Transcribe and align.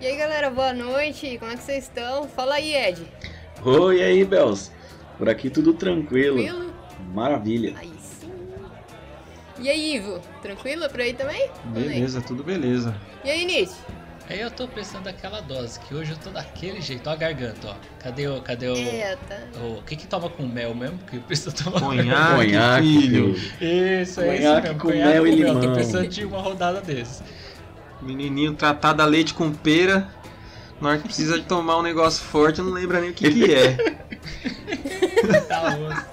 E 0.00 0.06
aí 0.06 0.16
galera, 0.16 0.48
boa 0.48 0.72
noite, 0.72 1.36
como 1.38 1.50
é 1.50 1.56
que 1.56 1.62
vocês 1.62 1.84
estão? 1.84 2.28
Fala 2.28 2.54
aí, 2.54 2.72
Ed. 2.72 3.02
Oi, 3.64 3.98
e 3.98 4.02
aí, 4.04 4.24
Bels? 4.24 4.70
Por 5.16 5.28
aqui 5.28 5.50
tudo 5.50 5.74
tranquilo. 5.74 6.36
Tranquilo? 6.36 6.72
Maravilha. 7.12 7.74
Aí 7.76 7.92
sim. 8.00 8.32
E 9.58 9.68
aí, 9.68 9.96
Ivo, 9.96 10.20
tranquilo 10.40 10.88
por 10.88 11.00
aí 11.00 11.14
também? 11.14 11.50
Beleza, 11.64 12.20
tudo 12.20 12.44
beleza. 12.44 12.94
E 13.24 13.30
aí, 13.30 13.44
Nietzsche? 13.44 13.74
Aí 14.30 14.40
eu 14.40 14.50
tô 14.50 14.68
precisando 14.68 15.04
daquela 15.04 15.40
dose, 15.40 15.80
que 15.80 15.94
hoje 15.94 16.12
eu 16.12 16.18
tô 16.18 16.28
daquele 16.30 16.80
jeito, 16.82 17.08
ó 17.08 17.14
a 17.14 17.16
garganta, 17.16 17.68
ó. 17.68 17.74
Cadê 17.98 18.28
o. 18.28 18.42
Cadê 18.42 18.68
o. 18.68 18.76
É, 18.76 19.16
tá. 19.26 19.40
O 19.58 19.82
que 19.82 19.96
que 19.96 20.06
toma 20.06 20.28
com 20.28 20.46
mel 20.46 20.74
mesmo? 20.74 20.98
Que 20.98 21.16
eu 21.16 21.22
preciso 21.22 21.56
tomar 21.56 21.80
Conhaque, 21.80 22.36
Conhaque, 22.36 23.00
filho. 23.00 23.30
Isso, 23.34 23.58
é 23.60 24.02
isso 24.02 24.16
Conhaque 24.20 24.62
mesmo. 24.68 24.80
com 24.80 24.88
conhaque 24.88 25.12
mel 25.12 25.26
e 25.26 25.60
Tô 25.60 25.72
precisando 25.72 26.08
de 26.08 26.24
uma 26.26 26.40
rodada 26.40 26.80
desses. 26.82 27.22
Menininho 28.00 28.54
tratado 28.54 29.02
a 29.02 29.06
leite 29.06 29.34
com 29.34 29.52
pera. 29.52 30.08
Na 30.80 30.90
hora 30.90 30.98
que 30.98 31.04
precisa 31.04 31.38
de 31.38 31.44
tomar 31.44 31.78
um 31.78 31.82
negócio 31.82 32.24
forte, 32.24 32.60
não 32.60 32.70
lembra 32.70 33.00
nem 33.00 33.10
o 33.10 33.14
que, 33.14 33.30
que 33.30 33.52
é. 33.52 33.76
Tá. 35.48 36.06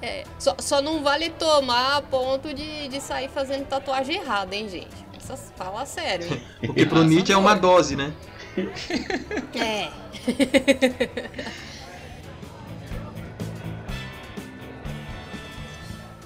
É, 0.00 0.24
só, 0.38 0.56
só 0.58 0.80
não 0.80 1.02
vale 1.02 1.28
tomar 1.30 1.98
a 1.98 2.02
ponto 2.02 2.54
de, 2.54 2.88
de 2.88 3.00
sair 3.00 3.28
fazendo 3.28 3.66
tatuagem 3.66 4.16
errada, 4.16 4.56
hein, 4.56 4.68
gente? 4.68 4.88
Precisa 5.12 5.36
falar 5.56 5.84
sério, 5.84 6.26
hein? 6.26 6.42
Porque 6.64 6.86
pro 6.86 7.04
Nietzsche 7.04 7.32
é 7.32 7.36
uma 7.36 7.54
dose, 7.54 7.96
né? 7.96 8.12
É. 9.54 9.90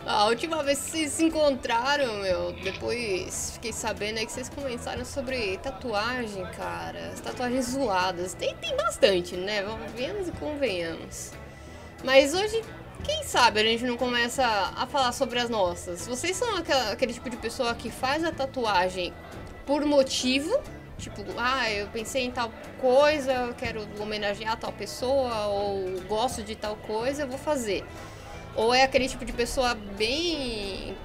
A 0.07 0.27
última 0.27 0.63
vez 0.63 0.81
que 0.81 0.91
vocês 0.91 1.13
se 1.13 1.25
encontraram, 1.25 2.17
meu, 2.17 2.53
depois 2.63 3.53
fiquei 3.55 3.73
sabendo 3.73 4.19
aí 4.19 4.27
que 4.27 4.33
vocês 4.33 4.51
comentaram 4.51 5.03
sobre 5.03 5.57
tatuagem, 5.59 6.45
cara. 6.57 7.09
As 7.15 7.21
tatuagens 7.21 7.71
zoadas. 7.71 8.35
Tem, 8.35 8.55
tem 8.57 8.77
bastante, 8.77 9.35
né? 9.35 9.63
Vamos 9.63 10.29
e 10.29 10.33
convenhamos. 10.33 11.33
Mas 12.05 12.35
hoje, 12.35 12.63
quem 13.03 13.25
sabe 13.25 13.61
a 13.61 13.63
gente 13.65 13.85
não 13.85 13.97
começa 13.97 14.45
a 14.45 14.87
falar 14.87 15.13
sobre 15.13 15.39
as 15.39 15.49
nossas. 15.49 16.07
Vocês 16.07 16.37
são 16.37 16.55
aquela- 16.55 16.93
aquele 16.93 17.15
tipo 17.15 17.31
de 17.31 17.39
pessoa 17.39 17.75
que 17.75 17.91
faz 17.91 18.23
a 18.25 18.31
tatuagem 18.31 19.11
por 19.65 19.87
motivo 19.87 20.61
Tipo, 20.97 21.25
ah, 21.37 21.71
eu 21.71 21.89
pensei 21.89 22.25
em 22.25 22.31
tal 22.31 22.53
coisa, 22.81 23.33
eu 23.33 23.55
quero 23.55 23.87
homenagear 24.01 24.57
tal 24.57 24.73
pessoa, 24.73 25.47
ou 25.49 26.01
gosto 26.03 26.43
de 26.43 26.55
tal 26.55 26.77
coisa, 26.77 27.23
eu 27.23 27.29
vou 27.29 27.37
fazer. 27.37 27.85
Ou 28.57 28.73
é 28.75 28.83
aquele 28.83 29.09
tipo 29.09 29.25
de 29.25 29.33
pessoa 29.33 29.75
bem. 29.97 30.97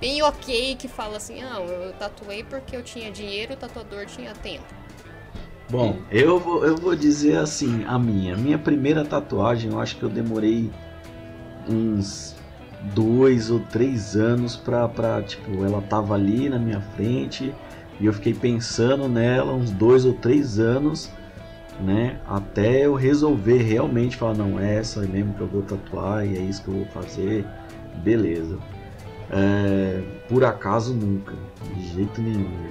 bem 0.00 0.22
ok 0.22 0.76
que 0.76 0.88
fala 0.88 1.16
assim, 1.16 1.42
ah, 1.42 1.58
eu 1.60 1.92
tatuei 1.94 2.42
porque 2.42 2.76
eu 2.76 2.82
tinha 2.82 3.10
dinheiro, 3.10 3.54
o 3.54 3.56
tatuador 3.56 4.06
tinha 4.06 4.32
tempo. 4.34 4.64
Bom, 5.70 5.96
eu 6.10 6.38
vou, 6.38 6.66
eu 6.66 6.76
vou 6.76 6.94
dizer 6.94 7.38
assim, 7.38 7.84
a 7.86 7.98
minha. 7.98 8.36
Minha 8.36 8.58
primeira 8.58 9.04
tatuagem, 9.04 9.70
eu 9.70 9.80
acho 9.80 9.96
que 9.96 10.02
eu 10.02 10.08
demorei 10.08 10.70
uns 11.68 12.34
dois 12.94 13.50
ou 13.50 13.60
três 13.60 14.16
anos 14.16 14.56
pra, 14.56 14.88
pra 14.88 15.22
tipo, 15.22 15.64
ela 15.64 15.80
tava 15.82 16.14
ali 16.14 16.48
na 16.48 16.58
minha 16.58 16.80
frente 16.94 17.54
e 18.00 18.06
eu 18.06 18.12
fiquei 18.12 18.34
pensando 18.34 19.08
nela 19.08 19.54
uns 19.54 19.70
dois 19.70 20.04
ou 20.04 20.12
três 20.12 20.58
anos, 20.58 21.08
né? 21.82 22.20
Até 22.26 22.86
eu 22.86 22.94
resolver 22.94 23.58
realmente 23.58 24.16
falar, 24.16 24.34
não, 24.34 24.58
é 24.58 24.76
essa 24.76 25.00
mesmo 25.00 25.34
que 25.34 25.40
eu 25.40 25.48
vou 25.48 25.62
tatuar 25.62 26.26
e 26.26 26.36
é 26.36 26.40
isso 26.40 26.62
que 26.62 26.68
eu 26.68 26.74
vou 26.74 26.86
fazer, 26.86 27.44
beleza. 27.96 28.58
É, 29.30 30.02
por 30.28 30.44
acaso 30.44 30.94
nunca, 30.94 31.34
de 31.74 31.88
jeito 31.88 32.20
nenhum. 32.20 32.70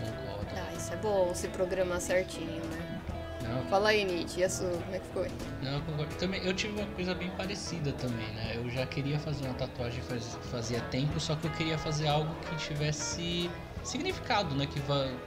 Concordo. 0.00 0.50
Ah, 0.56 0.74
isso 0.76 0.92
é 0.92 0.96
bom, 0.96 1.34
se 1.34 1.48
programar 1.48 2.00
certinho, 2.00 2.62
né? 2.64 2.96
Não, 3.42 3.62
Fala 3.66 3.90
aí, 3.90 4.04
Nietzsche, 4.04 4.40
e 4.40 4.44
a 4.44 4.50
sua, 4.50 4.68
como 4.70 4.94
é 4.94 4.98
que 4.98 5.06
foi? 5.14 5.28
Não, 5.62 5.74
eu 5.74 5.80
concordo. 5.82 6.14
Também, 6.16 6.44
eu 6.44 6.52
tive 6.52 6.80
uma 6.80 6.86
coisa 6.88 7.14
bem 7.14 7.30
parecida 7.30 7.92
também, 7.92 8.26
né? 8.34 8.56
Eu 8.56 8.68
já 8.70 8.84
queria 8.86 9.18
fazer 9.18 9.44
uma 9.44 9.54
tatuagem 9.54 10.02
faz, 10.02 10.36
fazia 10.50 10.80
tempo, 10.90 11.20
só 11.20 11.36
que 11.36 11.46
eu 11.46 11.52
queria 11.52 11.78
fazer 11.78 12.08
algo 12.08 12.34
que 12.48 12.56
tivesse 12.56 13.48
significado, 13.86 14.54
né? 14.54 14.66
Que 14.66 14.80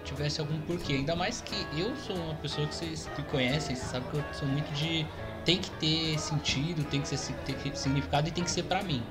tivesse 0.03 0.39
algum 0.39 0.59
porquê. 0.61 0.93
Ainda 0.93 1.15
mais 1.15 1.41
que 1.41 1.55
eu 1.79 1.95
sou 2.05 2.15
uma 2.15 2.35
pessoa 2.35 2.67
que 2.67 2.75
vocês 2.75 3.09
me 3.17 3.23
conhecem, 3.25 3.75
vocês 3.75 3.89
sabem 3.89 4.09
que 4.09 4.17
eu 4.17 4.23
sou 4.33 4.47
muito 4.47 4.71
de. 4.73 5.05
Tem 5.45 5.57
que 5.57 5.71
ter 5.71 6.19
sentido, 6.19 6.83
tem 6.83 7.01
que 7.01 7.07
ser 7.07 7.33
ter 7.45 7.55
significado 7.75 8.27
e 8.27 8.31
tem 8.31 8.43
que 8.43 8.51
ser 8.51 8.63
pra 8.63 8.83
mim, 8.83 9.01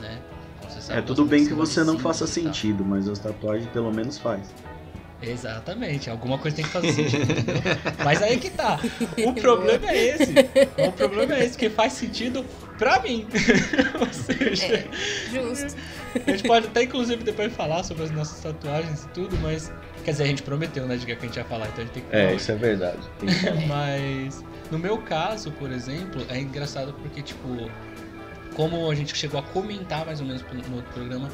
né? 0.00 0.18
Então, 0.58 0.70
sabe, 0.80 0.98
É 0.98 1.02
tudo 1.02 1.24
bem 1.24 1.46
que 1.46 1.54
você 1.54 1.80
não 1.84 1.94
simbolicismo 1.96 2.00
faça 2.00 2.24
tal. 2.24 2.34
sentido, 2.54 2.84
mas 2.84 3.08
as 3.08 3.18
tatuagens 3.18 3.68
pelo 3.70 3.92
menos 3.92 4.18
faz. 4.18 4.42
Exatamente, 5.22 6.10
alguma 6.10 6.36
coisa 6.38 6.56
tem 6.56 6.64
que 6.64 6.70
fazer 6.70 6.92
sentido. 6.92 7.22
entendeu? 7.32 7.62
Mas 8.04 8.20
aí 8.22 8.38
que 8.38 8.50
tá. 8.50 8.78
O 9.26 9.32
problema 9.32 9.88
é 9.90 10.08
esse. 10.08 10.34
O 10.86 10.92
problema 10.92 11.34
é 11.34 11.44
esse, 11.44 11.56
que 11.56 11.70
faz 11.70 11.94
sentido 11.94 12.44
pra 12.78 13.00
mim. 13.00 13.26
Ou 14.00 14.12
seja, 14.12 14.64
É, 14.66 14.88
justo. 15.30 15.76
a 16.26 16.30
gente 16.30 16.42
pode 16.44 16.66
até 16.66 16.82
inclusive 16.84 17.22
depois 17.24 17.52
falar 17.54 17.82
sobre 17.82 18.04
as 18.04 18.10
nossas 18.10 18.40
tatuagens 18.40 19.04
e 19.04 19.08
tudo, 19.08 19.36
mas. 19.42 19.72
Quer 20.04 20.12
dizer, 20.12 20.22
a 20.22 20.26
gente 20.26 20.42
prometeu, 20.42 20.86
né, 20.86 20.96
de 20.96 21.04
que 21.04 21.10
a 21.12 21.16
gente 21.16 21.34
ia 21.36 21.44
falar, 21.44 21.66
então 21.66 21.78
a 21.78 21.86
gente 21.86 21.92
tem 21.94 22.02
que 22.04 22.10
falar. 22.10 22.22
É, 22.22 22.34
isso 22.34 22.52
é 22.52 22.54
verdade. 22.54 23.00
Mas 23.66 24.44
no 24.70 24.78
meu 24.78 24.98
caso, 24.98 25.50
por 25.52 25.70
exemplo, 25.72 26.24
é 26.28 26.38
engraçado 26.38 26.92
porque, 26.92 27.22
tipo, 27.22 27.68
como 28.54 28.88
a 28.90 28.94
gente 28.94 29.16
chegou 29.16 29.40
a 29.40 29.42
comentar 29.42 30.06
mais 30.06 30.20
ou 30.20 30.26
menos 30.26 30.42
no 30.68 30.76
outro 30.76 30.92
programa, 30.92 31.28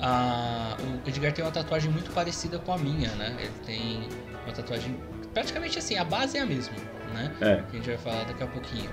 a- 0.00 0.76
o 1.04 1.08
Edgar 1.08 1.32
tem 1.32 1.44
uma 1.44 1.50
tatuagem 1.50 1.90
muito 1.90 2.10
parecida 2.10 2.58
com 2.58 2.72
a 2.72 2.78
minha, 2.78 3.08
né? 3.12 3.34
Ele 3.38 3.50
tem 3.64 4.08
uma 4.44 4.52
tatuagem 4.54 4.94
praticamente 5.32 5.78
assim, 5.78 5.96
a 5.96 6.04
base 6.04 6.36
é 6.36 6.40
a 6.42 6.46
mesma, 6.46 6.74
né? 7.14 7.32
É. 7.40 7.56
Que 7.70 7.76
a 7.76 7.80
gente 7.80 7.86
vai 7.86 7.96
falar 7.98 8.24
daqui 8.24 8.42
a 8.42 8.46
pouquinho. 8.46 8.90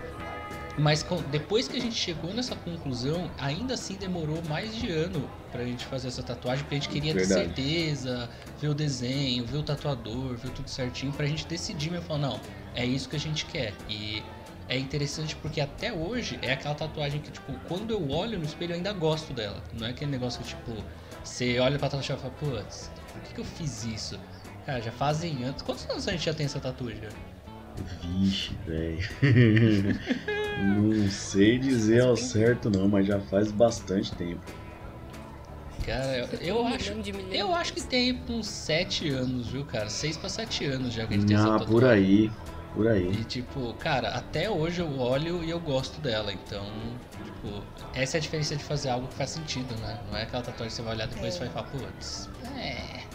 Mas 0.78 1.04
depois 1.32 1.68
que 1.68 1.76
a 1.76 1.82
gente 1.82 1.96
chegou 1.96 2.32
nessa 2.34 2.56
conclusão, 2.56 3.32
ainda 3.40 3.74
assim 3.74 3.96
demorou 3.96 4.44
mais 4.48 4.76
de 4.76 4.92
ano 4.92 5.28
pra 5.52 5.66
gente 5.66 5.84
fazer 5.84 6.08
essa 6.10 6.22
tatuagem, 6.22 6.64
porque 6.64 6.76
a 6.76 6.80
gente 6.80 6.90
queria 6.90 7.14
Verdade. 7.16 7.52
ter 7.52 7.56
certeza, 7.56 8.30
ver 8.62 8.68
o 8.68 8.76
desenho, 8.76 9.44
ver 9.44 9.58
o 9.58 9.64
tatuador, 9.64 10.38
ver 10.38 10.52
tudo 10.52 10.70
certinho, 10.70 11.12
pra 11.12 11.26
gente 11.26 11.48
decidir 11.48 11.90
mesmo, 11.90 12.06
falar, 12.06 12.20
não, 12.20 12.40
é 12.76 12.86
isso 12.86 13.10
que 13.10 13.16
a 13.16 13.20
gente 13.20 13.46
quer. 13.46 13.74
E 13.90 14.22
é 14.70 14.78
interessante 14.78 15.36
porque 15.38 15.60
até 15.60 15.92
hoje 15.92 16.38
é 16.44 16.54
aquela 16.54 16.76
tatuagem 16.76 17.22
que, 17.22 17.32
tipo, 17.32 17.54
quando 17.68 17.90
eu 17.90 18.12
olho 18.12 18.38
no 18.38 18.46
espelho 18.46 18.74
eu 18.74 18.76
ainda 18.76 18.94
gosto 18.94 19.34
dela. 19.34 19.64
Não 19.74 19.88
é 19.88 19.90
aquele 19.90 20.12
negócio 20.12 20.40
que, 20.44 20.50
tipo, 20.50 20.76
você 21.24 21.58
olha 21.60 21.80
pra 21.80 21.90
tatuagem 21.90 22.16
e 22.16 22.20
fala, 22.20 22.34
putz, 22.34 22.92
por 23.12 23.22
que, 23.24 23.34
que 23.34 23.42
eu 23.42 23.46
fiz 23.46 23.84
isso? 23.84 24.20
Cara, 24.64 24.80
já 24.80 24.92
fazem 24.92 25.44
anos. 25.44 25.64
Quantos 25.64 25.90
anos 25.90 26.08
a 26.08 26.12
gente 26.12 26.26
já 26.26 26.36
tem 26.36 26.46
essa 26.46 26.60
tatuagem? 26.60 27.02
Vixe, 28.04 28.54
velho. 28.68 29.08
não 30.60 31.10
sei 31.10 31.58
dizer 31.58 32.04
ao 32.04 32.16
certo 32.18 32.70
não, 32.70 32.88
mas 32.88 33.06
já 33.08 33.20
faz 33.20 33.52
bastante 33.52 34.12
tempo. 34.14 34.42
Cara, 35.86 36.18
eu, 36.18 36.28
eu 36.42 36.68
acho. 36.68 36.92
Eu 37.32 37.56
acho 37.56 37.74
que 37.74 37.82
tem 37.82 38.20
uns 38.30 38.48
7 38.48 39.10
anos, 39.10 39.48
viu, 39.48 39.64
cara? 39.64 39.90
6 39.90 40.18
pra 40.18 40.28
7 40.28 40.66
anos 40.66 40.94
já 40.94 41.08
que 41.08 41.14
a 41.14 41.18
gente 41.18 41.28
tem 41.28 41.38
essa 41.38 41.46
Ah, 41.48 41.60
tatuagem. 41.60 41.72
por 41.74 41.86
aí, 41.86 42.32
por 42.74 42.88
aí. 42.90 43.12
E 43.12 43.24
tipo, 43.24 43.74
cara, 43.76 44.10
até 44.10 44.50
hoje 44.50 44.82
eu 44.82 45.00
olho 45.00 45.42
e 45.46 45.50
eu 45.50 45.60
gosto 45.62 46.02
dela. 46.02 46.34
Então, 46.34 46.66
tipo, 47.24 47.64
essa 47.94 48.18
é 48.18 48.20
a 48.20 48.22
diferença 48.22 48.56
de 48.58 48.64
fazer 48.66 48.90
algo 48.90 49.08
que 49.08 49.14
faz 49.16 49.30
sentido, 49.30 49.74
né? 49.80 49.98
Não 50.10 50.18
é 50.18 50.24
aquela 50.24 50.44
tatuagem 50.44 50.68
que 50.68 50.74
você 50.76 50.82
vai 50.82 50.94
olhar 50.96 51.08
depois 51.08 51.36
e 51.36 51.40
vai 51.40 51.50
falar, 51.50 51.68
putz, 51.68 52.30
é. 52.58 53.07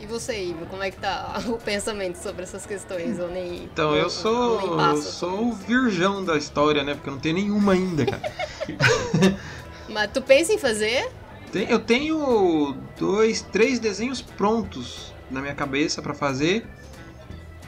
E 0.00 0.06
você, 0.06 0.42
Ivo, 0.42 0.64
como 0.66 0.82
é 0.82 0.90
que 0.90 0.96
tá 0.96 1.40
o 1.48 1.58
pensamento 1.58 2.16
sobre 2.16 2.42
essas 2.42 2.64
questões? 2.64 3.18
Ou 3.18 3.28
nem. 3.28 3.64
Então, 3.64 3.94
eu 3.94 4.04
ou 4.04 4.10
sou, 4.10 4.80
eu 4.80 4.96
sou 5.02 5.48
o 5.48 5.52
virgão 5.52 6.24
da 6.24 6.36
história, 6.36 6.82
né? 6.82 6.94
Porque 6.94 7.08
eu 7.08 7.14
não 7.14 7.20
tenho 7.20 7.34
nenhuma 7.36 7.72
ainda, 7.72 8.06
cara. 8.06 8.22
Mas 9.88 10.10
tu 10.12 10.22
pensa 10.22 10.52
em 10.52 10.58
fazer? 10.58 11.10
Eu 11.52 11.80
tenho 11.80 12.76
dois, 12.98 13.42
três 13.42 13.80
desenhos 13.80 14.22
prontos 14.22 15.12
na 15.30 15.40
minha 15.40 15.54
cabeça 15.54 16.00
pra 16.00 16.14
fazer. 16.14 16.66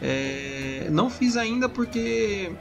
É, 0.01 0.87
não 0.91 1.11
fiz 1.11 1.37
ainda 1.37 1.69
porque 1.69 2.53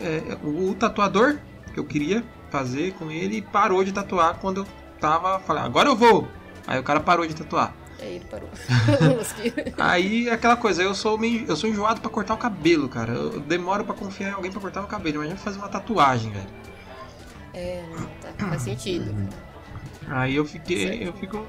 é, 0.00 0.38
o, 0.42 0.70
o 0.70 0.74
tatuador 0.74 1.38
que 1.72 1.78
eu 1.78 1.84
queria 1.84 2.24
fazer 2.50 2.94
com 2.94 3.10
ele 3.10 3.42
parou 3.42 3.82
de 3.84 3.92
tatuar 3.92 4.38
quando 4.38 4.62
eu 4.62 4.66
tava 5.00 5.40
falando, 5.40 5.66
agora 5.66 5.88
eu 5.88 5.96
vou. 5.96 6.28
Aí 6.66 6.78
o 6.78 6.82
cara 6.82 7.00
parou 7.00 7.26
de 7.26 7.34
tatuar. 7.34 7.74
Aí 8.00 8.16
ele 8.16 8.24
parou. 8.30 8.48
Aí 9.78 10.28
aquela 10.28 10.56
coisa, 10.56 10.82
eu 10.82 10.94
sou 10.94 11.16
meio, 11.18 11.46
eu 11.46 11.56
sou 11.56 11.68
enjoado 11.70 12.00
pra 12.00 12.10
cortar 12.10 12.34
o 12.34 12.38
cabelo, 12.38 12.88
cara. 12.88 13.12
Eu 13.12 13.40
demoro 13.40 13.84
pra 13.84 13.94
confiar 13.94 14.30
em 14.30 14.32
alguém 14.32 14.50
pra 14.50 14.60
cortar 14.60 14.82
o 14.82 14.86
cabelo, 14.86 15.16
imagina 15.16 15.36
fazer 15.36 15.58
uma 15.58 15.68
tatuagem, 15.68 16.32
velho. 16.32 16.46
é, 17.54 17.82
tá, 18.36 18.46
faz 18.48 18.62
sentido. 18.62 19.14
Aí 20.08 20.34
eu 20.36 20.44
fiquei, 20.44 20.86
Certo. 20.88 21.02
eu 21.02 21.12
fico, 21.14 21.46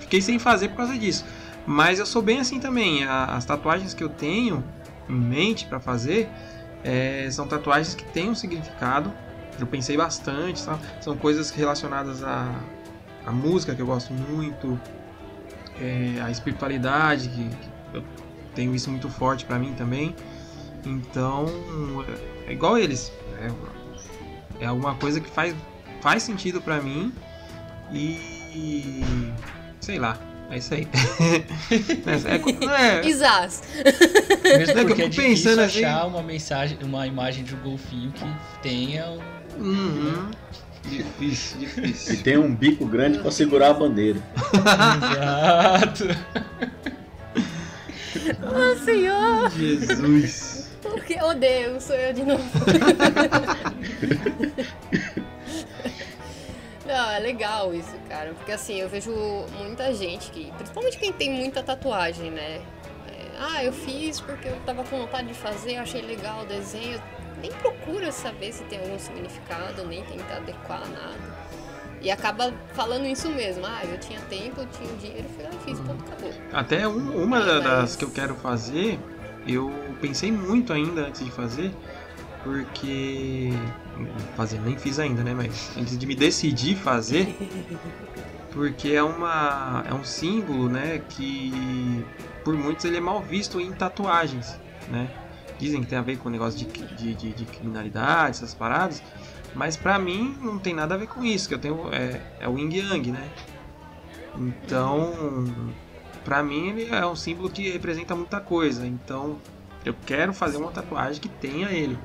fiquei 0.00 0.20
sem 0.20 0.38
fazer 0.38 0.68
por 0.68 0.78
causa 0.78 0.96
disso. 0.98 1.24
Mas 1.66 1.98
eu 1.98 2.06
sou 2.06 2.20
bem 2.22 2.38
assim 2.38 2.60
também. 2.60 3.04
As 3.04 3.44
tatuagens 3.44 3.94
que 3.94 4.04
eu 4.04 4.08
tenho 4.08 4.62
em 5.08 5.14
mente 5.14 5.66
pra 5.66 5.80
fazer 5.80 6.28
é, 6.84 7.28
são 7.30 7.46
tatuagens 7.48 7.94
que 7.94 8.04
têm 8.04 8.28
um 8.30 8.34
significado. 8.34 9.12
Eu 9.58 9.66
pensei 9.66 9.96
bastante, 9.96 10.60
sabe? 10.60 10.80
São 11.00 11.16
coisas 11.16 11.50
relacionadas 11.50 12.22
à, 12.22 12.54
à 13.26 13.32
música 13.32 13.74
que 13.74 13.80
eu 13.80 13.86
gosto 13.86 14.12
muito, 14.12 14.78
é, 15.80 16.20
a 16.20 16.30
espiritualidade, 16.30 17.28
que, 17.28 17.48
que 17.48 17.96
eu 17.96 18.04
tenho 18.54 18.74
isso 18.74 18.90
muito 18.90 19.08
forte 19.08 19.44
pra 19.44 19.58
mim 19.58 19.74
também. 19.74 20.14
Então, 20.84 21.46
é 22.46 22.52
igual 22.52 22.78
eles. 22.78 23.12
É, 23.40 24.64
é 24.64 24.66
alguma 24.66 24.94
coisa 24.94 25.20
que 25.20 25.28
faz, 25.28 25.54
faz 26.00 26.22
sentido 26.22 26.60
pra 26.60 26.80
mim 26.80 27.12
e. 27.92 29.02
sei 29.80 29.98
lá. 29.98 30.18
É 30.48 30.58
isso 30.58 30.74
aí. 30.74 30.86
é, 32.06 33.02
é, 33.02 33.08
Isas. 33.08 33.62
Mesmo 34.44 34.86
porque 34.86 35.02
é 35.02 35.08
difícil 35.08 35.50
pensando 35.50 35.60
achar 35.62 36.00
assim... 36.02 36.08
uma 36.08 36.22
mensagem, 36.22 36.78
uma 36.84 37.04
imagem 37.04 37.42
de 37.42 37.54
um 37.54 37.58
golfinho 37.58 38.12
que 38.12 38.24
tenha 38.62 39.10
um. 39.10 39.20
Uhum. 39.58 40.30
Difícil, 40.88 41.58
difícil. 41.58 42.14
E 42.14 42.16
tem 42.18 42.38
um 42.38 42.54
bico 42.54 42.86
grande 42.86 43.18
para 43.18 43.30
segurar 43.30 43.70
a 43.70 43.74
bandeira. 43.74 44.20
Exato. 45.12 46.04
oh, 48.42 48.76
Senhor! 48.84 49.50
Jesus! 49.50 50.70
Porque, 50.80 51.18
oh 51.20 51.34
Deus, 51.34 51.82
sou 51.82 51.96
eu 51.96 52.12
de 52.12 52.24
novo. 52.24 52.44
Não, 56.86 57.10
é 57.10 57.18
legal 57.18 57.74
isso, 57.74 57.94
cara. 58.08 58.32
Porque 58.34 58.52
assim, 58.52 58.80
eu 58.80 58.88
vejo 58.88 59.10
muita 59.58 59.92
gente 59.92 60.30
que, 60.30 60.52
principalmente 60.52 60.98
quem 60.98 61.12
tem 61.12 61.30
muita 61.30 61.62
tatuagem, 61.62 62.30
né? 62.30 62.60
É, 63.36 63.38
ah, 63.38 63.64
eu 63.64 63.72
fiz 63.72 64.20
porque 64.20 64.48
eu 64.48 64.56
tava 64.64 64.82
com 64.84 64.98
vontade 64.98 65.28
de 65.28 65.34
fazer, 65.34 65.76
achei 65.76 66.00
legal 66.00 66.42
o 66.42 66.46
desenho. 66.46 67.00
Nem 67.40 67.52
procura 67.52 68.10
saber 68.10 68.52
se 68.52 68.64
tem 68.64 68.78
algum 68.78 68.98
significado, 68.98 69.84
nem 69.86 70.02
tenta 70.04 70.36
adequar 70.36 70.80
nada. 70.88 71.46
E 72.00 72.10
acaba 72.10 72.52
falando 72.72 73.06
isso 73.06 73.28
mesmo. 73.28 73.64
Ah, 73.66 73.82
eu 73.84 73.98
tinha 73.98 74.20
tempo, 74.22 74.60
eu 74.60 74.66
tinha 74.66 74.96
dinheiro, 74.96 75.28
fui 75.34 75.44
lá 75.44 75.50
e 75.50 75.64
fiz, 75.64 75.78
ponto, 75.80 76.04
acabou. 76.04 76.32
Até 76.52 76.88
um, 76.88 77.24
uma 77.24 77.40
Mas... 77.40 77.64
das 77.64 77.96
que 77.96 78.04
eu 78.04 78.10
quero 78.10 78.34
fazer, 78.36 78.98
eu 79.46 79.70
pensei 80.00 80.32
muito 80.32 80.72
ainda 80.72 81.02
antes 81.02 81.24
de 81.24 81.30
fazer, 81.30 81.72
porque 82.42 83.50
fazer 84.36 84.60
nem 84.60 84.78
fiz 84.78 84.98
ainda, 84.98 85.22
né? 85.22 85.34
Mas 85.34 85.76
antes 85.76 85.98
de 85.98 86.06
me 86.06 86.14
decidir 86.14 86.76
fazer, 86.76 87.36
porque 88.56 88.88
é 88.88 89.02
uma 89.02 89.84
é 89.86 89.92
um 89.92 90.02
símbolo, 90.02 90.66
né? 90.66 91.02
Que 91.10 92.02
por 92.42 92.56
muitos 92.56 92.86
ele 92.86 92.96
é 92.96 93.00
mal 93.00 93.20
visto 93.20 93.60
em 93.60 93.70
tatuagens, 93.70 94.58
né? 94.88 95.10
Dizem 95.58 95.82
que 95.82 95.86
tem 95.86 95.98
a 95.98 96.02
ver 96.02 96.16
com 96.16 96.30
o 96.30 96.32
negócio 96.32 96.58
de, 96.58 96.64
de, 96.94 97.14
de, 97.14 97.32
de 97.34 97.44
criminalidade, 97.44 98.30
essas 98.30 98.54
paradas, 98.54 99.02
mas 99.54 99.76
pra 99.76 99.98
mim 99.98 100.34
não 100.40 100.58
tem 100.58 100.72
nada 100.72 100.94
a 100.94 100.98
ver 100.98 101.06
com 101.06 101.22
isso, 101.22 101.46
que 101.46 101.54
eu 101.54 101.58
tenho 101.58 101.92
é, 101.92 102.18
é 102.40 102.48
o 102.48 102.58
Yin 102.58 102.72
Yang, 102.72 103.12
né? 103.12 103.28
Então, 104.38 105.44
pra 106.24 106.42
mim 106.42 106.70
ele 106.70 106.86
é 106.86 107.04
um 107.04 107.16
símbolo 107.16 107.50
que 107.50 107.70
representa 107.70 108.14
muita 108.14 108.40
coisa. 108.40 108.86
Então, 108.86 109.36
eu 109.84 109.94
quero 110.06 110.32
fazer 110.32 110.56
uma 110.56 110.70
tatuagem 110.70 111.20
que 111.20 111.28
tenha 111.28 111.70
ele. 111.70 111.98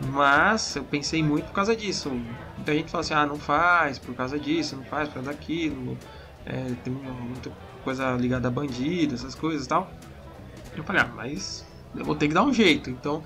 Mas 0.00 0.76
eu 0.76 0.84
pensei 0.84 1.22
muito 1.22 1.46
por 1.46 1.52
causa 1.52 1.76
disso. 1.76 2.10
Muita 2.56 2.74
gente 2.74 2.90
fala 2.90 3.02
assim, 3.02 3.14
ah, 3.14 3.26
não 3.26 3.38
faz 3.38 3.98
por 3.98 4.14
causa 4.14 4.38
disso, 4.38 4.76
não 4.76 4.84
faz 4.84 5.08
por 5.08 5.14
causa 5.14 5.30
daquilo. 5.30 5.96
É, 6.46 6.72
tem 6.82 6.92
muita 6.92 7.50
coisa 7.84 8.12
ligada 8.16 8.48
a 8.48 8.50
bandido, 8.50 9.14
essas 9.14 9.34
coisas 9.34 9.66
e 9.66 9.68
tal. 9.68 9.90
Eu 10.76 10.82
falei, 10.84 11.02
ah, 11.02 11.10
mas 11.14 11.64
eu 11.94 12.04
vou 12.04 12.14
ter 12.14 12.28
que 12.28 12.34
dar 12.34 12.44
um 12.44 12.52
jeito. 12.52 12.88
Então 12.88 13.22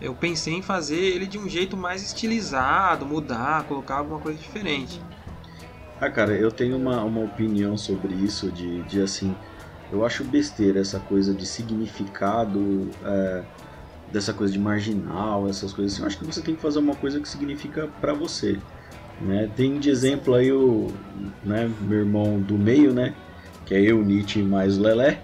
eu 0.00 0.14
pensei 0.14 0.54
em 0.54 0.62
fazer 0.62 0.98
ele 0.98 1.26
de 1.26 1.38
um 1.38 1.48
jeito 1.48 1.76
mais 1.76 2.02
estilizado, 2.02 3.04
mudar, 3.06 3.64
colocar 3.64 3.96
alguma 3.96 4.20
coisa 4.20 4.38
diferente. 4.38 5.00
Ah, 6.00 6.10
cara, 6.10 6.32
eu 6.32 6.50
tenho 6.50 6.76
uma, 6.76 7.02
uma 7.04 7.20
opinião 7.20 7.76
sobre 7.76 8.12
isso, 8.12 8.50
de, 8.50 8.82
de 8.82 9.00
assim, 9.00 9.36
eu 9.92 10.04
acho 10.04 10.24
besteira 10.24 10.80
essa 10.80 10.98
coisa 10.98 11.32
de 11.32 11.46
significado. 11.46 12.88
É, 13.04 13.44
dessa 14.12 14.32
coisa 14.32 14.52
de 14.52 14.58
marginal, 14.58 15.48
essas 15.48 15.72
coisas 15.72 15.94
assim, 15.94 16.02
eu 16.02 16.06
acho 16.06 16.18
que 16.18 16.24
você 16.24 16.42
tem 16.42 16.54
que 16.54 16.60
fazer 16.60 16.78
uma 16.78 16.94
coisa 16.94 17.18
que 17.18 17.28
significa 17.28 17.88
para 18.00 18.12
você. 18.12 18.58
Né? 19.20 19.48
Tem 19.56 19.78
de 19.78 19.88
exemplo 19.88 20.34
aí 20.34 20.52
o 20.52 20.88
né, 21.44 21.70
meu 21.80 22.00
irmão 22.00 22.40
do 22.40 22.58
meio, 22.58 22.92
né? 22.92 23.14
Que 23.64 23.74
é 23.74 23.80
eu, 23.80 24.04
Nietzsche 24.04 24.42
mais 24.42 24.76
Lelé. 24.76 25.20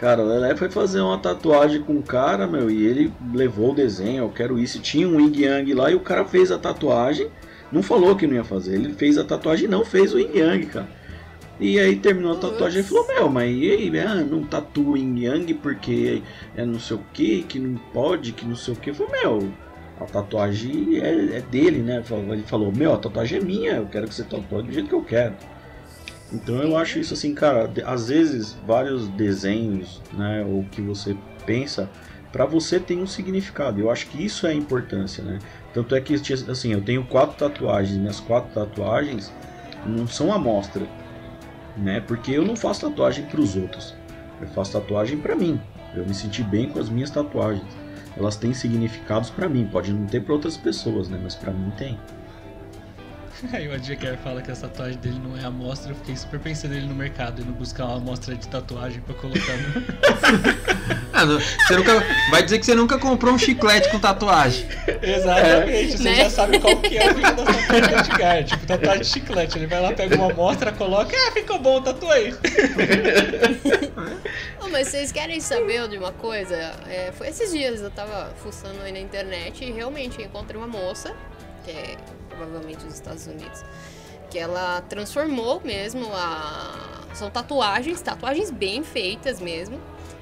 Cara, 0.00 0.22
o 0.22 0.26
Lelé 0.26 0.56
foi 0.56 0.68
fazer 0.68 1.00
uma 1.00 1.18
tatuagem 1.18 1.82
com 1.82 1.94
o 1.94 2.02
cara, 2.02 2.46
meu, 2.46 2.70
e 2.70 2.84
ele 2.84 3.12
levou 3.32 3.72
o 3.72 3.74
desenho, 3.74 4.24
eu 4.24 4.28
quero 4.28 4.58
isso. 4.58 4.80
Tinha 4.80 5.08
um 5.08 5.20
Yin 5.20 5.42
Yang 5.42 5.74
lá 5.74 5.90
e 5.90 5.94
o 5.94 6.00
cara 6.00 6.24
fez 6.24 6.50
a 6.50 6.58
tatuagem. 6.58 7.28
Não 7.70 7.82
falou 7.82 8.16
que 8.16 8.26
não 8.26 8.34
ia 8.34 8.44
fazer, 8.44 8.74
ele 8.74 8.92
fez 8.92 9.16
a 9.18 9.24
tatuagem 9.24 9.68
não 9.68 9.84
fez 9.84 10.12
o 10.12 10.18
Yin 10.18 10.38
Yang, 10.38 10.66
cara. 10.66 10.88
E 11.60 11.78
aí 11.78 11.96
terminou 11.96 12.32
a 12.32 12.40
tatuagem 12.40 12.80
e 12.80 12.84
falou, 12.84 13.06
meu, 13.06 13.28
mas 13.28 13.56
e 13.56 13.70
aí, 13.70 14.00
ah, 14.00 14.16
não 14.16 14.42
tatua 14.42 14.98
em 14.98 15.24
Yang 15.24 15.54
porque 15.54 16.22
é 16.56 16.66
não 16.66 16.80
sei 16.80 16.96
o 16.96 17.00
que, 17.12 17.42
que 17.44 17.58
não 17.60 17.76
pode, 17.92 18.32
que 18.32 18.44
não 18.44 18.56
sei 18.56 18.74
o 18.74 18.76
que. 18.76 18.90
Eu 18.90 18.94
falei, 18.94 19.22
meu, 19.22 19.52
a 20.00 20.04
tatuagem 20.04 20.98
é, 20.98 21.36
é, 21.36 21.40
dele, 21.40 21.78
né? 21.78 22.02
Ele 22.30 22.42
falou, 22.42 22.72
meu, 22.72 22.94
a 22.94 22.98
tatuagem 22.98 23.38
é 23.38 23.42
minha, 23.42 23.72
eu 23.76 23.86
quero 23.86 24.08
que 24.08 24.14
você 24.14 24.24
tatue 24.24 24.64
do 24.64 24.72
jeito 24.72 24.88
que 24.88 24.94
eu 24.94 25.04
quero. 25.04 25.34
Então 26.32 26.56
eu 26.56 26.76
acho 26.76 26.98
isso 26.98 27.14
assim, 27.14 27.32
cara, 27.32 27.70
às 27.86 28.08
vezes 28.08 28.56
vários 28.66 29.06
desenhos, 29.08 30.02
né, 30.12 30.44
ou 30.44 30.64
que 30.64 30.80
você 30.80 31.16
pensa, 31.46 31.88
para 32.32 32.44
você 32.44 32.80
tem 32.80 33.00
um 33.00 33.06
significado. 33.06 33.80
Eu 33.80 33.88
acho 33.90 34.08
que 34.08 34.24
isso 34.24 34.44
é 34.44 34.50
a 34.50 34.54
importância, 34.54 35.22
né? 35.22 35.38
Tanto 35.72 35.94
é 35.94 36.00
que 36.00 36.14
assim, 36.14 36.72
eu 36.72 36.80
tenho 36.80 37.04
quatro 37.04 37.36
tatuagens, 37.36 37.96
minhas 37.96 38.18
quatro 38.18 38.52
tatuagens 38.52 39.32
não 39.86 40.08
são 40.08 40.32
amostra 40.32 40.84
né? 41.76 42.00
Porque 42.00 42.32
eu 42.32 42.44
não 42.44 42.56
faço 42.56 42.88
tatuagem 42.88 43.26
para 43.26 43.40
os 43.40 43.56
outros. 43.56 43.94
Eu 44.40 44.48
faço 44.48 44.72
tatuagem 44.72 45.18
para 45.18 45.36
mim. 45.36 45.60
Eu 45.94 46.04
me 46.06 46.14
senti 46.14 46.42
bem 46.42 46.68
com 46.68 46.78
as 46.78 46.88
minhas 46.88 47.10
tatuagens. 47.10 47.66
Elas 48.16 48.36
têm 48.36 48.54
significados 48.54 49.30
para 49.30 49.48
mim. 49.48 49.68
Pode 49.70 49.92
não 49.92 50.06
ter 50.06 50.20
para 50.20 50.34
outras 50.34 50.56
pessoas, 50.56 51.08
né? 51.08 51.18
Mas 51.22 51.34
para 51.34 51.52
mim 51.52 51.70
tem. 51.76 51.98
Aí 53.52 53.68
o 53.68 53.74
Adjaker 53.74 54.16
fala 54.18 54.40
que 54.42 54.50
a 54.50 54.56
tatuagem 54.56 54.98
dele 54.98 55.20
não 55.22 55.36
é 55.36 55.44
amostra, 55.44 55.92
eu 55.92 55.96
fiquei 55.96 56.16
super 56.16 56.38
pensando 56.40 56.74
ele 56.74 56.86
no 56.86 56.94
mercado, 56.94 57.42
indo 57.42 57.52
buscar 57.52 57.86
uma 57.86 57.96
amostra 57.96 58.34
de 58.34 58.46
tatuagem 58.48 59.00
pra 59.00 59.14
colocar 59.14 59.56
no. 59.56 59.82
ah, 61.12 61.26
não, 61.26 61.40
você 61.40 61.76
nunca. 61.76 62.04
Vai 62.30 62.42
dizer 62.42 62.58
que 62.58 62.66
você 62.66 62.74
nunca 62.74 62.98
comprou 62.98 63.34
um 63.34 63.38
chiclete 63.38 63.90
com 63.90 63.98
tatuagem. 63.98 64.66
Exatamente, 65.02 65.94
é, 65.94 65.96
você 65.96 66.04
né? 66.04 66.14
já 66.16 66.30
sabe 66.30 66.58
qual 66.60 66.76
que 66.76 66.96
é 66.96 67.10
o 67.10 67.14
vídeo 67.14 67.34
da 67.34 67.44
tatuagem 67.44 67.88
do 67.88 67.96
Adjaker. 67.96 68.44
Tipo, 68.44 68.66
tatuagem 68.66 69.02
de 69.02 69.08
chiclete. 69.08 69.58
Ele 69.58 69.66
vai 69.66 69.80
lá, 69.80 69.92
pega 69.92 70.16
uma 70.16 70.30
amostra, 70.30 70.72
coloca, 70.72 71.14
ah, 71.16 71.32
ficou 71.32 71.58
bom, 71.58 71.82
tatuei. 71.82 72.34
oh, 74.60 74.68
mas 74.68 74.88
vocês 74.88 75.10
querem 75.12 75.40
saber 75.40 75.88
de 75.88 75.98
uma 75.98 76.12
coisa? 76.12 76.54
É, 76.88 77.12
foi 77.12 77.28
esses 77.28 77.50
dias 77.50 77.80
eu 77.80 77.90
tava 77.90 78.32
fuçando 78.36 78.80
aí 78.82 78.92
na 78.92 79.00
internet 79.00 79.64
e 79.64 79.72
realmente 79.72 80.22
encontrei 80.22 80.56
uma 80.56 80.68
moça, 80.68 81.14
que 81.64 81.70
é 81.70 81.96
provavelmente 82.34 82.84
dos 82.84 82.94
Estados 82.94 83.26
Unidos, 83.26 83.64
que 84.30 84.38
ela 84.38 84.80
transformou 84.82 85.60
mesmo 85.64 86.06
a. 86.14 87.04
São 87.14 87.30
tatuagens, 87.30 88.00
tatuagens 88.00 88.50
bem 88.50 88.82
feitas 88.82 89.40
mesmo. 89.40 89.78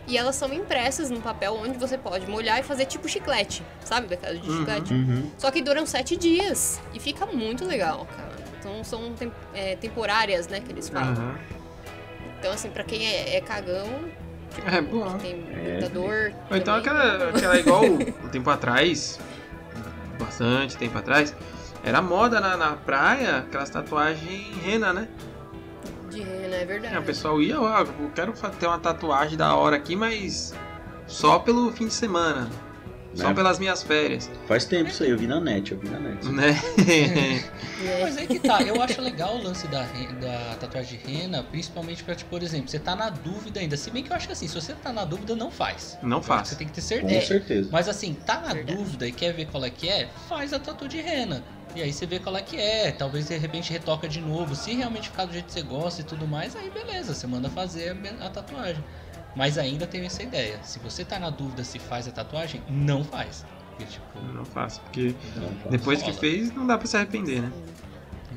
E 0.06 0.18
elas 0.18 0.34
são 0.34 0.52
impressas 0.52 1.10
num 1.10 1.20
papel 1.20 1.54
onde 1.54 1.78
você 1.78 1.96
pode 1.96 2.26
molhar 2.26 2.58
e 2.58 2.62
fazer 2.62 2.86
tipo 2.86 3.08
chiclete, 3.08 3.62
sabe? 3.84 4.08
Daquela 4.08 4.36
de 4.36 4.50
uhum, 4.50 4.58
chiclete. 4.58 4.92
Uhum. 4.92 5.30
Só 5.38 5.50
que 5.50 5.62
duram 5.62 5.86
sete 5.86 6.16
dias. 6.16 6.80
E 6.92 6.98
fica 6.98 7.24
muito 7.24 7.64
legal, 7.64 8.06
cara. 8.16 8.32
Então 8.58 8.82
são 8.82 9.12
tem, 9.14 9.32
é, 9.54 9.76
temporárias, 9.76 10.48
né, 10.48 10.60
que 10.60 10.72
eles 10.72 10.88
falam. 10.88 11.14
Uhum. 11.14 11.34
Então, 12.38 12.52
assim, 12.52 12.70
pra 12.70 12.82
quem 12.82 13.06
é, 13.06 13.36
é 13.36 13.40
cagão, 13.40 13.88
tipo, 14.52 14.68
é 14.68 14.80
bom. 14.80 15.18
tem 15.18 15.36
muita 15.36 15.86
é. 15.86 15.88
dor. 15.88 16.34
Ou 16.50 16.56
então 16.56 16.74
aquela, 16.74 17.28
aquela 17.28 17.58
igual 17.58 17.84
um 17.86 18.28
tempo 18.28 18.50
atrás, 18.50 19.20
bastante 20.18 20.76
tempo 20.76 20.98
atrás, 20.98 21.34
era 21.82 22.00
moda 22.00 22.40
na, 22.40 22.56
na 22.56 22.72
praia, 22.72 23.38
aquelas 23.38 23.70
tatuagens 23.70 24.56
rena, 24.62 24.92
né? 24.92 25.08
De 26.10 26.20
rena, 26.20 26.56
é 26.56 26.64
verdade. 26.64 26.94
É, 26.94 26.98
o 26.98 27.02
pessoal 27.02 27.40
ia, 27.40 27.60
ó, 27.60 27.80
eu 27.80 28.10
quero 28.14 28.32
ter 28.58 28.66
uma 28.66 28.78
tatuagem 28.78 29.36
da 29.36 29.54
hora 29.56 29.76
aqui, 29.76 29.96
mas 29.96 30.54
só 31.06 31.38
pelo 31.38 31.72
fim 31.72 31.86
de 31.86 31.94
semana. 31.94 32.48
Só 33.14 33.28
né? 33.28 33.34
pelas 33.34 33.58
minhas 33.58 33.82
férias. 33.82 34.30
Faz 34.48 34.64
tempo 34.64 34.88
isso 34.88 35.02
aí, 35.02 35.10
eu 35.10 35.18
vi 35.18 35.26
na 35.26 35.38
net, 35.38 35.72
eu 35.72 35.78
vi 35.78 35.88
na 35.88 36.00
net. 36.00 36.26
Né? 36.28 36.58
Mas 38.00 38.16
é 38.16 38.26
que 38.26 38.38
tá, 38.38 38.62
eu 38.62 38.80
acho 38.80 39.00
legal 39.02 39.36
o 39.36 39.42
lance 39.42 39.66
da, 39.68 39.82
da 39.82 40.56
tatuagem 40.60 40.98
de 40.98 41.12
rena, 41.12 41.42
principalmente 41.42 42.02
pra, 42.02 42.14
tipo, 42.14 42.30
por 42.30 42.42
exemplo, 42.42 42.68
você 42.68 42.78
tá 42.78 42.96
na 42.96 43.10
dúvida 43.10 43.60
ainda. 43.60 43.76
Se 43.76 43.90
bem 43.90 44.02
que 44.02 44.10
eu 44.10 44.16
acho 44.16 44.26
que 44.26 44.32
assim, 44.32 44.48
se 44.48 44.54
você 44.54 44.72
tá 44.72 44.92
na 44.92 45.04
dúvida, 45.04 45.36
não 45.36 45.50
faz. 45.50 45.98
Não 46.02 46.22
faz. 46.22 46.48
Você 46.48 46.56
tem 46.56 46.66
que 46.66 46.72
ter 46.72 46.80
certeza. 46.80 47.20
Com 47.20 47.26
certeza. 47.26 47.68
Mas 47.70 47.88
assim, 47.88 48.14
tá 48.14 48.40
na 48.40 48.54
Verdade. 48.54 48.78
dúvida 48.78 49.06
e 49.06 49.12
quer 49.12 49.32
ver 49.34 49.46
qual 49.46 49.64
é 49.64 49.70
que 49.70 49.88
é, 49.88 50.08
faz 50.28 50.52
a 50.52 50.58
tatu 50.58 50.88
de 50.88 51.00
rena. 51.00 51.44
E 51.74 51.82
aí 51.82 51.92
você 51.92 52.04
vê 52.06 52.18
qual 52.18 52.36
é 52.36 52.42
que 52.42 52.56
é, 52.56 52.92
talvez 52.92 53.28
de 53.28 53.36
repente 53.38 53.72
retoca 53.72 54.08
de 54.08 54.20
novo. 54.20 54.54
Se 54.54 54.74
realmente 54.74 55.08
ficar 55.08 55.24
do 55.24 55.32
jeito 55.32 55.46
que 55.46 55.52
você 55.52 55.62
gosta 55.62 56.02
e 56.02 56.04
tudo 56.04 56.26
mais, 56.26 56.54
aí 56.54 56.70
beleza, 56.70 57.14
você 57.14 57.26
manda 57.26 57.48
fazer 57.48 57.96
a, 58.20 58.26
a 58.26 58.30
tatuagem. 58.30 58.84
Mas 59.34 59.56
ainda 59.56 59.86
tenho 59.86 60.04
essa 60.04 60.22
ideia. 60.22 60.60
Se 60.62 60.78
você 60.78 61.04
tá 61.04 61.18
na 61.18 61.30
dúvida 61.30 61.64
se 61.64 61.78
faz 61.78 62.06
a 62.06 62.10
tatuagem, 62.12 62.62
não 62.68 63.02
faz. 63.02 63.44
Porque, 63.70 63.84
tipo, 63.86 64.18
não 64.34 64.44
faço, 64.44 64.80
porque 64.82 65.14
não 65.36 65.70
depois 65.70 66.02
que 66.02 66.12
fez 66.12 66.54
não 66.54 66.66
dá 66.66 66.76
pra 66.76 66.86
se 66.86 66.96
arrepender, 66.96 67.40
né? 67.40 67.50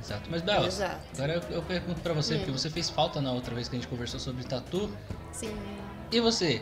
Exato. 0.01 0.29
Mas, 0.29 0.41
Bel, 0.41 0.65
Exato. 0.65 0.99
agora 1.15 1.33
eu, 1.33 1.41
eu 1.55 1.61
pergunto 1.63 1.99
pra 2.01 2.13
você, 2.13 2.35
Hum. 2.35 2.37
porque 2.39 2.51
você 2.51 2.69
fez 2.69 2.89
falta 2.89 3.19
na 3.19 3.31
outra 3.33 3.53
vez 3.53 3.67
que 3.67 3.75
a 3.75 3.79
gente 3.79 3.87
conversou 3.89 4.19
sobre 4.19 4.43
tatu. 4.43 4.89
Sim. 5.33 5.53
E 6.11 6.19
você? 6.21 6.61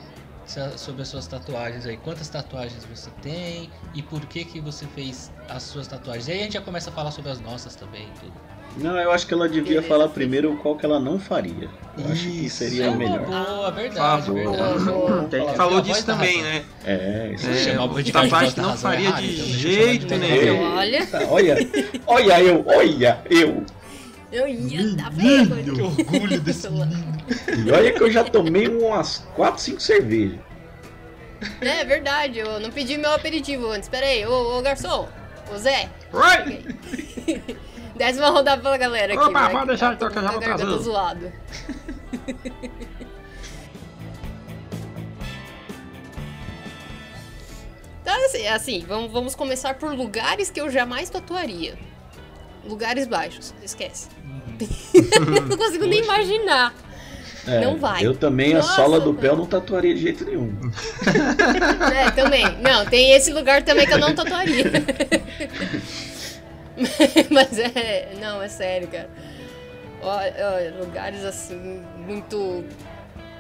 Sobre 0.78 1.02
as 1.02 1.08
suas 1.08 1.26
tatuagens 1.26 1.86
aí, 1.86 1.98
quantas 1.98 2.28
tatuagens 2.30 2.84
você 2.86 3.10
tem 3.22 3.70
e 3.96 4.02
por 4.04 4.26
que 4.26 4.44
que 4.44 4.60
você 4.60 4.86
fez 4.88 5.32
as 5.50 5.64
suas 5.64 5.88
tatuagens? 5.88 6.28
E 6.28 6.32
aí 6.34 6.40
a 6.40 6.44
gente 6.44 6.54
já 6.54 6.62
começa 6.62 6.90
a 6.90 6.94
falar 6.94 7.12
sobre 7.12 7.32
as 7.32 7.40
nossas 7.40 7.76
também 7.76 8.08
tudo. 8.20 8.34
Não, 8.76 8.98
eu 9.00 9.12
acho 9.12 9.28
que 9.28 9.34
ela 9.36 9.48
devia 9.48 9.76
Beleza. 9.76 9.88
falar 9.88 10.08
primeiro 10.10 10.58
qual 10.58 10.76
que 10.76 10.84
ela 10.84 11.00
não 11.00 11.20
faria. 11.20 11.70
Eu 11.96 12.12
acho 12.12 12.24
que 12.24 12.50
seria 12.50 12.86
É 12.86 12.90
melhor. 12.90 13.20
boa, 13.26 13.70
verdade, 13.72 14.26
favor. 14.26 14.36
verdade. 14.36 14.84
Boa. 14.86 15.54
Falou 15.56 15.78
a 15.78 15.82
disso 15.82 16.06
também, 16.08 16.38
razão. 16.42 16.52
né? 16.52 16.66
É, 16.84 17.32
isso 17.36 17.50
É, 17.50 17.54
Chamar 17.54 17.86
o 17.86 18.04
de 18.04 18.12
que 18.12 18.62
não 18.62 18.76
faria 18.78 19.12
de 19.14 19.32
então 19.36 19.46
jeito 19.60 20.16
nenhum. 20.18 20.76
Olha, 20.76 21.06
Tá, 21.06 21.20
olha, 21.30 21.56
olha 22.08 22.42
eu, 22.42 22.64
olha 22.68 23.22
eu. 23.30 23.64
Eu 24.34 24.48
ia 24.48 24.96
dar 24.96 25.12
vergonha. 25.12 25.64
Que 25.64 25.82
orgulho 25.82 26.42
desse. 26.42 26.68
E 26.68 27.72
olha 27.72 27.94
que 27.94 28.02
eu 28.02 28.12
já 28.12 28.24
tomei 28.24 28.68
umas 28.68 29.20
4, 29.36 29.62
5 29.62 29.80
cervejas. 29.80 30.40
É 31.62 31.86
verdade, 31.86 32.40
eu 32.40 32.60
não 32.60 32.72
pedi 32.72 32.98
meu 32.98 33.12
aperitivo 33.12 33.68
antes. 33.70 33.88
Pera 33.88 34.06
aí, 34.08 34.26
ô, 34.26 34.58
ô 34.58 34.62
garçom, 34.62 35.08
ô 35.54 35.58
Zé, 35.58 35.90
Oi! 36.12 36.66
desce 37.96 38.18
uma 38.18 38.30
rodada 38.30 38.62
pela 38.62 38.78
galera 38.78 39.14
aqui. 39.14 39.22
Opa, 39.22 39.42
vai, 39.42 39.52
pode 39.52 39.68
deixar 39.68 39.90
tá 39.90 39.94
então 39.96 40.10
que 40.10 40.18
eu 40.18 40.24
já 40.24 40.32
vou 40.32 40.42
trazendo. 40.42 40.80
zoado. 40.80 41.32
Então, 48.02 48.26
assim, 48.26 48.48
assim 48.48 48.86
vamos, 48.86 49.12
vamos 49.12 49.34
começar 49.34 49.76
por 49.76 49.94
lugares 49.96 50.52
que 50.52 50.60
eu 50.60 50.70
jamais 50.70 51.10
tatuaria. 51.10 51.76
Lugares 52.66 53.08
baixos, 53.08 53.54
esquece. 53.64 54.08
não 55.50 55.58
consigo 55.58 55.86
nem 55.86 56.02
imaginar. 56.04 56.74
É, 57.46 57.60
Não 57.60 57.78
vai. 57.78 58.06
Eu 58.06 58.16
também, 58.16 58.54
Nossa, 58.54 58.72
a 58.72 58.76
sola 58.76 59.00
do 59.02 59.14
pé 59.14 59.28
eu 59.28 59.36
não 59.36 59.46
tatuaria 59.46 59.94
de 59.94 60.02
jeito 60.02 60.24
nenhum. 60.26 60.50
É, 61.94 62.10
também. 62.12 62.46
Não, 62.62 62.86
tem 62.86 63.12
esse 63.12 63.34
lugar 63.34 63.64
também 63.64 63.86
que 63.86 63.94
eu 63.94 63.98
não 63.98 64.16
tatuaria. 64.16 64.64
Mas 67.30 67.60
é. 67.60 68.14
Não, 68.20 68.42
é 68.42 68.48
sério, 68.48 68.88
cara. 68.88 69.10
Lugares 70.80 71.24
assim, 71.24 71.84
muito 71.98 72.64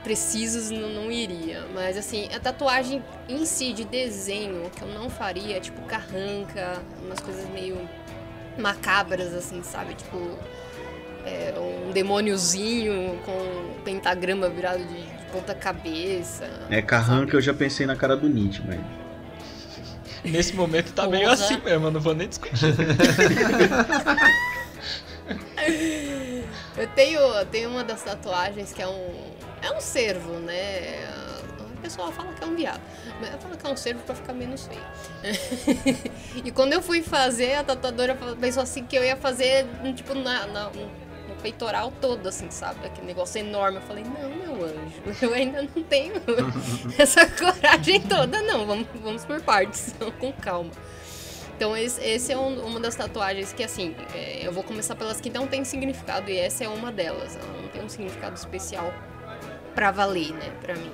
precisos 0.03 0.69
não, 0.69 0.89
não 0.89 1.11
iria. 1.11 1.63
Mas 1.73 1.97
assim, 1.97 2.27
a 2.35 2.39
tatuagem 2.39 3.01
em 3.29 3.45
si 3.45 3.71
de 3.71 3.85
desenho 3.85 4.69
que 4.69 4.81
eu 4.81 4.89
não 4.89 5.09
faria, 5.09 5.59
tipo 5.61 5.81
carranca, 5.83 6.81
umas 7.05 7.19
coisas 7.21 7.49
meio 7.49 7.77
macabras, 8.57 9.33
assim, 9.33 9.61
sabe? 9.63 9.95
Tipo. 9.95 10.37
é, 11.25 11.53
um 11.57 11.91
demôniozinho 11.91 13.17
com 13.25 13.31
um 13.31 13.81
pentagrama 13.83 14.49
virado 14.49 14.83
de, 14.85 15.01
de 15.01 15.25
ponta 15.31 15.53
cabeça. 15.55 16.49
É 16.69 16.81
carranca, 16.81 17.35
eu 17.37 17.41
já 17.41 17.53
pensei 17.53 17.85
na 17.85 17.95
cara 17.95 18.15
do 18.15 18.27
Nietzsche, 18.29 18.61
mas. 18.65 18.79
Nesse 20.23 20.55
momento 20.55 20.93
tá 20.93 21.05
meio 21.07 21.23
Porra. 21.23 21.33
assim 21.33 21.57
mesmo, 21.57 21.87
eu 21.87 21.91
não 21.91 21.99
vou 21.99 22.15
nem 22.15 22.27
discutir. 22.27 22.65
Eu 26.75 26.87
tenho, 26.87 27.19
tenho 27.51 27.69
uma 27.69 27.83
das 27.83 28.01
tatuagens 28.03 28.73
que 28.73 28.81
é 28.81 28.87
um. 28.87 29.31
É 29.61 29.71
um 29.71 29.79
cervo, 29.79 30.33
né? 30.39 31.07
Pessoal 31.93 32.11
fala 32.11 32.33
que 32.33 32.43
é 32.43 32.47
um 32.47 32.55
viado. 32.55 32.81
Mas 33.21 33.33
eu 33.33 33.37
falo 33.39 33.55
que 33.55 33.67
é 33.67 33.69
um 33.69 33.77
cervo 33.77 34.01
pra 34.01 34.15
ficar 34.15 34.33
menos 34.33 34.65
feio. 34.67 34.81
e 36.43 36.49
quando 36.51 36.73
eu 36.73 36.81
fui 36.81 37.03
fazer, 37.03 37.53
a 37.53 37.63
tatuadora 37.63 38.17
pensou 38.41 38.63
assim 38.63 38.83
que 38.83 38.95
eu 38.95 39.03
ia 39.03 39.15
fazer, 39.15 39.67
tipo, 39.95 40.15
na, 40.15 40.47
na- 40.47 40.69
no 40.71 41.35
peitoral 41.43 41.93
todo, 42.01 42.27
assim, 42.27 42.49
sabe? 42.49 42.83
Aquele 42.87 43.05
negócio 43.05 43.39
enorme. 43.39 43.77
Eu 43.77 43.83
falei, 43.83 44.03
não, 44.05 44.27
meu 44.29 44.65
anjo, 44.65 45.01
eu 45.21 45.33
ainda 45.35 45.61
não 45.61 45.83
tenho 45.83 46.15
essa 46.97 47.27
coragem 47.27 48.01
toda, 48.01 48.41
não. 48.41 48.65
Vamos, 48.65 48.87
vamos 48.95 49.23
por 49.25 49.39
partes, 49.41 49.93
com 50.19 50.33
calma. 50.33 50.71
Então 51.55 51.77
esse, 51.77 52.01
esse 52.03 52.31
é 52.31 52.37
um- 52.37 52.65
uma 52.65 52.79
das 52.79 52.95
tatuagens 52.95 53.53
que 53.53 53.63
assim, 53.63 53.95
é, 54.15 54.39
eu 54.41 54.51
vou 54.51 54.63
começar 54.63 54.95
pelas 54.95 55.21
que 55.21 55.29
não 55.29 55.45
tem 55.45 55.63
significado 55.63 56.27
e 56.31 56.39
essa 56.39 56.63
é 56.63 56.67
uma 56.67 56.91
delas. 56.91 57.35
Ela 57.35 57.61
não 57.61 57.67
tem 57.69 57.83
um 57.83 57.89
significado 57.89 58.35
especial 58.35 58.91
pra 59.75 59.91
valer, 59.91 60.33
né, 60.33 60.51
pra 60.59 60.73
mim. 60.75 60.91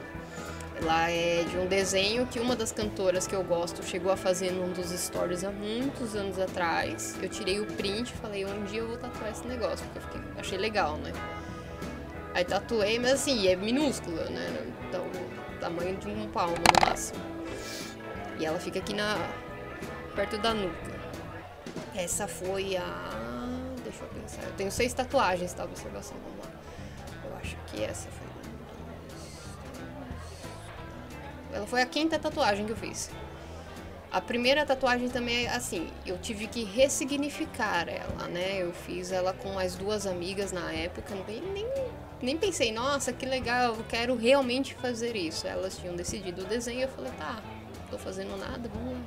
Ela 0.82 1.10
é 1.12 1.44
de 1.44 1.58
um 1.58 1.68
desenho 1.68 2.26
que 2.28 2.40
uma 2.40 2.56
das 2.56 2.72
cantoras 2.72 3.28
que 3.28 3.36
eu 3.36 3.44
gosto 3.44 3.84
chegou 3.84 4.12
a 4.12 4.18
fazer 4.18 4.52
num 4.52 4.72
dos 4.72 4.88
stories 4.90 5.44
há 5.44 5.52
muitos 5.52 6.16
anos 6.16 6.40
atrás. 6.40 7.18
Eu 7.22 7.28
tirei 7.28 7.60
o 7.60 7.66
print 7.66 8.10
e 8.10 8.14
falei, 8.18 8.46
um 8.46 8.64
dia 8.64 8.80
eu 8.80 8.88
vou 8.88 8.98
tatuar 8.98 9.30
esse 9.32 9.46
negócio, 9.46 9.86
porque 9.88 9.98
eu 10.00 10.02
fiquei- 10.04 10.22
achei 10.40 10.58
legal, 10.58 10.96
né? 10.98 11.12
Aí 12.34 12.46
tatuei, 12.46 12.98
mas 13.00 13.14
assim, 13.14 13.48
é 13.48 13.56
minúscula, 13.56 14.24
né? 14.30 14.72
Então, 14.88 15.04
tamanho 15.60 15.98
de 15.98 16.08
um 16.08 16.30
palmo 16.30 16.56
no 16.56 16.88
máximo. 16.88 17.20
E 18.40 18.46
ela 18.46 18.60
fica 18.60 18.80
aqui 18.80 18.94
na 18.94 19.18
perto 20.16 20.38
da 20.38 20.54
nuca. 20.54 21.00
Essa 21.96 22.28
foi 22.28 22.78
a. 22.78 22.86
Deixa 23.84 24.04
eu 24.04 24.08
pensar. 24.10 24.44
Eu 24.44 24.54
tenho 24.54 24.72
seis 24.72 24.94
tatuagens, 24.94 25.54
tá? 25.54 25.66
Observação, 25.66 26.16
vamos 26.24 26.46
lá. 26.46 26.52
Eu 27.26 27.36
acho 27.38 27.58
que 27.68 27.84
essa 27.84 28.08
foi. 28.10 28.19
Ela 31.52 31.66
foi 31.66 31.82
a 31.82 31.86
quinta 31.86 32.18
tatuagem 32.20 32.66
que 32.66 32.72
eu 32.72 32.78
fiz. 32.78 33.10
A 34.12 34.20
primeira 34.20 34.66
tatuagem 34.66 35.08
também 35.08 35.46
é 35.46 35.50
assim, 35.50 35.88
eu 36.04 36.18
tive 36.18 36.48
que 36.48 36.64
ressignificar 36.64 37.88
ela, 37.88 38.28
né? 38.28 38.64
Eu 38.64 38.74
fiz 38.74 39.12
ela 39.12 39.34
com 39.34 39.60
as 39.60 39.76
duas 39.76 40.08
amigas 40.08 40.52
na 40.52 40.72
época, 40.72 41.14
nem, 41.28 41.42
nem, 41.42 41.68
nem 42.20 42.38
pensei, 42.38 42.72
nossa, 42.72 43.14
que 43.14 43.26
legal, 43.26 43.76
eu 43.76 43.86
quero 43.88 44.16
realmente 44.16 44.74
fazer 44.74 45.16
isso. 45.16 45.46
Elas 45.46 45.78
tinham 45.78 45.96
decidido 45.96 46.42
o 46.42 46.46
desenho 46.46 46.80
e 46.80 46.82
eu 46.84 46.90
falei, 46.90 47.12
tá, 47.20 47.40
tô 47.92 48.00
fazendo 48.00 48.36
nada, 48.36 48.68
vamos 48.74 48.94
lá. 48.94 49.00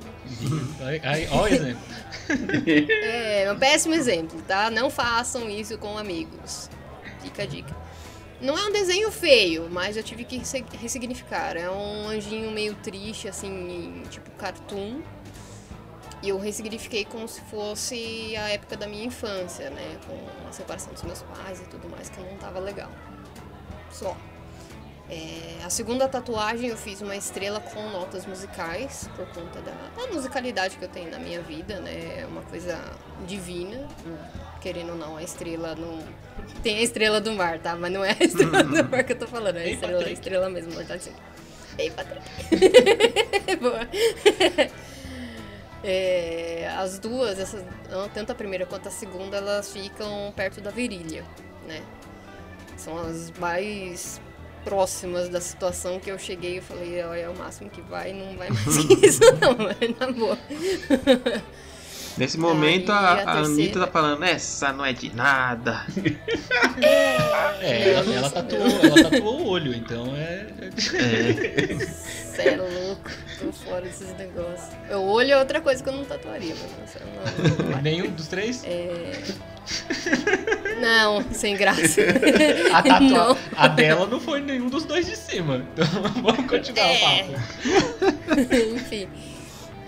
Ó 1.31 1.43
o 1.43 1.47
exemplo. 1.47 1.81
É, 3.03 3.51
um 3.51 3.59
péssimo 3.59 3.93
exemplo, 3.93 4.41
tá? 4.43 4.69
Não 4.69 4.89
façam 4.89 5.49
isso 5.49 5.77
com 5.77 5.97
amigos. 5.97 6.69
Fica 7.21 7.43
a 7.43 7.45
dica. 7.45 7.75
Não 8.43 8.57
é 8.57 8.65
um 8.65 8.71
desenho 8.73 9.09
feio, 9.09 9.69
mas 9.71 9.95
eu 9.95 10.03
tive 10.03 10.25
que 10.25 10.41
ressignificar. 10.77 11.55
É 11.55 11.69
um 11.71 12.09
anjinho 12.09 12.51
meio 12.51 12.75
triste, 12.75 13.25
assim, 13.29 14.03
tipo 14.09 14.29
cartoon. 14.31 15.01
E 16.21 16.27
eu 16.27 16.37
ressignifiquei 16.37 17.05
como 17.05 17.25
se 17.25 17.39
fosse 17.41 18.35
a 18.35 18.49
época 18.49 18.75
da 18.75 18.85
minha 18.85 19.05
infância, 19.05 19.69
né? 19.69 19.97
Com 20.05 20.49
a 20.49 20.51
separação 20.51 20.91
dos 20.91 21.03
meus 21.03 21.21
pais 21.21 21.61
e 21.61 21.63
tudo 21.65 21.89
mais, 21.89 22.09
que 22.09 22.19
não 22.19 22.35
tava 22.37 22.59
legal. 22.59 22.91
Só. 23.89 24.15
É, 25.09 25.63
a 25.63 25.69
segunda 25.69 26.09
tatuagem 26.09 26.69
eu 26.69 26.77
fiz 26.77 26.99
uma 27.01 27.15
estrela 27.15 27.61
com 27.61 27.89
notas 27.89 28.25
musicais, 28.25 29.09
por 29.15 29.25
conta 29.27 29.61
da, 29.61 29.71
da 29.71 30.07
musicalidade 30.13 30.77
que 30.77 30.83
eu 30.83 30.89
tenho 30.89 31.09
na 31.09 31.19
minha 31.19 31.41
vida, 31.41 31.79
né? 31.79 32.21
É 32.21 32.25
uma 32.25 32.41
coisa 32.41 32.77
divina. 33.25 33.87
Querendo 34.63 34.91
ou 34.91 34.95
não, 34.95 35.17
a 35.17 35.23
estrela 35.23 35.75
não. 35.75 35.99
Tem 36.63 36.77
a 36.77 36.81
estrela 36.81 37.19
do 37.19 37.33
mar, 37.33 37.59
tá? 37.59 37.75
Mas 37.75 37.91
não 37.91 38.03
é 38.03 38.15
a 38.17 38.23
estrela 38.23 38.63
do 38.63 38.89
mar 38.89 39.03
que 39.03 39.11
eu 39.11 39.19
tô 39.19 39.27
falando, 39.27 39.57
é 39.57 39.63
a 39.63 39.69
estrela, 39.69 40.03
a 40.05 40.09
estrela 40.09 40.49
mesmo, 40.49 40.71
ela 40.71 40.85
tá 40.85 40.93
assim. 40.93 41.11
Ei, 41.77 41.91
Patrick. 41.91 42.25
Boa. 43.59 43.81
É, 45.85 46.73
as 46.77 46.97
duas, 46.97 47.37
essas, 47.37 47.61
tanto 48.13 48.31
a 48.31 48.35
primeira 48.35 48.65
quanto 48.65 48.87
a 48.87 48.91
segunda, 48.91 49.35
elas 49.35 49.69
ficam 49.69 50.31
perto 50.33 50.61
da 50.61 50.71
virilha, 50.71 51.25
né? 51.67 51.83
São 52.77 52.97
as 52.97 53.31
mais 53.31 54.21
próximas 54.63 55.27
da 55.27 55.41
situação 55.41 55.99
que 55.99 56.09
eu 56.09 56.17
cheguei 56.17 56.59
e 56.59 56.61
falei, 56.61 57.03
olha, 57.03 57.19
é 57.19 57.29
o 57.29 57.37
máximo 57.37 57.69
que 57.69 57.81
vai, 57.81 58.13
não 58.13 58.37
vai 58.37 58.49
mais 58.49 58.77
que 58.77 58.93
isso 59.05 59.23
não, 59.41 59.57
mas 59.57 59.99
na 59.99 60.09
boa. 60.09 60.37
Nesse 62.17 62.37
momento 62.37 62.91
Aí, 62.91 62.97
a, 62.97 63.23
a 63.23 63.31
a 63.33 63.37
Anitta 63.39 63.79
tá 63.79 63.87
falando, 63.87 64.23
essa 64.23 64.71
não 64.71 64.85
é 64.85 64.93
de 64.93 65.13
nada. 65.15 65.85
É, 67.59 67.93
ela, 67.93 68.13
ela 68.13 68.29
tatuou, 68.29 68.67
ela 68.67 69.03
tatuou 69.09 69.41
o 69.41 69.47
olho, 69.47 69.73
então 69.73 70.13
é. 70.15 70.47
Cê 70.77 72.49
é 72.49 72.57
louco, 72.57 73.09
tô 73.39 73.51
fora 73.51 73.81
desses 73.81 74.15
negócios. 74.17 74.69
O 74.91 75.11
olho 75.11 75.31
é 75.31 75.37
outra 75.37 75.61
coisa 75.61 75.81
que 75.81 75.89
eu 75.89 75.93
não 75.93 76.03
tatuaria, 76.03 76.53
mas 76.55 76.95
não, 77.01 77.65
não 77.65 77.71
vai. 77.71 77.81
Nenhum 77.81 78.11
dos 78.11 78.27
três? 78.27 78.63
É... 78.65 79.21
Não, 80.81 81.23
sem 81.31 81.55
graça. 81.55 82.01
A, 82.73 82.83
tatua... 82.83 83.07
Não. 83.07 83.37
a 83.55 83.67
dela 83.69 84.05
não 84.07 84.19
foi 84.19 84.41
nenhum 84.41 84.67
dos 84.67 84.83
dois 84.83 85.05
de 85.05 85.15
cima. 85.15 85.65
Então 85.73 85.85
vamos 86.21 86.45
continuar 86.47 86.85
É. 86.85 86.95
o 86.95 86.99
papo. 86.99 88.53
Enfim. 88.75 89.07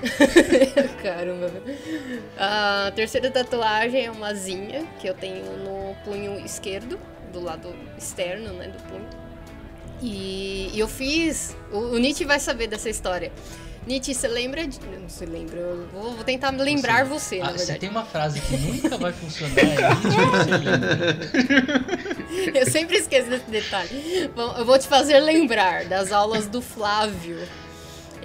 Caramba. 1.01 1.51
A 2.37 2.91
terceira 2.95 3.31
tatuagem 3.31 4.05
é 4.05 4.11
uma 4.11 4.33
zinha 4.33 4.85
que 4.99 5.07
eu 5.07 5.13
tenho 5.13 5.45
no 5.57 5.95
punho 6.03 6.37
esquerdo, 6.45 6.99
do 7.31 7.39
lado 7.41 7.73
externo, 7.97 8.51
né, 8.53 8.67
do 8.67 8.81
punho. 8.83 9.07
E, 10.01 10.69
e 10.73 10.79
eu 10.79 10.87
fiz. 10.87 11.55
O, 11.71 11.77
o 11.77 11.97
Nietzsche 11.97 12.25
vai 12.25 12.39
saber 12.39 12.67
dessa 12.67 12.89
história. 12.89 13.31
Nietzsche, 13.87 14.13
você 14.15 14.27
lembra 14.27 14.67
de. 14.67 14.79
Não 14.99 15.07
se 15.07 15.25
lembra, 15.25 15.57
eu 15.59 15.87
vou, 15.93 16.13
vou 16.15 16.23
tentar 16.23 16.49
lembrar 16.49 17.05
você, 17.05 17.37
na 17.39 17.49
Ah, 17.49 17.51
se 17.51 17.57
verdade. 17.59 17.79
tem 17.79 17.89
uma 17.89 18.03
frase 18.03 18.41
que 18.41 18.57
nunca 18.57 18.97
vai 18.97 19.13
funcionar, 19.13 19.59
é 19.59 19.95
você. 19.95 20.15
Eu 22.59 22.65
sempre 22.69 22.97
esqueço 22.97 23.29
desse 23.29 23.49
detalhe. 23.49 24.29
Bom, 24.35 24.53
eu 24.57 24.65
vou 24.65 24.77
te 24.77 24.87
fazer 24.87 25.19
lembrar 25.19 25.85
das 25.85 26.11
aulas 26.11 26.47
do 26.47 26.61
Flávio, 26.61 27.37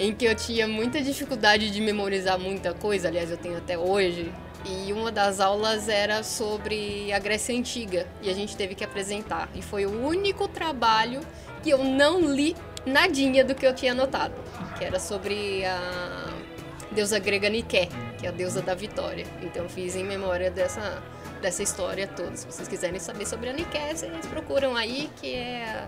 em 0.01 0.15
que 0.15 0.25
eu 0.25 0.33
tinha 0.33 0.67
muita 0.67 0.99
dificuldade 0.99 1.69
de 1.69 1.79
memorizar 1.79 2.39
muita 2.39 2.73
coisa, 2.73 3.07
aliás, 3.07 3.29
eu 3.29 3.37
tenho 3.37 3.55
até 3.55 3.77
hoje. 3.77 4.33
E 4.65 4.91
uma 4.91 5.11
das 5.11 5.39
aulas 5.39 5.87
era 5.87 6.23
sobre 6.23 7.13
a 7.13 7.19
Grécia 7.19 7.55
Antiga, 7.55 8.07
e 8.19 8.27
a 8.27 8.33
gente 8.33 8.57
teve 8.57 8.73
que 8.73 8.83
apresentar. 8.83 9.47
E 9.53 9.61
foi 9.61 9.85
o 9.85 10.03
único 10.03 10.47
trabalho 10.47 11.21
que 11.61 11.69
eu 11.69 11.83
não 11.83 12.19
li 12.19 12.55
nadinha 12.83 13.45
do 13.45 13.53
que 13.53 13.63
eu 13.65 13.75
tinha 13.75 13.91
anotado, 13.91 14.33
que 14.75 14.83
era 14.83 14.99
sobre 14.99 15.63
a 15.65 16.33
deusa 16.91 17.19
grega 17.19 17.47
Nike, 17.47 17.87
que 18.17 18.25
é 18.25 18.29
a 18.29 18.31
deusa 18.31 18.59
da 18.59 18.73
vitória. 18.73 19.27
Então 19.43 19.63
eu 19.63 19.69
fiz 19.69 19.95
em 19.95 20.03
memória 20.03 20.49
dessa, 20.49 20.99
dessa 21.43 21.61
história 21.61 22.07
toda. 22.07 22.35
Se 22.35 22.47
vocês 22.47 22.67
quiserem 22.67 22.99
saber 22.99 23.27
sobre 23.27 23.49
a 23.49 23.53
Nike, 23.53 23.77
vocês 23.93 24.25
procuram 24.25 24.75
aí, 24.75 25.11
que 25.21 25.35
é 25.35 25.87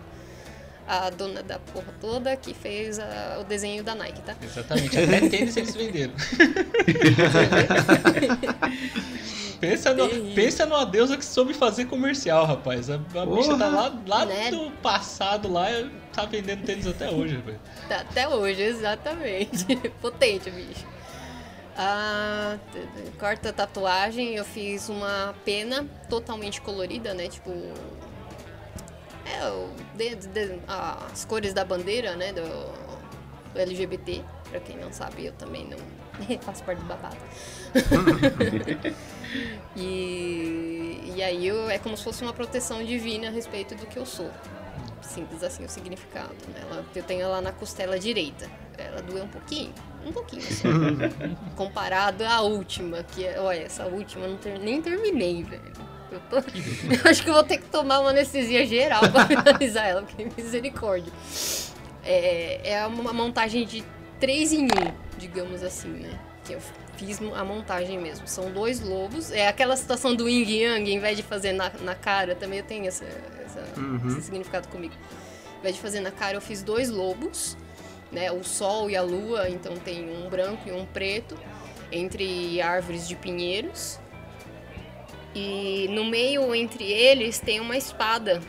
a, 0.87 1.09
dona 1.09 1.41
da 1.43 1.59
porra 1.59 1.93
toda 2.01 2.35
que 2.35 2.53
fez 2.53 2.99
a- 2.99 3.37
o 3.39 3.43
desenho 3.43 3.83
da 3.83 3.95
Nike, 3.95 4.21
tá? 4.21 4.35
Exatamente, 4.41 4.97
até 4.99 5.19
tênis 5.29 5.55
eles 5.57 5.75
venderam. 5.75 6.13
pensa, 9.59 9.93
no, 9.93 10.07
Terrível. 10.09 10.35
pensa 10.35 10.65
numa 10.65 10.85
deusa 10.85 11.17
que 11.17 11.25
soube 11.25 11.53
fazer 11.53 11.85
comercial, 11.85 12.45
rapaz. 12.45 12.89
A, 12.89 12.95
a 12.95 13.25
bicha 13.25 13.57
tá 13.57 13.67
lá, 13.67 13.93
lá 14.05 14.25
Né? 14.25 14.51
do 14.51 14.71
passado, 14.81 15.51
lá, 15.51 15.67
tá 16.11 16.25
vendendo 16.25 16.63
tênis 16.65 16.85
até 16.87 17.09
hoje, 17.09 17.35
rapaz. 17.37 17.57
Tá, 17.87 17.97
Até 18.01 18.27
hoje, 18.27 18.61
exatamente. 18.61 19.75
Potente, 20.01 20.49
bicho. 20.51 20.85
A 21.75 22.57
quarta 23.17 23.51
tatuagem, 23.51 24.35
eu 24.35 24.45
fiz 24.45 24.89
uma 24.89 25.33
pena 25.43 25.85
totalmente 26.09 26.61
colorida, 26.61 27.13
né? 27.13 27.27
Tipo. 27.27 27.51
É, 29.25 29.47
o, 29.49 29.69
de- 29.95 30.15
de- 30.15 30.59
as 31.11 31.25
cores 31.25 31.53
da 31.53 31.63
bandeira, 31.63 32.15
né? 32.15 32.33
Do, 32.33 32.41
do 33.53 33.59
LGBT. 33.59 34.23
Pra 34.49 34.59
quem 34.59 34.77
não 34.77 34.91
sabe, 34.93 35.25
eu 35.25 35.31
também 35.33 35.67
não 35.67 35.77
faço 36.41 36.63
parte 36.63 36.79
do 36.79 36.85
babado. 36.85 37.17
e, 39.75 41.11
e 41.15 41.23
aí 41.23 41.47
eu, 41.47 41.69
é 41.69 41.79
como 41.79 41.97
se 41.97 42.03
fosse 42.03 42.21
uma 42.23 42.33
proteção 42.33 42.83
divina 42.83 43.27
a 43.27 43.31
respeito 43.31 43.75
do 43.75 43.85
que 43.85 43.97
eu 43.97 44.05
sou. 44.05 44.29
Simples 45.01 45.43
assim 45.43 45.65
o 45.65 45.69
significado. 45.69 46.33
Né? 46.47 46.61
Ela, 46.69 46.85
eu 46.95 47.03
tenho 47.03 47.21
ela 47.21 47.41
na 47.41 47.51
costela 47.51 47.99
direita. 47.99 48.49
Ela 48.77 49.01
doeu 49.01 49.23
um 49.25 49.27
pouquinho, 49.27 49.73
um 50.05 50.11
pouquinho 50.11 50.41
só. 50.41 50.67
Comparado 51.55 52.23
à 52.25 52.41
última, 52.41 53.03
que 53.03 53.25
é. 53.25 53.39
Olha, 53.39 53.63
essa 53.63 53.85
última 53.85 54.25
eu 54.25 54.31
não 54.31 54.37
ter- 54.37 54.59
nem 54.59 54.81
terminei, 54.81 55.43
velho. 55.43 55.73
Eu, 56.13 56.19
tô- 56.29 56.37
eu 57.05 57.11
acho 57.11 57.23
que 57.23 57.29
eu 57.29 57.33
vou 57.33 57.43
ter 57.43 57.57
que 57.57 57.65
tomar 57.65 57.99
uma 57.99 58.11
anestesia 58.11 58.65
geral 58.65 59.01
pra 59.11 59.25
finalizar 59.27 59.87
ela, 59.87 60.01
porque 60.03 60.27
misericórdia. 60.37 61.11
É, 62.05 62.71
é 62.73 62.85
uma 62.87 63.13
montagem 63.13 63.65
de 63.65 63.83
3 64.19 64.51
em 64.53 64.65
1, 64.65 64.67
digamos 65.17 65.63
assim, 65.63 65.89
né? 65.89 66.19
Que 66.43 66.53
eu 66.53 66.59
fiz 66.97 67.19
a 67.35 67.43
montagem 67.43 67.97
mesmo. 67.97 68.27
São 68.27 68.51
dois 68.51 68.81
lobos. 68.81 69.31
É 69.31 69.47
aquela 69.47 69.75
situação 69.77 70.13
do 70.15 70.27
yin 70.27 70.43
yang, 70.49 70.91
em 70.91 70.99
vez 70.99 71.15
de 71.17 71.23
fazer 71.23 71.53
na, 71.53 71.71
na 71.81 71.95
cara, 71.95 72.35
também 72.35 72.59
eu 72.59 72.65
tenho 72.65 72.85
essa, 72.87 73.05
essa- 73.05 73.79
Uhum. 73.79 74.01
esse 74.07 74.21
significado 74.23 74.67
comigo. 74.67 74.93
Ao 75.53 75.59
invés 75.59 75.75
de 75.75 75.81
fazer 75.81 76.01
na 76.01 76.11
cara, 76.11 76.35
eu 76.35 76.41
fiz 76.41 76.61
dois 76.61 76.89
lobos, 76.89 77.55
né? 78.11 78.31
O 78.31 78.43
sol 78.43 78.89
e 78.89 78.97
a 78.97 79.01
lua, 79.01 79.49
então 79.49 79.75
tem 79.77 80.09
um 80.13 80.29
branco 80.29 80.67
e 80.67 80.71
um 80.73 80.85
preto, 80.85 81.37
entre 81.91 82.61
árvores 82.61 83.07
de 83.07 83.15
pinheiros. 83.15 83.97
E 85.35 85.87
no 85.89 86.05
meio 86.05 86.53
entre 86.53 86.83
eles 86.91 87.39
tem 87.39 87.59
uma 87.59 87.75
espada, 87.75 88.41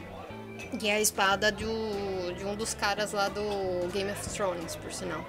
que 0.79 0.89
é 0.89 0.97
a 0.97 1.01
espada 1.01 1.51
do, 1.51 2.35
de 2.37 2.45
um 2.45 2.55
dos 2.55 2.75
caras 2.75 3.13
lá 3.13 3.29
do 3.29 3.89
Game 3.93 4.11
of 4.11 4.29
Thrones, 4.29 4.77
por 4.77 4.93
sinal, 4.93 5.25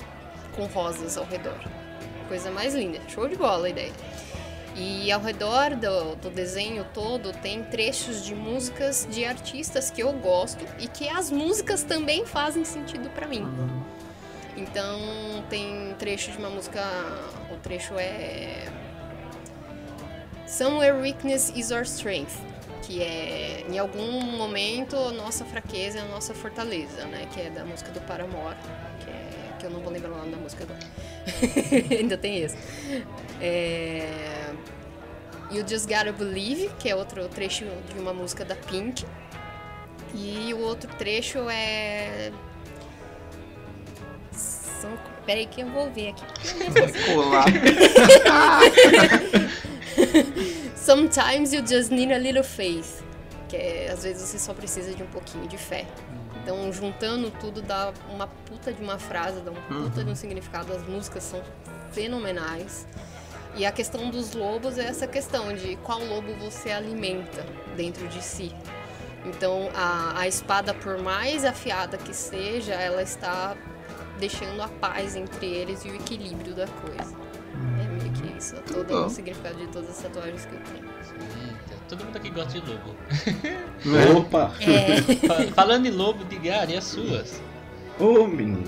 com 0.55 0.65
rosas 0.65 1.17
ao 1.17 1.25
redor. 1.25 1.57
Coisa 2.27 2.51
mais 2.51 2.73
linda, 2.73 2.99
show 3.07 3.27
de 3.27 3.35
bola 3.35 3.67
a 3.67 3.69
ideia. 3.69 3.93
E 4.75 5.09
ao 5.09 5.21
redor 5.21 5.73
do, 5.75 6.15
do 6.17 6.29
desenho 6.29 6.85
todo 6.93 7.31
tem 7.31 7.63
trechos 7.63 8.25
de 8.25 8.35
músicas 8.35 9.07
de 9.09 9.23
artistas 9.23 9.89
que 9.89 10.03
eu 10.03 10.11
gosto 10.11 10.65
e 10.79 10.87
que 10.89 11.07
as 11.07 11.31
músicas 11.31 11.83
também 11.83 12.25
fazem 12.25 12.65
sentido 12.65 13.09
pra 13.11 13.25
mim. 13.25 13.47
Então 14.57 14.99
tem 15.49 15.95
trecho 15.97 16.31
de 16.31 16.37
uma 16.37 16.49
música, 16.49 16.81
o 17.53 17.57
trecho 17.57 17.93
é 17.97 18.67
Somewhere 20.55 20.95
Weakness 21.01 21.51
is 21.53 21.69
Our 21.69 21.81
Strength, 21.81 22.37
que 22.83 23.01
é 23.01 23.65
em 23.69 23.77
algum 23.77 24.21
momento 24.21 24.95
a 24.95 25.11
nossa 25.11 25.43
fraqueza 25.43 25.99
é 25.99 26.01
a 26.01 26.05
nossa 26.05 26.33
fortaleza, 26.33 27.05
né? 27.07 27.27
Que 27.33 27.41
é 27.41 27.49
da 27.49 27.65
música 27.65 27.91
do 27.91 27.99
Paramore, 27.99 28.55
que, 29.01 29.09
é, 29.09 29.57
que 29.59 29.65
eu 29.65 29.69
não 29.69 29.81
vou 29.81 29.91
lembrar 29.91 30.13
o 30.13 30.17
nome 30.17 30.31
da 30.31 30.37
música 30.37 30.63
agora. 30.63 30.79
Ainda 31.99 32.17
tem 32.17 32.39
esse. 32.39 32.55
É, 33.41 34.53
You 35.51 35.67
Just 35.67 35.89
Gotta 35.89 36.13
Believe, 36.13 36.71
que 36.79 36.87
é 36.87 36.95
outro 36.95 37.27
trecho 37.27 37.65
de 37.93 37.99
uma 37.99 38.13
música 38.13 38.45
da 38.45 38.55
Pink. 38.55 39.05
E 40.13 40.53
o 40.53 40.59
outro 40.59 40.89
trecho 40.95 41.49
é. 41.49 42.31
São... 44.31 44.97
Peraí 45.25 45.47
que 45.47 45.63
eu 45.63 45.67
vou 45.67 45.91
ver 45.91 46.11
aqui. 46.11 46.23
Colar. 47.13 47.43
Sometimes 50.75 51.53
you 51.53 51.65
just 51.65 51.91
need 51.91 52.11
a 52.11 52.17
little 52.17 52.43
faith. 52.43 53.03
Que 53.47 53.57
é, 53.57 53.91
às 53.91 54.03
vezes 54.03 54.21
você 54.21 54.39
só 54.39 54.53
precisa 54.53 54.93
de 54.93 55.03
um 55.03 55.07
pouquinho 55.07 55.47
de 55.47 55.57
fé. 55.57 55.85
Então, 56.41 56.71
juntando 56.71 57.31
tudo 57.31 57.61
dá 57.61 57.91
uma 58.09 58.27
puta 58.27 58.71
de 58.71 58.81
uma 58.81 58.99
frase, 58.99 59.41
dá 59.41 59.51
um 59.51 59.55
puta 59.55 60.03
de 60.03 60.09
um 60.09 60.15
significado. 60.15 60.73
As 60.73 60.87
músicas 60.87 61.23
são 61.23 61.41
fenomenais. 61.91 62.85
E 63.55 63.65
a 63.65 63.71
questão 63.71 64.09
dos 64.09 64.33
lobos 64.33 64.77
é 64.77 64.85
essa 64.85 65.07
questão 65.07 65.53
de 65.53 65.77
qual 65.77 66.03
lobo 66.03 66.33
você 66.35 66.71
alimenta 66.71 67.45
dentro 67.75 68.07
de 68.07 68.21
si. 68.21 68.53
Então, 69.25 69.69
a, 69.73 70.19
a 70.19 70.27
espada, 70.27 70.73
por 70.73 70.99
mais 70.99 71.45
afiada 71.45 71.97
que 71.97 72.13
seja, 72.13 72.73
ela 72.73 73.01
está 73.01 73.55
deixando 74.19 74.61
a 74.61 74.67
paz 74.67 75.15
entre 75.15 75.47
eles 75.47 75.83
e 75.83 75.89
o 75.89 75.95
equilíbrio 75.95 76.53
da 76.53 76.67
coisa. 76.67 77.15
Isso, 78.37 78.55
é 78.55 78.59
todo 78.59 79.05
o 79.05 79.09
significado 79.09 79.57
de 79.57 79.67
todas 79.67 79.89
as 79.89 79.97
tatuagens 80.01 80.45
que 80.45 80.55
eu 80.55 80.59
tenho. 80.61 80.85
Eita, 81.47 81.75
todo 81.87 82.03
mundo 82.05 82.17
aqui 82.17 82.29
gosta 82.29 82.59
de 82.59 82.67
lobo. 82.69 82.95
Opa! 84.17 84.53
É, 84.61 85.01
Fa- 85.27 85.53
Falando 85.53 85.85
em 85.85 85.91
lobo, 85.91 86.23
diga, 86.25 86.65
e 86.69 86.75
as 86.75 86.83
suas? 86.83 87.41
Ô 87.99 88.27
menino! 88.27 88.63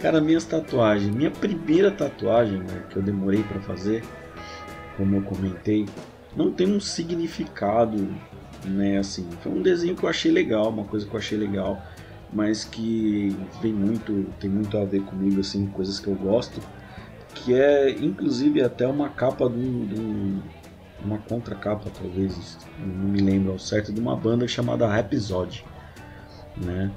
Cara, 0.00 0.20
minhas 0.20 0.44
tatuagens. 0.44 1.14
Minha 1.14 1.30
primeira 1.30 1.90
tatuagem, 1.90 2.58
né, 2.60 2.82
que 2.90 2.96
eu 2.96 3.02
demorei 3.02 3.42
pra 3.42 3.60
fazer, 3.60 4.04
como 4.96 5.16
eu 5.16 5.22
comentei, 5.22 5.86
não 6.36 6.50
tem 6.52 6.66
um 6.66 6.80
significado, 6.80 8.08
né, 8.64 8.98
assim. 8.98 9.28
Foi 9.42 9.52
um 9.52 9.62
desenho 9.62 9.96
que 9.96 10.02
eu 10.04 10.08
achei 10.08 10.30
legal, 10.30 10.68
uma 10.70 10.84
coisa 10.84 11.06
que 11.06 11.12
eu 11.14 11.18
achei 11.18 11.38
legal, 11.38 11.82
mas 12.32 12.64
que 12.64 13.34
vem 13.62 13.72
muito, 13.72 14.26
tem 14.40 14.50
muito 14.50 14.76
a 14.78 14.84
ver 14.84 15.02
comigo, 15.02 15.40
assim, 15.40 15.66
coisas 15.66 15.98
que 16.00 16.06
eu 16.08 16.14
gosto, 16.14 16.60
que 17.34 17.54
é 17.54 17.90
inclusive 17.90 18.62
até 18.62 18.86
uma 18.86 19.08
capa 19.08 19.48
de 19.48 19.56
um, 19.58 19.88
um- 19.92 20.42
uma 21.04 21.18
contracapa, 21.18 21.90
talvez, 22.00 22.56
não 22.78 23.08
me 23.10 23.20
lembro 23.20 23.52
ao 23.52 23.58
certo, 23.58 23.92
de 23.92 24.00
uma 24.00 24.16
banda 24.16 24.48
chamada 24.48 24.86
Rhapsody, 24.86 25.64
né? 26.56 26.90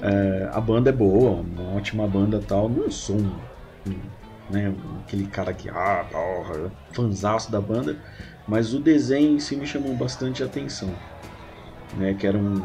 É, 0.00 0.48
a 0.52 0.60
banda 0.60 0.90
é 0.90 0.92
boa, 0.92 1.32
uma 1.42 1.76
ótima 1.76 2.06
banda 2.08 2.40
tal. 2.48 2.68
Não 2.68 2.90
sou 2.90 3.20
né, 4.50 4.74
aquele 5.04 5.26
cara 5.26 5.52
que, 5.52 5.68
ah, 5.68 6.04
porra, 6.10 6.72
fanzaço 6.92 7.52
da 7.52 7.60
banda, 7.60 7.96
mas 8.48 8.74
o 8.74 8.80
desenho 8.80 9.36
em 9.36 9.38
si 9.38 9.54
me 9.54 9.66
chamou 9.66 9.94
bastante 9.94 10.42
atenção. 10.42 10.90
Né, 11.96 12.14
que 12.14 12.26
era 12.26 12.38
um, 12.38 12.62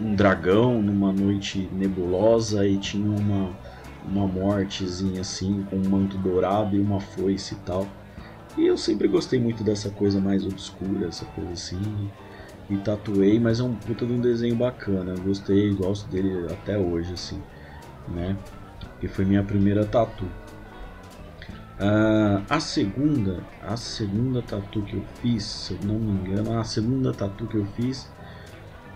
um 0.00 0.14
dragão 0.14 0.80
numa 0.80 1.12
noite 1.12 1.68
nebulosa 1.72 2.66
e 2.66 2.78
tinha 2.78 3.10
uma, 3.10 3.50
uma 4.04 4.26
mortezinha 4.26 5.20
assim, 5.20 5.64
com 5.70 5.76
um 5.76 5.88
manto 5.88 6.18
dourado 6.18 6.76
e 6.76 6.80
uma 6.80 7.00
foice 7.00 7.54
e 7.54 7.58
tal. 7.58 7.86
E 8.56 8.66
eu 8.66 8.76
sempre 8.76 9.08
gostei 9.08 9.40
muito 9.40 9.64
dessa 9.64 9.90
coisa 9.90 10.20
mais 10.20 10.46
obscura, 10.46 11.08
essa 11.08 11.24
coisa 11.26 11.52
assim 11.52 12.10
e 12.68 12.76
tatuei, 12.78 13.38
mas 13.38 13.60
é 13.60 13.62
um 13.62 13.74
puta 13.74 14.06
de 14.06 14.12
um 14.12 14.20
desenho 14.20 14.56
bacana. 14.56 15.14
Gostei, 15.18 15.74
gosto 15.74 16.08
dele 16.08 16.46
até 16.52 16.78
hoje, 16.78 17.12
assim, 17.12 17.42
né? 18.08 18.36
E 19.02 19.08
foi 19.08 19.24
minha 19.24 19.42
primeira 19.42 19.84
tatu. 19.84 20.26
Ah, 21.78 22.42
a 22.48 22.60
segunda, 22.60 23.44
a 23.60 23.76
segunda 23.76 24.40
tatu 24.40 24.82
que 24.82 24.94
eu 24.94 25.04
fiz, 25.20 25.44
se 25.44 25.72
eu 25.72 25.78
não 25.84 25.98
me 25.98 26.12
engano, 26.12 26.58
a 26.58 26.64
segunda 26.64 27.12
tatu 27.12 27.46
que 27.46 27.56
eu 27.56 27.66
fiz 27.66 28.10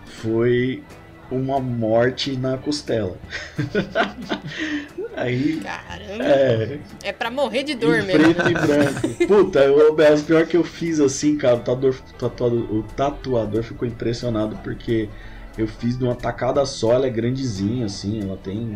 foi 0.05 0.83
uma 1.31 1.59
morte 1.59 2.35
na 2.35 2.57
costela. 2.57 3.17
Aí. 5.15 5.59
Caramba. 5.61 6.23
É. 6.23 6.79
É 7.03 7.11
pra 7.11 7.29
morrer 7.29 7.63
de 7.63 7.75
dor 7.75 8.01
mesmo. 8.03 8.33
preto 8.33 8.49
e 8.49 8.53
branco. 8.53 9.27
Puta, 9.27 9.59
eu, 9.59 9.93
o 9.93 10.23
pior 10.23 10.45
que 10.45 10.55
eu 10.55 10.63
fiz 10.63 10.99
assim, 10.99 11.37
cara, 11.37 11.55
o 11.55 11.59
tatuador, 11.59 11.95
tatuador, 12.17 12.73
o 12.73 12.83
tatuador 12.83 13.63
ficou 13.63 13.87
impressionado 13.87 14.57
porque 14.63 15.09
eu 15.57 15.67
fiz 15.67 15.97
de 15.97 16.03
uma 16.03 16.15
tacada 16.15 16.65
só, 16.65 16.93
ela 16.93 17.07
é 17.07 17.09
grandezinha, 17.09 17.85
assim, 17.85 18.21
ela 18.21 18.37
tem. 18.37 18.75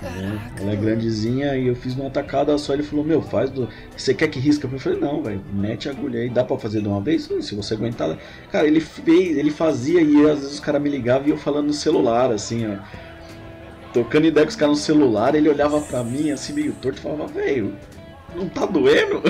Caraca. 0.00 0.62
Ela 0.62 0.72
é 0.72 0.76
grandezinha 0.76 1.56
e 1.56 1.66
eu 1.66 1.74
fiz 1.74 1.96
numa 1.96 2.08
tacada 2.08 2.56
só. 2.56 2.72
Ele 2.72 2.84
falou: 2.84 3.04
Meu, 3.04 3.20
faz 3.20 3.50
do. 3.50 3.68
Você 3.96 4.14
quer 4.14 4.28
que 4.28 4.38
risca? 4.38 4.68
Eu 4.70 4.78
falei: 4.78 5.00
Não, 5.00 5.22
velho, 5.22 5.42
mete 5.52 5.88
a 5.88 5.92
agulha 5.92 6.20
aí. 6.20 6.30
Dá 6.30 6.44
pra 6.44 6.56
fazer 6.56 6.80
de 6.80 6.88
uma 6.88 7.00
vez? 7.00 7.28
Se 7.40 7.54
você 7.54 7.74
aguentar. 7.74 8.16
Cara, 8.52 8.66
ele 8.66 8.80
fez, 8.80 9.36
ele 9.36 9.50
fazia 9.50 10.00
e 10.00 10.16
às 10.30 10.38
vezes 10.38 10.54
os 10.54 10.60
caras 10.60 10.80
me 10.80 10.88
ligavam 10.88 11.26
e 11.26 11.30
eu 11.30 11.36
falando 11.36 11.66
no 11.66 11.72
celular, 11.72 12.30
assim, 12.30 12.64
ó. 12.66 12.78
Tocando 13.92 14.26
ideia 14.26 14.46
com 14.46 14.50
os 14.50 14.56
caras 14.56 14.76
no 14.76 14.82
celular. 14.82 15.34
Ele 15.34 15.48
olhava 15.48 15.80
pra 15.80 16.04
mim 16.04 16.30
assim, 16.30 16.52
meio 16.52 16.72
torto 16.74 17.00
e 17.00 17.02
falava: 17.02 17.26
Velho, 17.26 17.74
não 18.36 18.48
tá 18.48 18.66
doendo? 18.66 19.20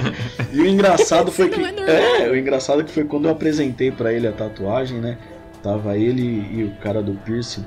e 0.52 0.60
o 0.62 0.66
engraçado 0.66 1.30
foi 1.30 1.50
que. 1.50 1.60
é. 1.60 2.22
É, 2.22 2.30
o 2.30 2.36
engraçado 2.36 2.82
que 2.82 2.90
foi 2.90 3.04
quando 3.04 3.26
eu 3.26 3.30
apresentei 3.30 3.90
pra 3.90 4.10
ele 4.10 4.26
a 4.26 4.32
tatuagem, 4.32 5.00
né? 5.00 5.18
Tava 5.62 5.98
ele 5.98 6.46
e 6.50 6.64
o 6.64 6.74
cara 6.82 7.02
do 7.02 7.12
piercing, 7.12 7.64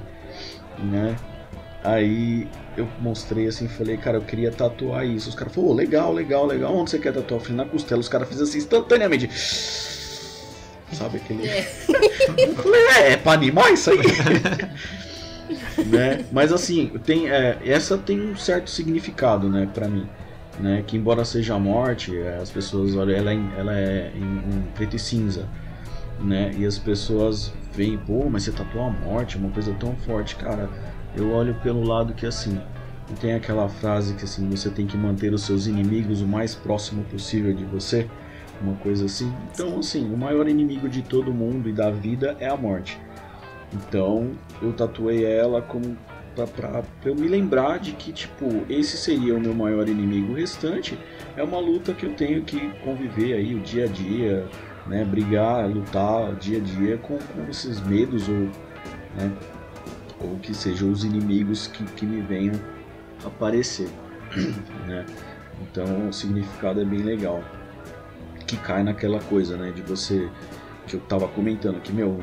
né? 0.79 1.15
Aí 1.83 2.47
eu 2.75 2.87
mostrei 2.99 3.47
assim, 3.47 3.67
falei, 3.67 3.97
cara, 3.97 4.17
eu 4.17 4.21
queria 4.21 4.51
tatuar 4.51 5.05
isso. 5.05 5.29
Os 5.29 5.35
caras 5.35 5.53
falaram, 5.53 5.71
"Ô, 5.73 5.75
legal, 5.75 6.13
legal, 6.13 6.45
legal. 6.45 6.75
Onde 6.75 6.89
você 6.91 6.99
quer 6.99 7.13
tatuar? 7.13 7.39
Eu 7.39 7.43
falei, 7.45 7.57
na 7.57 7.65
costela. 7.65 8.01
Os 8.01 8.09
caras 8.09 8.27
fizeram 8.27 8.47
assim 8.49 8.57
instantaneamente. 8.57 9.29
Sabe 10.93 11.17
aquele. 11.17 11.47
É. 11.47 11.67
Eu 12.37 12.55
falei, 12.55 12.81
é, 12.87 13.11
é 13.13 13.17
pra 13.17 13.33
animar 13.33 13.71
isso 13.73 13.91
aí? 13.91 13.97
né? 15.85 16.25
Mas 16.31 16.51
assim, 16.51 16.87
tem, 17.05 17.29
é, 17.29 17.57
essa 17.65 17.97
tem 17.97 18.19
um 18.21 18.35
certo 18.35 18.69
significado, 18.69 19.49
né, 19.49 19.67
pra 19.73 19.87
mim. 19.87 20.07
Né? 20.59 20.83
Que 20.87 20.97
embora 20.97 21.23
seja 21.23 21.53
a 21.55 21.59
morte, 21.59 22.17
é, 22.17 22.37
as 22.41 22.49
pessoas 22.49 22.95
olham, 22.95 23.15
ela, 23.15 23.31
é 23.31 23.33
em- 23.35 23.51
ela 23.57 23.77
é 23.77 24.11
em, 24.15 24.21
em 24.23 24.63
preto 24.75 24.95
e 24.95 24.99
cinza. 24.99 25.45
Né? 26.19 26.51
E 26.57 26.65
as 26.65 26.79
pessoas 26.79 27.53
veem, 27.73 27.95
pô, 27.97 28.27
mas 28.29 28.43
você 28.43 28.51
tatuou 28.51 28.85
a 28.85 28.89
morte, 28.89 29.37
uma 29.37 29.51
coisa 29.51 29.71
tão 29.79 29.95
forte, 29.97 30.35
cara. 30.35 30.67
Eu 31.17 31.31
olho 31.31 31.55
pelo 31.55 31.83
lado 31.83 32.13
que 32.13 32.27
assim, 32.27 32.61
tem 33.19 33.33
aquela 33.33 33.67
frase 33.67 34.13
que 34.13 34.23
assim, 34.23 34.47
você 34.49 34.69
tem 34.69 34.85
que 34.85 34.95
manter 34.95 35.33
os 35.33 35.41
seus 35.41 35.65
inimigos 35.65 36.21
o 36.21 36.27
mais 36.27 36.53
próximo 36.53 37.03
possível 37.05 37.53
de 37.53 37.65
você, 37.65 38.07
uma 38.61 38.75
coisa 38.75 39.05
assim. 39.05 39.33
Então, 39.51 39.79
assim, 39.79 40.13
o 40.13 40.17
maior 40.17 40.47
inimigo 40.47 40.87
de 40.87 41.01
todo 41.01 41.33
mundo 41.33 41.67
e 41.69 41.73
da 41.73 41.89
vida 41.89 42.37
é 42.39 42.47
a 42.47 42.55
morte. 42.55 42.99
Então, 43.73 44.31
eu 44.61 44.71
tatuei 44.73 45.25
ela 45.25 45.59
como 45.59 45.97
pra, 46.35 46.45
pra, 46.45 46.83
pra 47.01 47.09
eu 47.09 47.15
me 47.15 47.27
lembrar 47.27 47.79
de 47.79 47.93
que, 47.93 48.11
tipo, 48.11 48.45
esse 48.69 48.95
seria 48.95 49.35
o 49.35 49.41
meu 49.41 49.55
maior 49.55 49.89
inimigo. 49.89 50.33
O 50.33 50.35
restante 50.35 50.97
é 51.35 51.43
uma 51.43 51.59
luta 51.59 51.93
que 51.93 52.05
eu 52.05 52.13
tenho 52.13 52.43
que 52.43 52.69
conviver 52.83 53.33
aí 53.33 53.55
o 53.55 53.59
dia 53.59 53.85
a 53.85 53.87
dia, 53.87 54.47
né? 54.85 55.03
Brigar, 55.03 55.67
lutar 55.67 56.35
dia 56.35 56.59
a 56.59 56.61
dia 56.61 56.97
com, 56.97 57.17
com 57.17 57.49
esses 57.49 57.81
medos 57.81 58.29
ou, 58.29 58.49
né? 59.15 59.31
Ou 60.19 60.37
que 60.37 60.53
sejam 60.53 60.91
os 60.91 61.03
inimigos 61.03 61.67
que, 61.67 61.83
que 61.83 62.05
me 62.05 62.21
venham 62.21 62.55
aparecer, 63.23 63.89
né? 64.87 65.05
Então 65.61 66.09
o 66.09 66.13
significado 66.13 66.81
é 66.81 66.85
bem 66.85 66.99
legal. 66.99 67.43
Que 68.45 68.57
cai 68.57 68.83
naquela 68.83 69.19
coisa, 69.19 69.57
né? 69.57 69.71
De 69.71 69.81
você 69.81 70.29
que 70.87 70.95
eu 70.95 70.99
tava 71.01 71.27
comentando 71.27 71.81
que 71.81 71.91
meu 71.91 72.19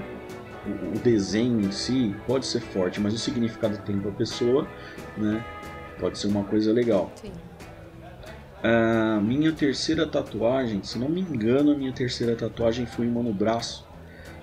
o, 0.66 0.96
o 0.96 0.98
desenho 1.00 1.60
em 1.60 1.70
si 1.70 2.14
pode 2.26 2.46
ser 2.46 2.60
forte, 2.60 3.00
mas 3.00 3.12
o 3.14 3.18
significado 3.18 3.76
que 3.76 3.84
tem 3.84 3.98
para 3.98 4.10
a 4.10 4.14
pessoa, 4.14 4.66
né? 5.16 5.44
Pode 5.98 6.18
ser 6.18 6.26
uma 6.26 6.44
coisa 6.44 6.72
legal. 6.72 7.12
Sim. 7.16 7.32
A 8.62 9.20
minha 9.20 9.52
terceira 9.52 10.06
tatuagem, 10.06 10.82
se 10.82 10.98
não 10.98 11.08
me 11.08 11.20
engano, 11.20 11.72
a 11.72 11.76
minha 11.76 11.92
terceira 11.92 12.34
tatuagem 12.34 12.86
foi 12.86 13.06
uma 13.06 13.22
no 13.22 13.32
braço, 13.32 13.86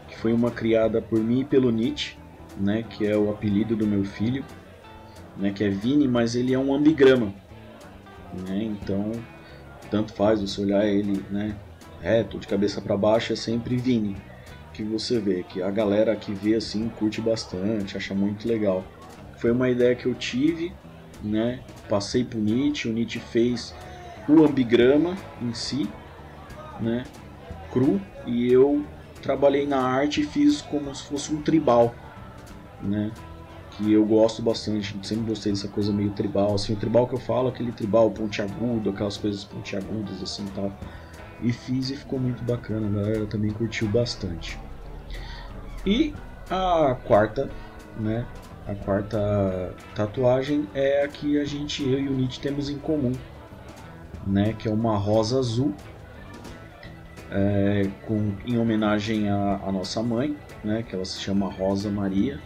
que 0.07 0.15
foi 0.15 0.31
uma 0.31 0.51
criada 0.51 1.01
por 1.01 1.19
mim 1.19 1.41
e 1.41 1.45
pelo 1.45 1.71
Nietzsche, 1.71 2.17
né, 2.57 2.83
que 2.83 3.05
é 3.05 3.17
o 3.17 3.29
apelido 3.29 3.75
do 3.75 3.87
meu 3.87 4.03
filho, 4.03 4.43
né, 5.37 5.51
que 5.51 5.63
é 5.63 5.69
Vini, 5.69 6.07
mas 6.07 6.35
ele 6.35 6.53
é 6.53 6.59
um 6.59 6.73
ambigrama, 6.73 7.33
né? 8.47 8.63
Então, 8.63 9.11
tanto 9.89 10.13
faz 10.13 10.41
você 10.41 10.61
olhar 10.61 10.85
ele, 10.85 11.23
né, 11.29 11.55
reto, 12.01 12.37
de 12.37 12.47
cabeça 12.47 12.81
para 12.81 12.97
baixo, 12.97 13.33
é 13.33 13.35
sempre 13.35 13.77
Vini 13.77 14.15
que 14.73 14.83
você 14.83 15.19
vê, 15.19 15.43
que 15.43 15.61
a 15.61 15.69
galera 15.69 16.15
que 16.15 16.33
vê 16.33 16.55
assim 16.55 16.89
curte 16.89 17.21
bastante, 17.21 17.97
acha 17.97 18.13
muito 18.13 18.47
legal. 18.47 18.83
Foi 19.37 19.51
uma 19.51 19.69
ideia 19.69 19.95
que 19.95 20.05
eu 20.05 20.13
tive, 20.13 20.73
né? 21.23 21.59
Passei 21.89 22.23
pro 22.23 22.39
Nietzsche, 22.39 22.87
o 22.87 22.93
Nietzsche 22.93 23.19
fez 23.19 23.73
o 24.27 24.43
ambigrama 24.43 25.17
em 25.41 25.53
si, 25.53 25.89
né? 26.79 27.03
Cru, 27.71 27.99
e 28.25 28.51
eu 28.51 28.85
trabalhei 29.21 29.65
na 29.65 29.81
arte 29.81 30.21
e 30.21 30.25
fiz 30.25 30.61
como 30.61 30.93
se 30.95 31.03
fosse 31.03 31.33
um 31.33 31.41
tribal, 31.41 31.95
né? 32.83 33.11
Que 33.71 33.93
eu 33.93 34.05
gosto 34.05 34.41
bastante, 34.41 34.95
sempre 35.03 35.25
gostei 35.29 35.51
dessa 35.51 35.67
coisa 35.67 35.93
meio 35.93 36.11
tribal, 36.11 36.53
assim, 36.53 36.73
o 36.73 36.75
tribal 36.75 37.07
que 37.07 37.15
eu 37.15 37.19
falo, 37.19 37.47
aquele 37.47 37.71
tribal 37.71 38.11
pontiagudo, 38.11 38.89
aquelas 38.89 39.17
coisas 39.17 39.43
pontiagudas 39.43 40.21
assim, 40.21 40.45
tal. 40.55 40.71
E 41.41 41.51
fiz 41.51 41.89
e 41.89 41.95
ficou 41.95 42.19
muito 42.19 42.43
bacana, 42.43 42.87
a 42.87 43.03
galera 43.03 43.25
também 43.25 43.51
curtiu 43.51 43.87
bastante. 43.87 44.59
E 45.85 46.13
a 46.49 46.95
quarta, 47.05 47.49
né? 47.99 48.25
A 48.67 48.75
quarta 48.75 49.73
tatuagem 49.95 50.67
é 50.73 51.03
a 51.03 51.07
que 51.07 51.39
a 51.39 51.45
gente, 51.45 51.83
eu 51.83 51.99
e 51.99 52.07
o 52.07 52.11
Nietzsche 52.11 52.39
temos 52.39 52.69
em 52.69 52.77
comum, 52.77 53.13
né? 54.27 54.53
Que 54.53 54.67
é 54.67 54.71
uma 54.71 54.95
rosa 54.97 55.39
azul, 55.39 55.73
é, 57.31 57.89
com, 58.05 58.33
em 58.45 58.57
homenagem 58.57 59.29
à, 59.29 59.61
à 59.63 59.71
nossa 59.71 60.03
mãe, 60.03 60.37
né? 60.63 60.83
Que 60.83 60.93
ela 60.93 61.05
se 61.05 61.19
chama 61.19 61.49
Rosa 61.49 61.89
Maria. 61.89 62.39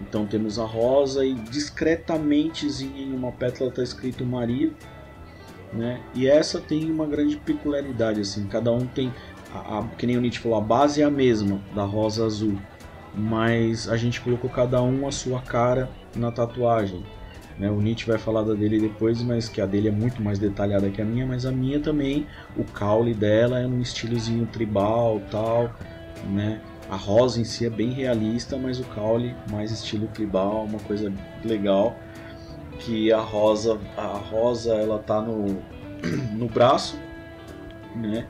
Então 0.00 0.26
temos 0.26 0.58
a 0.58 0.64
rosa 0.64 1.24
e 1.24 1.34
discretamente 1.34 2.66
em 2.82 3.12
uma 3.12 3.32
pétala 3.32 3.70
está 3.70 3.82
escrito 3.82 4.24
Maria, 4.24 4.70
né? 5.72 6.00
E 6.14 6.26
essa 6.26 6.60
tem 6.60 6.90
uma 6.90 7.06
grande 7.06 7.36
peculiaridade 7.36 8.20
assim, 8.20 8.46
cada 8.46 8.72
um 8.72 8.86
tem 8.86 9.12
a, 9.52 9.78
a, 9.78 9.88
que 9.98 10.06
nem 10.06 10.16
o 10.16 10.20
Nietzsche 10.20 10.40
falou, 10.40 10.58
a 10.58 10.60
base 10.60 11.02
é 11.02 11.04
a 11.04 11.10
mesma 11.10 11.60
da 11.74 11.84
rosa 11.84 12.24
azul, 12.24 12.58
mas 13.14 13.88
a 13.88 13.96
gente 13.96 14.20
colocou 14.20 14.48
cada 14.48 14.82
um 14.82 15.06
a 15.06 15.12
sua 15.12 15.40
cara 15.40 15.90
na 16.16 16.30
tatuagem. 16.30 17.04
Né? 17.58 17.70
O 17.70 17.80
Nietzsche 17.80 18.06
vai 18.06 18.18
falar 18.18 18.42
da 18.42 18.54
dele 18.54 18.80
depois, 18.80 19.22
mas 19.22 19.48
que 19.48 19.60
a 19.60 19.66
dele 19.66 19.88
é 19.88 19.90
muito 19.90 20.22
mais 20.22 20.38
detalhada 20.38 20.88
que 20.88 21.02
a 21.02 21.04
minha, 21.04 21.26
mas 21.26 21.44
a 21.44 21.52
minha 21.52 21.78
também, 21.78 22.26
o 22.56 22.64
caule 22.64 23.12
dela 23.12 23.60
é 23.60 23.66
num 23.66 23.80
estilozinho 23.82 24.46
tribal 24.46 25.20
tal, 25.30 25.70
né? 26.30 26.60
A 26.90 26.96
rosa 26.96 27.40
em 27.40 27.44
si 27.44 27.64
é 27.64 27.70
bem 27.70 27.90
realista, 27.90 28.56
mas 28.56 28.80
o 28.80 28.84
caule 28.84 29.36
mais 29.48 29.70
estilo 29.70 30.08
tribal, 30.08 30.64
uma 30.64 30.80
coisa 30.80 31.12
legal. 31.44 31.94
Que 32.80 33.12
a 33.12 33.20
rosa, 33.20 33.78
a 33.96 34.06
rosa 34.06 34.74
ela 34.74 34.98
tá 34.98 35.20
no, 35.20 35.62
no 36.36 36.48
braço, 36.48 36.98
né? 37.94 38.26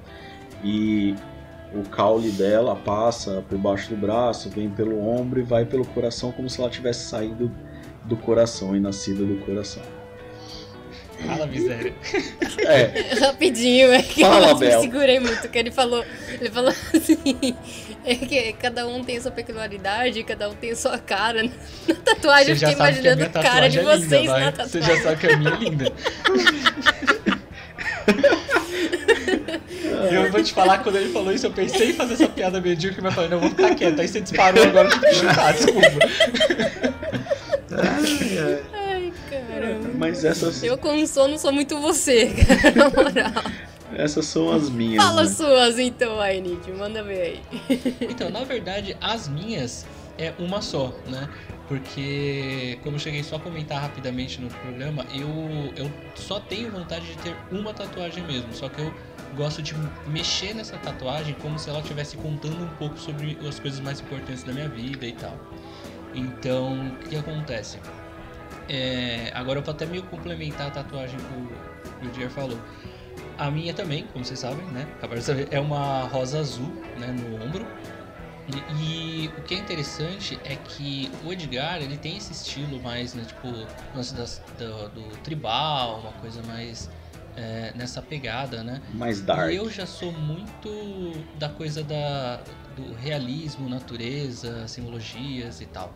E 0.62 1.14
o 1.72 1.88
caule 1.88 2.30
dela 2.32 2.76
passa 2.76 3.42
por 3.48 3.56
baixo 3.56 3.88
do 3.90 3.96
braço, 3.96 4.50
vem 4.50 4.68
pelo 4.68 5.08
ombro 5.08 5.40
e 5.40 5.42
vai 5.42 5.64
pelo 5.64 5.86
coração 5.86 6.30
como 6.30 6.50
se 6.50 6.60
ela 6.60 6.68
tivesse 6.68 7.08
saído 7.08 7.50
do 8.04 8.16
coração 8.16 8.76
e 8.76 8.80
nascido 8.80 9.24
do 9.24 9.42
coração. 9.46 9.82
Fala, 11.26 11.46
miséria. 11.46 11.92
É, 12.66 13.14
Rapidinho, 13.20 13.92
é 13.92 14.02
que 14.02 14.22
Fala, 14.22 14.48
eu 14.48 14.54
me 14.54 14.66
Bel. 14.66 14.80
segurei 14.80 15.20
muito, 15.20 15.48
que 15.48 15.58
ele 15.58 15.70
falou, 15.70 16.04
ele 16.40 16.50
falou 16.50 16.70
assim, 16.94 17.56
é 18.04 18.14
que 18.14 18.52
cada 18.54 18.86
um 18.86 19.04
tem 19.04 19.20
sua 19.20 19.30
peculiaridade, 19.30 20.22
cada 20.24 20.48
um 20.48 20.54
tem 20.54 20.74
sua 20.74 20.98
cara. 20.98 21.42
Na 21.86 21.94
tatuagem 21.94 22.50
eu 22.50 22.56
Você 22.56 22.60
já 22.60 22.68
fiquei 22.68 22.84
a 22.84 22.88
imaginando 22.90 23.24
a 23.24 23.28
cara 23.42 23.68
de 23.68 23.78
é 23.78 23.82
vocês 23.82 24.22
linda, 24.22 24.38
na 24.38 24.52
tatuagem. 24.52 24.82
Você 24.82 24.82
já 24.82 25.02
sabe 25.02 25.16
que 25.20 25.26
a 25.26 25.36
minha 25.36 25.50
é 25.52 25.56
linda. 25.56 25.92
E 30.10 30.14
eu 30.14 30.32
vou 30.32 30.42
te 30.42 30.52
falar, 30.52 30.78
quando 30.78 30.96
ele 30.96 31.12
falou 31.12 31.32
isso, 31.32 31.46
eu 31.46 31.52
pensei 31.52 31.90
em 31.90 31.92
fazer 31.92 32.14
essa 32.14 32.28
piada 32.28 32.60
medíocre, 32.60 33.02
mas 33.02 33.14
falei, 33.14 33.28
não, 33.30 33.36
eu 33.36 33.40
vou 33.42 33.50
ficar 33.50 33.74
quieto. 33.74 34.00
Aí 34.00 34.08
você 34.08 34.20
disparou 34.20 34.64
agora, 34.64 34.88
eu 34.88 34.92
tive 34.92 35.06
que 35.06 35.14
chutar, 35.14 35.52
desculpa. 35.52 35.98
Ai, 37.72 38.79
caramba. 39.60 39.90
mas 39.98 40.24
essas, 40.24 40.62
Eu 40.62 40.78
com 40.78 41.06
sono 41.06 41.38
sou 41.38 41.52
muito 41.52 41.78
você, 41.80 42.26
cara, 42.46 42.74
na 42.74 42.90
moral. 42.90 43.44
essas 43.96 44.26
são 44.26 44.50
as 44.52 44.68
minhas. 44.70 45.02
Fala 45.02 45.22
né? 45.22 45.28
suas 45.28 45.78
então 45.78 46.18
Nietzsche, 46.42 46.72
manda 46.72 47.02
ver 47.02 47.22
aí. 47.22 47.40
Então, 48.08 48.30
na 48.30 48.44
verdade, 48.44 48.96
as 49.00 49.28
minhas 49.28 49.86
é 50.18 50.32
uma 50.38 50.60
só, 50.60 50.94
né? 51.08 51.28
Porque, 51.66 52.78
como 52.82 52.96
eu 52.96 53.00
cheguei 53.00 53.22
só 53.22 53.36
a 53.36 53.40
comentar 53.40 53.80
rapidamente 53.80 54.40
no 54.40 54.48
programa, 54.48 55.06
eu, 55.14 55.28
eu 55.76 55.90
só 56.16 56.40
tenho 56.40 56.70
vontade 56.70 57.06
de 57.06 57.16
ter 57.18 57.34
uma 57.50 57.72
tatuagem 57.72 58.24
mesmo. 58.26 58.52
Só 58.52 58.68
que 58.68 58.80
eu 58.80 58.92
gosto 59.36 59.62
de 59.62 59.74
mexer 60.08 60.52
nessa 60.52 60.76
tatuagem 60.78 61.34
como 61.40 61.58
se 61.58 61.70
ela 61.70 61.78
estivesse 61.78 62.16
contando 62.16 62.60
um 62.64 62.68
pouco 62.76 62.98
sobre 62.98 63.38
as 63.48 63.60
coisas 63.60 63.78
mais 63.78 64.00
importantes 64.00 64.42
da 64.42 64.52
minha 64.52 64.68
vida 64.68 65.06
e 65.06 65.12
tal. 65.12 65.36
Então, 66.12 66.90
o 66.90 67.08
que 67.08 67.16
acontece? 67.16 67.78
É, 68.72 69.32
agora 69.34 69.58
eu 69.58 69.64
vou 69.64 69.74
até 69.74 69.84
meio 69.84 70.04
complementar 70.04 70.68
a 70.68 70.70
tatuagem 70.70 71.18
que 71.18 72.04
o 72.06 72.08
Edgar 72.08 72.30
falou. 72.30 72.58
A 73.36 73.50
minha 73.50 73.74
também, 73.74 74.06
como 74.12 74.24
vocês 74.24 74.38
sabem, 74.38 74.64
né? 74.66 74.86
Acabaram 74.98 75.18
de 75.18 75.26
saber, 75.26 75.48
é 75.50 75.58
uma 75.58 76.04
rosa 76.04 76.38
azul 76.38 76.72
né, 76.96 77.08
no 77.08 77.42
ombro. 77.44 77.66
E, 78.48 79.24
e, 79.24 79.28
o 79.36 79.42
que 79.42 79.54
é 79.54 79.58
interessante 79.58 80.38
é 80.44 80.54
que 80.54 81.10
o 81.24 81.32
Edgar 81.32 81.82
ele 81.82 81.96
tem 81.96 82.16
esse 82.16 82.32
estilo 82.32 82.80
mais, 82.80 83.12
né, 83.12 83.24
tipo, 83.24 83.48
das, 83.92 84.40
do, 84.56 84.88
do 84.90 85.16
tribal, 85.18 86.00
uma 86.00 86.12
coisa 86.12 86.40
mais 86.44 86.88
é, 87.36 87.72
nessa 87.74 88.00
pegada, 88.00 88.62
né? 88.62 88.80
Mais 88.94 89.20
dark. 89.20 89.52
E 89.52 89.56
eu 89.56 89.68
já 89.68 89.86
sou 89.86 90.12
muito 90.12 91.12
da 91.38 91.48
coisa 91.48 91.82
da, 91.82 92.40
do 92.76 92.92
realismo, 92.94 93.68
natureza, 93.68 94.68
simbologias 94.68 95.60
e 95.60 95.66
tal. 95.66 95.92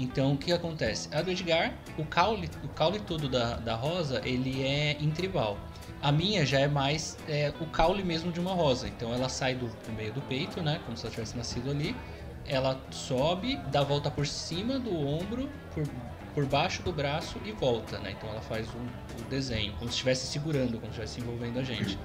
Então, 0.00 0.32
o 0.32 0.38
que 0.38 0.50
acontece? 0.50 1.10
A 1.12 1.20
do 1.20 1.30
Edgar, 1.30 1.74
o 1.98 2.06
caule, 2.06 2.48
o 2.64 2.68
caule 2.68 2.98
todo 3.00 3.28
da, 3.28 3.56
da 3.56 3.74
rosa, 3.74 4.22
ele 4.24 4.62
é 4.62 4.96
em 4.98 5.10
tribal. 5.10 5.58
A 6.00 6.10
minha 6.10 6.46
já 6.46 6.58
é 6.58 6.66
mais 6.66 7.18
é, 7.28 7.52
o 7.60 7.66
caule 7.66 8.02
mesmo 8.02 8.32
de 8.32 8.40
uma 8.40 8.54
rosa. 8.54 8.88
Então, 8.88 9.12
ela 9.12 9.28
sai 9.28 9.54
do, 9.54 9.66
do 9.66 9.92
meio 9.92 10.10
do 10.10 10.22
peito, 10.22 10.62
né? 10.62 10.80
Como 10.86 10.96
se 10.96 11.04
ela 11.04 11.10
tivesse 11.10 11.36
nascido 11.36 11.70
ali. 11.70 11.94
Ela 12.46 12.80
sobe, 12.90 13.58
dá 13.70 13.80
a 13.80 13.84
volta 13.84 14.10
por 14.10 14.26
cima 14.26 14.78
do 14.78 14.96
ombro, 14.96 15.50
por, 15.74 15.86
por 16.34 16.46
baixo 16.46 16.82
do 16.82 16.90
braço 16.90 17.38
e 17.44 17.52
volta, 17.52 17.98
né? 17.98 18.12
Então, 18.16 18.30
ela 18.30 18.40
faz 18.40 18.68
o, 18.68 18.78
o 18.78 19.24
desenho, 19.28 19.74
como 19.74 19.90
se 19.90 19.96
estivesse 19.96 20.26
segurando, 20.28 20.80
como 20.80 20.94
se 20.94 21.02
estivesse 21.02 21.20
envolvendo 21.20 21.58
a 21.58 21.62
gente. 21.62 21.98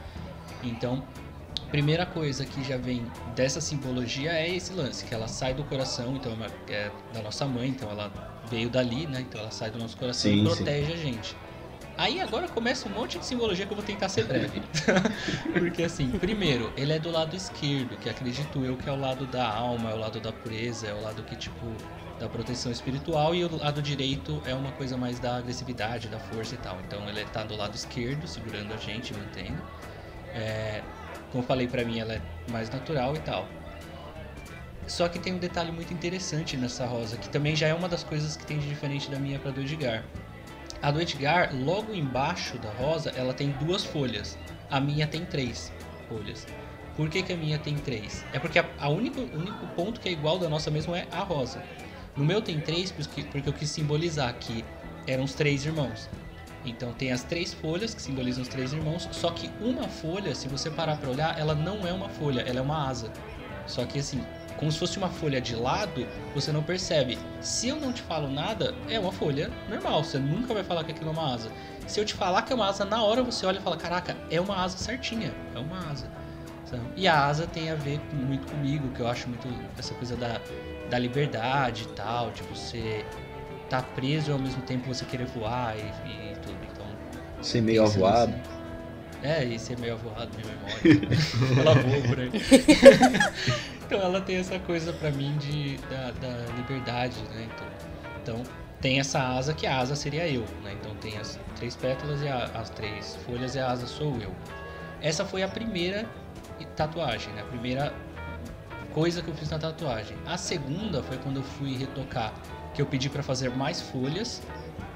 Então, 0.61 1.07
primeira 1.65 2.05
coisa 2.05 2.45
que 2.45 2.63
já 2.63 2.77
vem 2.77 3.05
dessa 3.35 3.59
simbologia 3.59 4.31
é 4.31 4.55
esse 4.55 4.73
lance, 4.73 5.05
que 5.05 5.13
ela 5.13 5.27
sai 5.27 5.53
do 5.53 5.63
coração, 5.63 6.15
então 6.15 6.33
é, 6.69 6.73
é 6.73 6.91
da 7.13 7.21
nossa 7.21 7.45
mãe, 7.45 7.69
então 7.69 7.89
ela 7.89 8.11
veio 8.49 8.69
dali, 8.69 9.07
né? 9.07 9.21
Então 9.21 9.41
ela 9.41 9.51
sai 9.51 9.71
do 9.71 9.77
nosso 9.77 9.97
coração 9.97 10.31
sim, 10.31 10.41
e 10.41 10.43
protege 10.43 10.87
sim. 10.87 10.93
a 10.93 10.97
gente. 10.97 11.35
Aí 11.97 12.19
agora 12.19 12.47
começa 12.47 12.89
um 12.89 12.91
monte 12.91 13.17
de 13.17 13.25
simbologia 13.25 13.65
que 13.65 13.71
eu 13.71 13.77
vou 13.77 13.85
tentar 13.85 14.09
ser 14.09 14.25
breve. 14.25 14.61
Porque 15.53 15.83
assim, 15.83 16.09
primeiro, 16.11 16.71
ele 16.75 16.91
é 16.91 16.99
do 16.99 17.09
lado 17.09 17.35
esquerdo, 17.35 17.97
que 17.97 18.09
acredito 18.09 18.65
eu 18.65 18.75
que 18.75 18.89
é 18.89 18.91
o 18.91 18.99
lado 18.99 19.25
da 19.25 19.47
alma, 19.47 19.91
é 19.91 19.93
o 19.93 19.97
lado 19.97 20.19
da 20.19 20.31
pureza, 20.31 20.87
é 20.87 20.93
o 20.93 21.01
lado 21.01 21.23
que 21.23 21.35
tipo 21.37 21.73
da 22.19 22.29
proteção 22.29 22.71
espiritual 22.71 23.35
e 23.35 23.43
o 23.43 23.57
lado 23.57 23.81
direito 23.81 24.41
é 24.45 24.53
uma 24.53 24.71
coisa 24.71 24.95
mais 24.97 25.19
da 25.19 25.37
agressividade, 25.37 26.07
da 26.07 26.19
força 26.19 26.55
e 26.55 26.57
tal. 26.57 26.79
Então 26.85 27.07
ele 27.07 27.21
está 27.21 27.43
do 27.43 27.55
lado 27.55 27.75
esquerdo, 27.75 28.27
segurando 28.27 28.73
a 28.73 28.77
gente, 28.77 29.13
mantendo. 29.13 29.61
É, 30.33 30.81
como 31.31 31.43
eu 31.43 31.47
falei, 31.47 31.67
para 31.67 31.83
mim 31.83 31.99
ela 31.99 32.13
é 32.13 32.21
mais 32.49 32.69
natural 32.69 33.15
e 33.15 33.19
tal. 33.19 33.47
Só 34.87 35.07
que 35.07 35.17
tem 35.17 35.33
um 35.33 35.39
detalhe 35.39 35.71
muito 35.71 35.93
interessante 35.93 36.55
nessa 36.55 36.85
rosa, 36.85 37.17
que 37.17 37.27
também 37.29 37.55
já 37.55 37.67
é 37.67 37.73
uma 37.73 37.89
das 37.89 38.03
coisas 38.03 38.35
que 38.35 38.45
tem 38.45 38.59
de 38.59 38.67
diferente 38.67 39.09
da 39.09 39.17
minha 39.17 39.39
para 39.39 39.51
do 39.51 39.61
Edgar. 39.61 40.05
A 40.81 40.91
do 40.91 41.01
Edgar, 41.01 41.55
logo 41.55 41.93
embaixo 41.93 42.57
da 42.59 42.69
rosa, 42.69 43.11
ela 43.15 43.33
tem 43.33 43.49
duas 43.51 43.83
folhas. 43.83 44.37
A 44.69 44.79
minha 44.79 45.07
tem 45.07 45.25
três 45.25 45.71
folhas. 46.07 46.45
Por 46.95 47.09
que, 47.09 47.23
que 47.23 47.33
a 47.33 47.37
minha 47.37 47.57
tem 47.57 47.75
três? 47.75 48.23
É 48.31 48.39
porque 48.39 48.59
a, 48.59 48.69
a 48.79 48.89
único, 48.89 49.21
único 49.21 49.65
ponto 49.75 49.99
que 49.99 50.07
é 50.07 50.11
igual 50.11 50.37
da 50.37 50.47
nossa 50.47 50.69
mesmo 50.69 50.95
é 50.95 51.07
a 51.11 51.23
rosa. 51.23 51.61
No 52.15 52.23
meu 52.23 52.41
tem 52.41 52.59
três 52.61 52.91
porque, 52.91 53.23
porque 53.23 53.49
eu 53.49 53.53
quis 53.53 53.69
simbolizar 53.69 54.33
que 54.35 54.63
eram 55.07 55.23
os 55.23 55.33
três 55.33 55.65
irmãos. 55.65 56.07
Então 56.65 56.93
tem 56.93 57.11
as 57.11 57.23
três 57.23 57.53
folhas 57.53 57.93
que 57.93 58.01
simbolizam 58.01 58.41
os 58.41 58.47
três 58.47 58.73
irmãos, 58.73 59.07
só 59.11 59.31
que 59.31 59.49
uma 59.59 59.87
folha, 59.87 60.33
se 60.33 60.47
você 60.47 60.69
parar 60.69 60.97
para 60.97 61.09
olhar, 61.09 61.39
ela 61.39 61.53
não 61.53 61.85
é 61.87 61.93
uma 61.93 62.09
folha, 62.09 62.41
ela 62.41 62.59
é 62.59 62.61
uma 62.61 62.87
asa. 62.87 63.11
Só 63.67 63.85
que 63.85 63.99
assim, 63.99 64.23
como 64.57 64.71
se 64.71 64.79
fosse 64.79 64.97
uma 64.97 65.09
folha 65.09 65.41
de 65.41 65.55
lado, 65.55 66.07
você 66.33 66.51
não 66.51 66.63
percebe. 66.63 67.17
Se 67.41 67.67
eu 67.67 67.79
não 67.79 67.91
te 67.93 68.01
falo 68.01 68.29
nada, 68.29 68.73
é 68.89 68.99
uma 68.99 69.11
folha 69.11 69.51
normal, 69.69 70.03
você 70.03 70.17
nunca 70.17 70.53
vai 70.53 70.63
falar 70.63 70.83
que 70.83 70.91
aquilo 70.91 71.09
é 71.09 71.13
uma 71.13 71.33
asa. 71.33 71.51
Se 71.87 71.99
eu 71.99 72.05
te 72.05 72.13
falar 72.13 72.41
que 72.41 72.51
é 72.51 72.55
uma 72.55 72.67
asa, 72.67 72.83
na 72.83 73.03
hora 73.03 73.21
você 73.21 73.45
olha 73.45 73.59
e 73.59 73.61
fala: 73.61 73.77
"Caraca, 73.77 74.17
é 74.29 74.41
uma 74.41 74.55
asa 74.63 74.77
certinha, 74.77 75.33
é 75.53 75.59
uma 75.59 75.89
asa". 75.89 76.09
E 76.95 77.07
a 77.07 77.25
asa 77.25 77.45
tem 77.45 77.69
a 77.69 77.75
ver 77.75 78.01
muito 78.13 78.47
comigo, 78.47 78.89
que 78.89 78.99
eu 78.99 79.07
acho 79.07 79.29
muito 79.29 79.47
essa 79.77 79.93
coisa 79.93 80.15
da, 80.15 80.41
da 80.89 80.97
liberdade 80.97 81.83
e 81.83 81.87
tal, 81.95 82.31
de 82.31 82.41
você 82.43 83.05
tá 83.69 83.81
preso 83.81 84.31
e 84.31 84.33
ao 84.33 84.39
mesmo 84.39 84.61
tempo 84.61 84.87
você 84.87 85.05
querer 85.05 85.25
voar 85.25 85.75
e, 85.77 86.09
e. 86.09 86.24
Ser 87.45 87.61
meio 87.61 87.83
avoado. 87.83 88.33
É, 89.21 89.43
e 89.43 89.59
ser 89.59 89.77
meio 89.77 89.93
avoado, 89.93 90.29
minha 90.35 90.51
memória. 90.55 91.59
ela 91.59 91.73
voa 91.75 92.07
por 92.07 92.19
aí. 92.19 92.31
então 93.85 93.99
ela 93.99 94.19
tem 94.19 94.37
essa 94.37 94.57
coisa 94.59 94.91
pra 94.93 95.11
mim 95.11 95.37
de, 95.37 95.77
da, 95.89 96.11
da 96.11 96.53
liberdade, 96.57 97.15
né? 97.33 97.47
Então, 97.53 97.67
então 98.21 98.43
tem 98.81 98.99
essa 98.99 99.19
asa 99.19 99.53
que 99.53 99.67
a 99.67 99.77
asa 99.77 99.95
seria 99.95 100.27
eu, 100.27 100.41
né? 100.63 100.75
Então 100.79 100.95
tem 100.95 101.17
as 101.17 101.39
três 101.55 101.75
pétalas 101.75 102.21
e 102.23 102.27
a, 102.27 102.45
as 102.55 102.71
três 102.71 103.15
folhas 103.27 103.53
e 103.53 103.59
a 103.59 103.69
asa 103.69 103.85
sou 103.85 104.17
eu. 104.19 104.33
Essa 104.99 105.23
foi 105.23 105.43
a 105.43 105.47
primeira 105.47 106.09
tatuagem, 106.75 107.31
né? 107.33 107.41
A 107.41 107.45
primeira 107.45 107.93
coisa 108.91 109.21
que 109.21 109.27
eu 109.27 109.35
fiz 109.35 109.51
na 109.51 109.59
tatuagem. 109.59 110.17
A 110.25 110.35
segunda 110.35 111.03
foi 111.03 111.17
quando 111.19 111.37
eu 111.37 111.43
fui 111.43 111.77
retocar 111.77 112.33
que 112.73 112.81
eu 112.81 112.87
pedi 112.87 113.09
para 113.09 113.21
fazer 113.21 113.49
mais 113.49 113.81
folhas, 113.81 114.41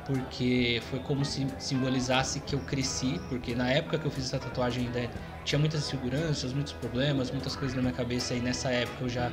porque 0.10 0.82
foi 0.90 0.98
como 1.02 1.24
se 1.24 1.46
simbolizasse 1.60 2.40
que 2.40 2.56
eu 2.56 2.60
cresci, 2.62 3.22
porque 3.30 3.54
na 3.54 3.70
época 3.70 4.00
que 4.00 4.08
eu 4.08 4.12
fiz 4.12 4.26
essa 4.26 4.40
tatuagem 4.40 4.88
ainda 4.88 5.08
tinha 5.46 5.60
muitas 5.60 5.82
inseguranças, 5.82 6.52
muitos 6.52 6.74
problemas, 6.74 7.30
muitas 7.30 7.56
coisas 7.56 7.76
na 7.76 7.84
minha 7.84 7.94
cabeça 7.94 8.34
e 8.34 8.40
nessa 8.40 8.72
época 8.72 9.04
eu 9.04 9.10
já 9.10 9.32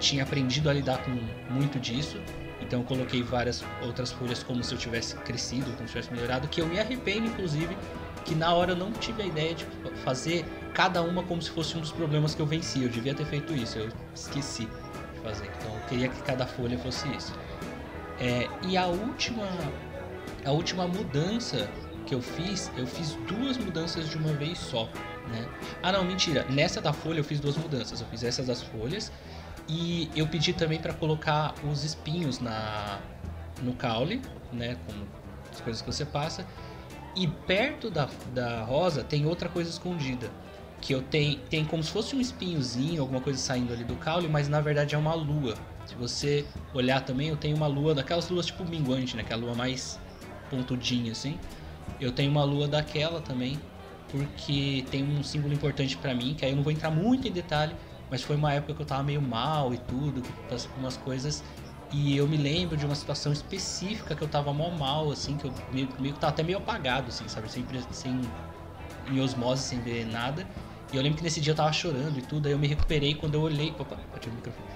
tinha 0.00 0.24
aprendido 0.24 0.68
a 0.68 0.72
lidar 0.72 0.98
com 1.04 1.12
muito 1.52 1.78
disso. 1.78 2.20
Então 2.60 2.80
eu 2.80 2.84
coloquei 2.84 3.22
várias 3.22 3.64
outras 3.80 4.10
folhas 4.10 4.42
como 4.42 4.62
se 4.64 4.74
eu 4.74 4.78
tivesse 4.78 5.14
crescido, 5.18 5.66
como 5.76 5.88
se 5.88 5.96
eu 5.96 6.02
tivesse 6.02 6.12
melhorado, 6.12 6.48
que 6.48 6.60
eu 6.60 6.66
me 6.66 6.80
arrependo 6.80 7.28
inclusive 7.28 7.76
que 8.24 8.34
na 8.34 8.52
hora 8.52 8.72
eu 8.72 8.76
não 8.76 8.90
tive 8.90 9.22
a 9.22 9.26
ideia 9.26 9.54
de 9.54 9.64
fazer 10.04 10.44
cada 10.74 11.00
uma 11.00 11.22
como 11.22 11.40
se 11.40 11.50
fosse 11.50 11.78
um 11.78 11.80
dos 11.80 11.92
problemas 11.92 12.34
que 12.34 12.42
eu 12.42 12.46
venci. 12.46 12.82
Eu 12.82 12.88
devia 12.88 13.14
ter 13.14 13.24
feito 13.24 13.54
isso, 13.54 13.78
eu 13.78 13.88
esqueci 14.12 14.64
de 15.14 15.20
fazer. 15.22 15.48
Então 15.60 15.72
eu 15.72 15.80
queria 15.88 16.08
que 16.08 16.20
cada 16.22 16.44
folha 16.44 16.76
fosse 16.76 17.08
isso. 17.16 17.32
É, 18.20 18.48
e 18.64 18.76
a 18.76 18.86
última, 18.86 19.46
a 20.48 20.52
última 20.52 20.86
mudança 20.86 21.68
que 22.06 22.14
eu 22.14 22.22
fiz, 22.22 22.72
eu 22.76 22.86
fiz 22.86 23.12
duas 23.28 23.58
mudanças 23.58 24.08
de 24.08 24.16
uma 24.16 24.32
vez 24.32 24.58
só, 24.58 24.88
né? 25.30 25.46
Ah, 25.82 25.92
não, 25.92 26.02
mentira. 26.04 26.46
Nessa 26.48 26.80
da 26.80 26.90
folha 26.92 27.20
eu 27.20 27.24
fiz 27.24 27.38
duas 27.38 27.56
mudanças. 27.56 28.00
Eu 28.00 28.06
fiz 28.06 28.24
essas 28.24 28.46
das 28.46 28.62
folhas 28.62 29.12
e 29.68 30.10
eu 30.16 30.26
pedi 30.26 30.54
também 30.54 30.78
para 30.78 30.94
colocar 30.94 31.54
os 31.70 31.84
espinhos 31.84 32.40
na 32.40 32.98
no 33.62 33.74
caule, 33.74 34.22
né? 34.50 34.78
Como 34.86 35.06
as 35.52 35.60
coisas 35.60 35.82
que 35.82 35.92
você 35.92 36.06
passa. 36.06 36.46
E 37.14 37.26
perto 37.26 37.90
da, 37.90 38.08
da 38.32 38.62
rosa 38.62 39.04
tem 39.04 39.26
outra 39.26 39.50
coisa 39.50 39.68
escondida. 39.68 40.30
Que 40.80 40.94
eu 40.94 41.02
tenho, 41.02 41.40
tem 41.40 41.64
como 41.64 41.82
se 41.82 41.90
fosse 41.90 42.16
um 42.16 42.20
espinhozinho, 42.20 43.02
alguma 43.02 43.20
coisa 43.20 43.38
saindo 43.38 43.72
ali 43.72 43.84
do 43.84 43.96
caule, 43.96 44.28
mas 44.28 44.48
na 44.48 44.60
verdade 44.60 44.94
é 44.94 44.98
uma 44.98 45.12
lua. 45.12 45.56
Se 45.84 45.94
você 45.94 46.46
olhar 46.72 47.04
também, 47.04 47.28
eu 47.28 47.36
tenho 47.36 47.56
uma 47.56 47.66
lua 47.66 47.94
daquelas 47.94 48.30
luas 48.30 48.46
tipo 48.46 48.64
minguante, 48.64 49.16
né? 49.16 49.22
Aquela 49.22 49.42
lua 49.42 49.54
mais 49.54 49.98
pontudinha 50.50 51.12
assim. 51.12 51.38
Eu 52.00 52.12
tenho 52.12 52.30
uma 52.30 52.44
lua 52.44 52.68
daquela 52.68 53.20
também, 53.20 53.58
porque 54.10 54.84
tem 54.90 55.02
um 55.02 55.22
símbolo 55.22 55.52
importante 55.52 55.96
para 55.96 56.14
mim, 56.14 56.34
que 56.34 56.44
aí 56.44 56.52
eu 56.52 56.56
não 56.56 56.62
vou 56.62 56.72
entrar 56.72 56.90
muito 56.90 57.26
em 57.26 57.32
detalhe, 57.32 57.74
mas 58.10 58.22
foi 58.22 58.36
uma 58.36 58.52
época 58.52 58.74
que 58.74 58.82
eu 58.82 58.86
tava 58.86 59.02
meio 59.02 59.20
mal 59.20 59.74
e 59.74 59.78
tudo, 59.78 60.22
passei 60.48 60.70
por 60.70 60.78
umas 60.78 60.96
coisas 60.96 61.42
e 61.90 62.16
eu 62.16 62.28
me 62.28 62.36
lembro 62.36 62.76
de 62.76 62.84
uma 62.84 62.94
situação 62.94 63.32
específica 63.32 64.14
que 64.14 64.22
eu 64.22 64.28
tava 64.28 64.52
mal 64.52 64.70
mal, 64.70 65.10
assim, 65.10 65.38
que 65.38 65.46
eu 65.46 65.52
meio, 65.72 65.88
meio 65.98 66.14
que 66.14 66.20
tava 66.20 66.32
até 66.32 66.42
meio 66.42 66.58
apagado, 66.58 67.08
assim, 67.08 67.26
sabe? 67.28 67.50
Sempre 67.50 67.82
sem 67.90 68.20
em 69.10 69.20
osmose, 69.20 69.62
sem 69.62 69.80
ver 69.80 70.06
nada. 70.06 70.46
E 70.92 70.96
eu 70.96 71.02
lembro 71.02 71.16
que 71.16 71.24
nesse 71.24 71.40
dia 71.40 71.52
eu 71.52 71.56
tava 71.56 71.72
chorando 71.72 72.18
e 72.18 72.22
tudo, 72.22 72.46
aí 72.46 72.52
eu 72.52 72.58
me 72.58 72.66
recuperei 72.66 73.14
quando 73.14 73.34
eu 73.34 73.40
olhei. 73.40 73.74
Opa, 73.78 73.98
bati 74.12 74.28
o 74.28 74.32
microfone. 74.32 74.68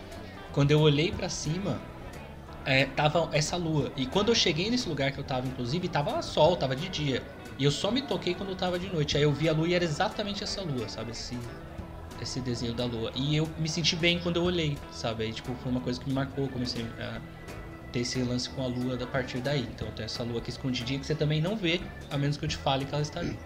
Quando 0.53 0.71
eu 0.71 0.81
olhei 0.81 1.13
para 1.13 1.29
cima, 1.29 1.79
é, 2.65 2.87
tava 2.87 3.29
essa 3.33 3.57
lua. 3.57 3.93
E 3.97 4.07
quando 4.07 4.29
eu 4.29 4.35
cheguei 4.35 4.71
nesse 4.71 4.89
lugar 4.89 5.13
que 5.13 5.19
eu 5.19 5.25
tava, 5.25 5.47
inclusive, 5.47 5.89
tava 5.89 6.21
sol, 6.23 6.57
tava 6.57 6.77
de 6.77 6.89
dia. 6.89 7.23
E 7.59 7.65
eu 7.65 7.71
só 7.71 7.91
me 7.91 8.03
toquei 8.03 8.35
quando 8.35 8.51
eu 8.51 8.57
tava 8.57 8.79
de 8.79 8.89
noite. 8.89 9.17
Aí 9.17 9.23
eu 9.23 9.33
vi 9.33 9.49
a 9.49 9.53
lua 9.53 9.69
e 9.69 9.75
era 9.75 9.85
exatamente 9.85 10.43
essa 10.43 10.63
lua, 10.63 10.89
sabe? 10.89 11.11
Esse, 11.11 11.39
esse 12.21 12.41
desenho 12.41 12.75
da 12.75 12.85
lua. 12.85 13.13
E 13.15 13.37
eu 13.37 13.49
me 13.59 13.69
senti 13.69 13.97
bem 13.97 14.19
quando 14.19 14.37
eu 14.37 14.45
olhei, 14.45 14.79
sabe? 14.91 15.25
Aí, 15.25 15.33
tipo, 15.33 15.55
foi 15.63 15.71
uma 15.71 15.81
coisa 15.81 16.01
que 16.01 16.09
me 16.09 16.15
marcou. 16.15 16.49
Comecei 16.49 16.85
a 16.99 17.21
ter 17.93 18.01
esse 18.01 18.21
lance 18.23 18.49
com 18.49 18.63
a 18.63 18.67
lua 18.67 18.99
a 19.01 19.07
partir 19.07 19.39
daí. 19.39 19.69
Então 19.75 19.91
tem 19.93 20.05
essa 20.05 20.23
lua 20.23 20.39
aqui 20.39 20.51
escondidinha 20.51 20.99
que 20.99 21.07
você 21.07 21.15
também 21.15 21.41
não 21.41 21.57
vê, 21.57 21.81
a 22.11 22.17
menos 22.17 22.37
que 22.37 22.45
eu 22.45 22.49
te 22.49 22.57
fale 22.57 22.85
que 22.85 22.95
ela 22.95 23.03
está 23.03 23.21
ali. 23.21 23.39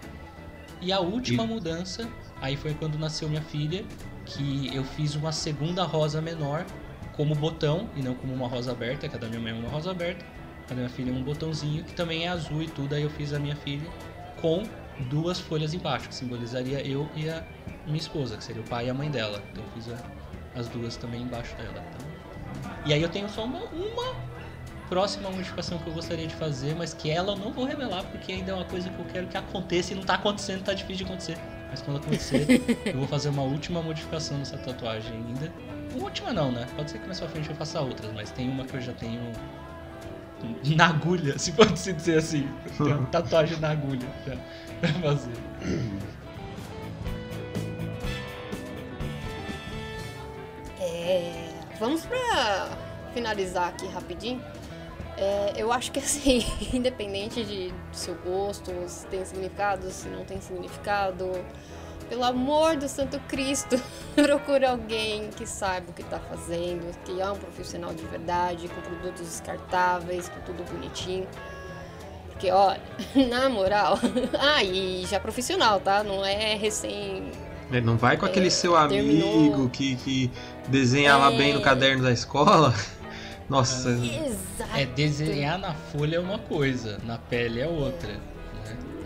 E 0.81 0.91
a 0.91 0.99
última 0.99 1.43
e... 1.43 1.47
mudança, 1.47 2.07
aí 2.39 2.55
foi 2.55 2.73
quando 2.73 2.97
nasceu 2.97 3.27
minha 3.27 3.41
filha, 3.41 3.83
que 4.25 4.73
eu 4.73 4.83
fiz 4.83 5.15
uma 5.15 5.31
segunda 5.31 5.83
rosa 5.83 6.21
menor 6.21 6.65
como 7.17 7.33
botão 7.33 7.89
e 7.95 8.01
não 8.01 8.13
como 8.13 8.33
uma 8.33 8.47
rosa 8.47 8.71
aberta, 8.71 9.09
que 9.09 9.15
a 9.15 9.19
da 9.19 9.27
minha 9.27 9.41
mãe 9.41 9.51
é 9.51 9.55
uma 9.55 9.69
rosa 9.69 9.89
aberta. 9.89 10.23
A 10.65 10.69
da 10.69 10.75
minha 10.75 10.89
filha 10.89 11.09
é 11.09 11.13
um 11.13 11.23
botãozinho 11.23 11.83
que 11.83 11.93
também 11.93 12.25
é 12.25 12.27
azul 12.27 12.61
e 12.61 12.67
tudo. 12.67 12.93
Aí 12.93 13.01
eu 13.01 13.09
fiz 13.09 13.33
a 13.33 13.39
minha 13.39 13.55
filha 13.55 13.89
com 14.39 14.63
duas 15.09 15.39
folhas 15.39 15.73
embaixo, 15.73 16.07
que 16.07 16.15
simbolizaria 16.15 16.85
eu 16.87 17.09
e 17.15 17.27
a 17.27 17.43
minha 17.87 17.97
esposa, 17.97 18.37
que 18.37 18.43
seria 18.43 18.61
o 18.61 18.65
pai 18.65 18.85
e 18.85 18.89
a 18.89 18.93
mãe 18.93 19.09
dela. 19.09 19.41
Então 19.51 19.63
eu 19.63 19.69
fiz 19.71 19.91
a, 19.91 19.97
as 20.59 20.67
duas 20.67 20.95
também 20.95 21.23
embaixo 21.23 21.55
dela. 21.55 21.83
Então... 21.89 22.07
E 22.85 22.93
aí 22.93 23.01
eu 23.01 23.09
tenho 23.09 23.27
só 23.29 23.43
uma, 23.43 23.63
uma 23.63 24.15
próxima 24.87 25.29
modificação 25.31 25.79
que 25.79 25.87
eu 25.87 25.93
gostaria 25.93 26.27
de 26.27 26.35
fazer, 26.35 26.75
mas 26.75 26.93
que 26.93 27.09
ela 27.09 27.33
eu 27.33 27.37
não 27.37 27.51
vou 27.51 27.65
revelar 27.65 28.03
porque 28.03 28.31
ainda 28.31 28.51
é 28.51 28.53
uma 28.53 28.65
coisa 28.65 28.89
que 28.89 28.99
eu 28.99 29.05
quero 29.05 29.27
que 29.27 29.37
aconteça 29.37 29.93
e 29.93 29.95
não 29.95 30.03
tá 30.03 30.13
acontecendo, 30.13 30.63
tá 30.63 30.73
difícil 30.73 31.05
de 31.05 31.11
acontecer. 31.11 31.37
Mas 31.69 31.81
quando 31.81 31.97
acontecer, 31.97 32.45
eu 32.85 32.93
vou 32.93 33.07
fazer 33.07 33.29
uma 33.29 33.41
última 33.41 33.81
modificação 33.81 34.37
nessa 34.37 34.57
tatuagem 34.57 35.13
ainda. 35.13 35.51
Uma 35.97 36.05
última 36.05 36.31
não, 36.31 36.51
né? 36.51 36.67
Pode 36.75 36.91
ser 36.91 36.99
que 36.99 37.07
mais 37.07 37.19
pra 37.19 37.27
frente 37.27 37.49
eu 37.49 37.55
faça 37.55 37.81
outras, 37.81 38.11
mas 38.13 38.29
tem 38.29 38.47
uma 38.47 38.63
que 38.63 38.75
eu 38.75 38.81
já 38.81 38.93
tenho 38.93 39.33
na 40.75 40.89
agulha, 40.89 41.39
se 41.39 41.51
pode 41.51 41.77
se 41.79 41.91
dizer 41.91 42.19
assim. 42.19 42.47
Tem 42.77 42.93
uma 42.93 43.05
tatuagem 43.09 43.59
na 43.59 43.71
agulha 43.71 44.07
pra 44.79 44.89
fazer. 45.01 45.31
É, 50.79 51.49
vamos 51.79 52.05
pra 52.05 52.77
finalizar 53.15 53.69
aqui 53.69 53.87
rapidinho. 53.87 54.39
É, 55.17 55.53
eu 55.57 55.73
acho 55.73 55.91
que 55.91 55.97
assim, 55.97 56.45
independente 56.71 57.43
de, 57.43 57.69
do 57.71 57.95
seu 57.95 58.13
gosto, 58.13 58.71
se 58.87 59.07
tem 59.07 59.25
significado, 59.25 59.89
se 59.89 60.07
não 60.09 60.23
tem 60.23 60.39
significado, 60.39 61.31
pelo 62.09 62.23
amor 62.23 62.75
do 62.77 62.87
Santo 62.87 63.19
Cristo, 63.27 63.79
procure 64.15 64.65
alguém 64.65 65.29
que 65.29 65.45
saiba 65.45 65.89
o 65.89 65.93
que 65.93 66.01
está 66.01 66.19
fazendo, 66.19 66.89
que 67.03 67.19
é 67.19 67.31
um 67.31 67.35
profissional 67.35 67.93
de 67.93 68.03
verdade, 68.05 68.67
com 68.69 68.81
produtos 68.81 69.21
descartáveis, 69.21 70.29
com 70.29 70.39
tudo 70.41 70.63
bonitinho. 70.71 71.27
Porque, 72.29 72.51
olha, 72.51 72.81
na 73.29 73.49
moral, 73.49 73.99
ah, 74.39 74.63
e 74.63 75.05
já 75.05 75.19
profissional, 75.19 75.79
tá? 75.79 76.03
Não 76.03 76.23
é 76.25 76.55
recém. 76.55 77.31
É, 77.71 77.81
Não 77.81 77.97
vai 77.97 78.15
com 78.15 78.25
É, 78.25 78.29
aquele 78.29 78.49
seu 78.49 78.73
terminou- 78.87 79.29
amigo 79.39 79.69
que, 79.69 79.95
que 79.97 80.31
desenha 80.69 81.17
lá 81.17 81.29
bem 81.31 81.53
no 81.53 81.59
É. 81.59 81.63
caderno 81.63 82.03
da 82.03 82.11
escola. 82.11 82.73
Nossa, 83.49 83.89
Exato. 83.91 84.75
É 84.75 84.85
desenhar 84.85 85.57
na 85.57 85.73
folha 85.73 86.17
é 86.17 86.19
uma 86.19 86.37
coisa, 86.37 86.97
na 87.05 87.17
pele 87.17 87.59
é 87.61 87.67
outra. 87.67 88.09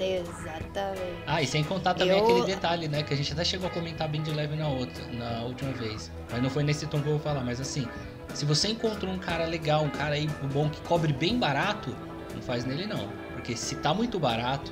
Exatamente. 0.01 1.23
Ah, 1.27 1.41
e 1.41 1.47
sem 1.47 1.63
contar 1.63 1.93
também 1.93 2.17
Eu- 2.17 2.23
aquele 2.23 2.45
detalhe, 2.45 2.87
né? 2.87 3.03
Que 3.03 3.13
a 3.13 3.17
gente 3.17 3.31
até 3.33 3.43
chegou 3.43 3.67
a 3.67 3.69
comentar 3.71 4.07
bem 4.07 4.21
de 4.21 4.31
leve 4.31 4.55
na 4.55 4.67
outra, 4.67 5.03
na 5.13 5.43
última 5.43 5.71
vez. 5.73 6.11
Mas 6.31 6.41
não 6.41 6.49
foi 6.49 6.63
nesse 6.63 6.85
tom 6.87 6.99
que 7.01 7.07
eu 7.07 7.13
vou 7.13 7.21
falar, 7.21 7.41
mas 7.43 7.59
assim, 7.61 7.87
se 8.33 8.45
você 8.45 8.69
encontrou 8.69 9.11
um 9.13 9.19
cara 9.19 9.45
legal, 9.45 9.83
um 9.83 9.89
cara 9.89 10.15
aí 10.15 10.27
bom 10.53 10.69
que 10.69 10.81
cobre 10.81 11.13
bem 11.13 11.37
barato, 11.37 11.95
não 12.33 12.41
faz 12.41 12.65
nele 12.65 12.85
não. 12.87 13.07
Porque 13.33 13.55
se 13.55 13.75
tá 13.75 13.93
muito 13.93 14.19
barato, 14.19 14.71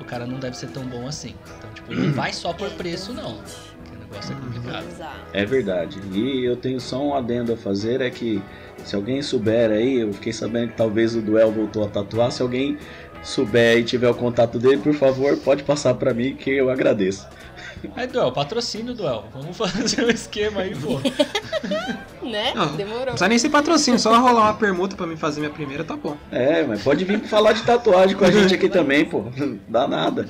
o 0.00 0.04
cara 0.04 0.26
não 0.26 0.38
deve 0.38 0.56
ser 0.56 0.68
tão 0.68 0.84
bom 0.84 1.06
assim. 1.06 1.34
Então, 1.58 1.70
tipo, 1.72 1.94
não 1.94 2.10
vai 2.12 2.32
só 2.32 2.52
por 2.52 2.70
preço, 2.70 3.12
não. 3.12 3.36
Porque 3.36 3.94
o 3.96 3.98
negócio 3.98 4.32
é 4.32 4.36
complicado. 4.40 4.86
Exato. 4.88 5.20
É 5.32 5.44
verdade. 5.44 6.00
E 6.12 6.44
eu 6.44 6.56
tenho 6.56 6.80
só 6.80 7.02
um 7.02 7.14
adendo 7.14 7.52
a 7.52 7.56
fazer, 7.56 8.00
é 8.00 8.10
que 8.10 8.42
se 8.84 8.96
alguém 8.96 9.22
souber 9.22 9.70
aí, 9.70 10.00
eu 10.00 10.12
fiquei 10.12 10.32
sabendo 10.32 10.70
que 10.70 10.76
talvez 10.76 11.14
o 11.14 11.20
Duel 11.22 11.52
voltou 11.52 11.84
a 11.84 11.88
tatuar, 11.88 12.32
se 12.32 12.42
alguém 12.42 12.78
souber 13.22 13.78
e 13.78 13.84
tiver 13.84 14.08
o 14.10 14.14
contato 14.14 14.58
dele, 14.58 14.78
por 14.78 14.94
favor, 14.94 15.36
pode 15.38 15.62
passar 15.62 15.94
pra 15.94 16.12
mim 16.12 16.34
que 16.34 16.50
eu 16.50 16.70
agradeço. 16.70 17.26
Aí, 17.96 18.06
Duel, 18.06 18.30
patrocínio, 18.32 18.94
Duel. 18.94 19.24
Vamos 19.34 19.56
fazer 19.56 20.04
um 20.04 20.10
esquema 20.10 20.60
aí, 20.62 20.74
pô. 20.74 21.00
Né? 22.22 22.52
Não, 22.54 22.76
Demorou. 22.76 22.98
não 23.00 23.04
precisa 23.06 23.28
nem 23.28 23.38
ser 23.38 23.50
patrocínio, 23.50 23.98
só 23.98 24.16
rolar 24.18 24.42
uma 24.42 24.54
permuta 24.54 24.94
pra 24.96 25.06
mim 25.06 25.16
fazer 25.16 25.40
minha 25.40 25.52
primeira, 25.52 25.82
tá 25.84 25.96
bom. 25.96 26.16
É, 26.30 26.62
mas 26.62 26.80
pode 26.82 27.04
vir 27.04 27.20
falar 27.24 27.52
de 27.52 27.62
tatuagem 27.64 28.16
com 28.16 28.24
a 28.24 28.30
gente 28.30 28.54
aqui 28.54 28.68
também, 28.70 29.04
pô. 29.04 29.24
Dá 29.68 29.86
nada. 29.88 30.26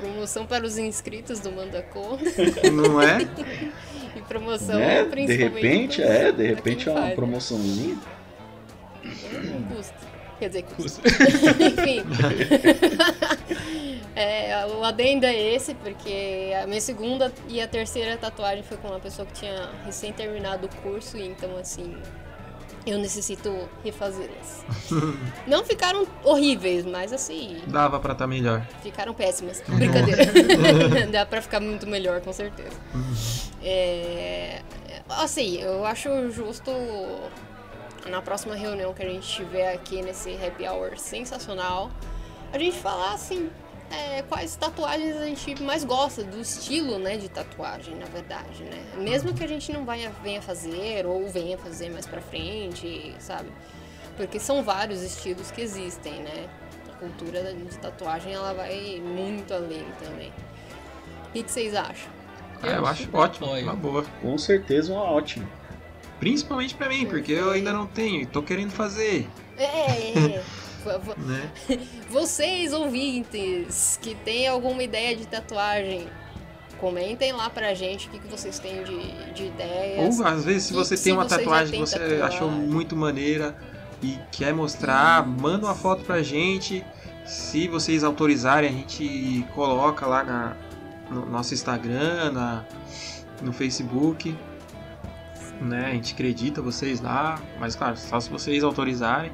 Promoção 0.00 0.44
para 0.46 0.64
os 0.66 0.76
inscritos 0.76 1.38
do 1.40 1.50
Manda 1.52 1.82
Conta 1.82 2.24
Não 2.72 3.00
é? 3.00 3.18
e 4.16 4.20
promoção 4.22 4.76
Né? 4.78 5.04
De 5.04 5.08
principalmente. 5.10 5.54
repente, 5.62 5.96
pros- 6.02 6.10
é, 6.10 6.32
de 6.32 6.46
repente 6.46 6.88
é 6.88 6.92
uma 6.92 7.00
faz, 7.02 7.14
promoçãozinha. 7.14 7.96
Não 9.04 9.76
custa. 9.76 10.07
Quer 10.38 10.48
dizer, 10.48 10.62
custa. 10.64 11.02
Enfim. 11.08 12.02
É, 14.20 14.66
o 14.66 14.82
adendo 14.82 15.26
é 15.26 15.54
esse, 15.54 15.74
porque 15.74 16.50
a 16.60 16.66
minha 16.66 16.80
segunda 16.80 17.32
e 17.46 17.60
a 17.60 17.68
terceira 17.68 18.16
tatuagem 18.16 18.64
foi 18.64 18.76
com 18.76 18.88
uma 18.88 18.98
pessoa 18.98 19.24
que 19.24 19.32
tinha 19.34 19.70
recém 19.86 20.12
terminado 20.12 20.66
o 20.66 20.76
curso, 20.82 21.16
e 21.16 21.24
então 21.28 21.56
assim. 21.56 21.96
Eu 22.84 22.98
necessito 22.98 23.68
refazê-las. 23.84 24.64
Não 25.46 25.62
ficaram 25.64 26.04
horríveis, 26.24 26.84
mas 26.84 27.12
assim, 27.12 27.60
Dava 27.68 28.00
pra 28.00 28.12
estar 28.12 28.26
melhor. 28.26 28.66
ficaram 28.82 29.14
péssimas. 29.14 29.62
Brincadeira. 29.68 30.24
Dá 31.12 31.24
pra 31.26 31.40
ficar 31.40 31.60
muito 31.60 31.86
melhor, 31.86 32.20
com 32.20 32.32
certeza. 32.32 32.76
É, 33.62 34.62
assim, 35.10 35.60
eu 35.60 35.84
acho 35.84 36.30
justo 36.30 36.70
na 38.08 38.22
próxima 38.22 38.54
reunião 38.54 38.92
que 38.94 39.02
a 39.02 39.08
gente 39.08 39.26
tiver 39.28 39.72
aqui 39.72 40.02
nesse 40.02 40.34
happy 40.34 40.66
hour 40.66 40.96
sensacional, 40.98 41.90
a 42.52 42.58
gente 42.58 42.76
falar 42.78 43.12
assim. 43.14 43.50
é, 43.90 44.22
quais 44.22 44.54
tatuagens 44.56 45.16
a 45.16 45.24
gente 45.24 45.62
mais 45.62 45.82
gosta 45.82 46.22
do 46.22 46.38
estilo, 46.40 46.98
né, 46.98 47.16
de 47.16 47.28
tatuagem, 47.28 47.94
na 47.94 48.04
verdade, 48.06 48.62
né? 48.64 48.84
Mesmo 48.98 49.32
que 49.32 49.42
a 49.42 49.46
gente 49.48 49.72
não 49.72 49.84
venha, 49.84 50.10
venha 50.22 50.42
fazer 50.42 51.06
ou 51.06 51.26
venha 51.28 51.56
fazer 51.56 51.90
mais 51.90 52.06
pra 52.06 52.20
frente, 52.20 53.14
sabe? 53.18 53.50
Porque 54.16 54.38
são 54.38 54.62
vários 54.62 55.02
estilos 55.02 55.50
que 55.50 55.62
existem, 55.62 56.20
né? 56.20 56.48
A 56.92 56.96
cultura 56.98 57.54
de 57.54 57.78
tatuagem 57.78 58.34
ela 58.34 58.52
vai 58.52 59.00
muito 59.02 59.54
além 59.54 59.86
também. 60.02 60.32
O 61.28 61.32
que, 61.32 61.42
que 61.42 61.50
vocês 61.50 61.74
acham? 61.74 62.10
É, 62.62 62.76
eu 62.76 62.86
acho 62.86 63.08
ótimo, 63.16 63.46
uma 63.54 63.74
boa. 63.74 64.04
Com 64.20 64.36
certeza 64.36 64.92
uma 64.92 65.04
ótima. 65.04 65.48
Principalmente 66.20 66.74
pra 66.74 66.88
mim, 66.88 67.06
porque 67.06 67.32
eu 67.32 67.50
ainda 67.50 67.72
não 67.72 67.86
tenho 67.86 68.22
e 68.22 68.26
tô 68.26 68.42
querendo 68.42 68.70
fazer, 68.70 69.28
É, 69.56 69.64
é. 70.36 70.42
vo- 70.84 71.14
né? 71.20 71.50
Vocês 72.10 72.72
ouvintes 72.72 73.98
que 74.02 74.14
têm 74.14 74.48
alguma 74.48 74.82
ideia 74.82 75.14
de 75.16 75.26
tatuagem, 75.26 76.06
comentem 76.78 77.32
lá 77.32 77.50
pra 77.50 77.74
gente 77.74 78.08
o 78.08 78.10
que, 78.10 78.18
que 78.20 78.28
vocês 78.28 78.58
têm 78.58 78.82
de, 78.84 79.32
de 79.32 79.46
ideias. 79.46 80.18
Ou 80.18 80.26
às 80.26 80.44
vezes 80.44 80.64
se 80.64 80.72
você 80.72 80.96
se 80.96 81.04
tem 81.04 81.12
uma 81.12 81.24
você 81.24 81.30
já 81.36 81.38
tatuagem 81.40 81.72
que 81.72 81.86
você 81.86 81.98
tatuagem? 81.98 82.22
achou 82.22 82.50
muito 82.50 82.94
maneira 82.96 83.56
e 84.02 84.16
quer 84.30 84.54
mostrar, 84.54 85.26
manda 85.26 85.66
uma 85.66 85.74
foto 85.74 86.04
pra 86.04 86.22
gente. 86.22 86.84
Se 87.26 87.66
vocês 87.68 88.02
autorizarem, 88.04 88.70
a 88.70 88.72
gente 88.72 89.44
coloca 89.54 90.06
lá 90.06 90.22
na, 90.24 90.56
no 91.10 91.26
nosso 91.26 91.52
Instagram, 91.52 92.30
na, 92.32 92.64
no 93.42 93.52
Facebook. 93.52 94.34
Né? 95.60 95.86
A 95.86 95.90
gente 95.90 96.14
acredita 96.14 96.62
vocês 96.62 97.00
lá, 97.00 97.40
mas 97.58 97.74
claro, 97.74 97.96
só 97.96 98.20
se 98.20 98.30
vocês 98.30 98.62
autorizarem. 98.62 99.32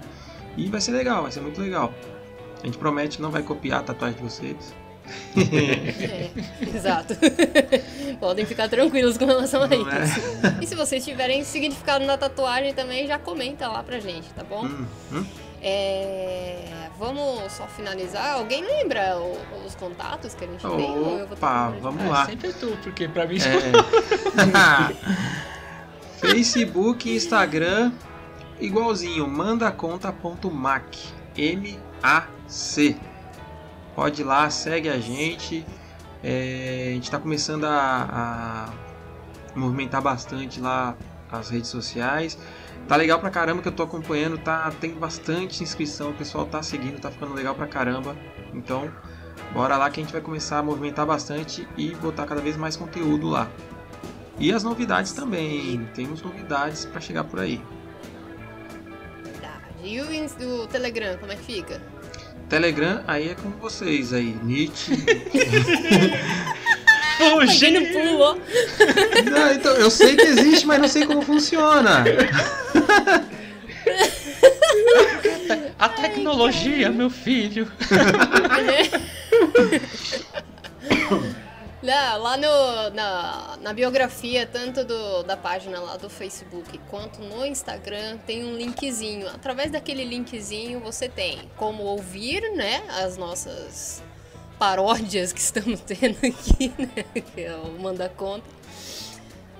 E 0.57 0.69
vai 0.69 0.81
ser 0.81 0.93
legal, 0.93 1.23
vai 1.23 1.33
ser 1.33 1.41
muito 1.41 1.61
legal. 1.61 1.93
A 2.63 2.67
gente 2.67 2.79
promete 2.79 3.17
que 3.17 3.23
não 3.23 3.31
vai 3.31 3.43
copiar 3.43 3.81
a 3.81 3.83
tatuagem 3.83 4.17
de 4.17 4.23
vocês. 4.23 4.75
É, 5.37 6.31
exato. 6.75 7.15
Podem 8.19 8.47
ficar 8.47 8.69
tranquilos 8.69 9.19
com 9.19 9.27
relação 9.27 9.63
a 9.63 9.67
é? 9.67 9.77
isso. 9.77 10.21
E 10.63 10.67
se 10.67 10.75
vocês 10.75 11.05
tiverem 11.05 11.45
significado 11.45 12.07
na 12.07 12.17
tatuagem 12.17 12.73
também, 12.73 13.07
já 13.07 13.19
comenta 13.19 13.69
lá 13.69 13.83
pra 13.83 13.99
gente, 13.99 14.27
tá 14.31 14.43
bom? 14.43 14.65
Hum, 14.65 14.87
hum. 15.13 15.27
É, 15.61 16.89
vamos 16.99 17.53
só 17.53 17.67
finalizar. 17.67 18.35
Alguém 18.35 18.63
lembra 18.65 19.19
o- 19.19 19.67
os 19.67 19.75
contatos 19.75 20.35
que 20.35 20.45
a 20.45 20.47
gente 20.47 20.61
tem? 20.61 20.71
Opa, 20.71 21.69
lembrar 21.69 21.73
de 21.73 21.81
vamos 21.81 22.05
lá. 22.07 22.23
É, 22.23 22.27
sempre 22.27 22.53
tu, 22.55 22.79
porque 22.83 23.09
pra 23.09 23.27
mim 23.27 23.37
É. 23.37 23.41
Facebook 26.31 27.09
e 27.09 27.17
Instagram 27.17 27.93
igualzinho, 28.61 29.29
mandaconta.mac. 29.29 30.97
M-A-C. 31.37 32.97
Pode 33.95 34.23
ir 34.23 34.25
lá, 34.25 34.49
segue 34.51 34.89
a 34.89 34.99
gente. 34.99 35.65
É, 36.23 36.89
a 36.91 36.95
gente 36.95 37.05
está 37.05 37.19
começando 37.19 37.65
a, 37.65 38.73
a 39.55 39.59
movimentar 39.59 40.01
bastante 40.01 40.61
lá 40.61 40.97
as 41.31 41.51
redes 41.51 41.69
sociais. 41.69 42.39
Tá 42.89 42.97
legal 42.97 43.19
pra 43.19 43.31
caramba 43.31 43.63
que 43.63 43.69
eu 43.69 43.73
tô 43.73 43.83
acompanhando, 43.83 44.39
tá 44.39 44.71
tem 44.81 44.93
bastante 44.93 45.63
inscrição, 45.63 46.11
o 46.11 46.15
pessoal 46.15 46.47
tá 46.47 46.63
seguindo, 46.63 47.01
tá 47.01 47.11
ficando 47.11 47.35
legal 47.35 47.55
pra 47.55 47.67
caramba. 47.67 48.17
Então, 48.53 48.91
bora 49.53 49.77
lá 49.77 49.91
que 49.91 50.01
a 50.01 50.03
gente 50.03 50.13
vai 50.13 50.23
começar 50.23 50.59
a 50.59 50.63
movimentar 50.63 51.07
bastante 51.07 51.67
e 51.77 51.95
botar 51.97 52.27
cada 52.27 52.41
vez 52.41 52.57
mais 52.57 52.77
conteúdo 52.77 53.29
lá. 53.29 53.49
E 54.39 54.53
as 54.53 54.63
novidades 54.63 55.13
também, 55.13 55.89
temos 55.95 56.23
novidades 56.23 56.85
pra 56.85 57.01
chegar 57.01 57.25
por 57.25 57.41
aí. 57.41 57.61
E 59.83 60.01
o, 60.01 60.67
Telegram, 60.67 61.17
como 61.19 61.31
é 61.31 61.37
que 61.37 61.45
fica? 61.45 61.81
Telegram 62.49 63.03
aí 63.07 63.31
é 63.31 63.35
com 63.35 63.51
vocês 63.51 64.13
aí, 64.13 64.37
Nietzsche. 64.43 64.93
O 67.21 67.47
pulo! 67.93 68.41
Não, 69.31 69.53
então, 69.53 69.73
eu 69.75 69.89
sei 69.89 70.17
que 70.17 70.27
existe, 70.27 70.67
mas 70.67 70.81
não 70.81 70.89
sei 70.89 71.07
como 71.07 71.23
funciona. 71.23 72.03
A 75.79 75.89
tecnologia, 75.89 76.91
meu 76.91 77.09
filho. 77.09 77.71
Lá, 81.85 82.17
lá 82.17 82.37
no, 82.39 82.95
na, 82.95 83.59
na 83.61 83.73
biografia, 83.75 84.47
tanto 84.47 84.87
do, 84.87 85.23
da 85.23 85.37
página 85.37 85.79
lá 85.81 85.99
do 85.99 86.09
Facebook 86.09 86.81
quanto 86.89 87.21
no 87.21 87.45
Instagram, 87.45 88.17
tem 88.27 88.43
um 88.43 88.57
linkzinho. 88.57 89.29
Através 89.29 89.71
daquele 89.71 90.03
linkzinho 90.03 90.81
você 90.81 91.11
tem 91.11 91.47
como 91.59 91.83
ouvir, 91.83 92.41
né, 92.55 92.83
as 92.89 93.19
nossas 93.19 94.03
paródias 94.59 95.31
que 95.31 95.41
estamos 95.45 95.79
tendo 95.81 96.17
aqui, 96.27 96.73
né, 96.79 97.05
que 97.35 97.43
é 97.43 97.55
o 97.55 97.79
Manda 97.79 98.09
Conta. 98.09 98.49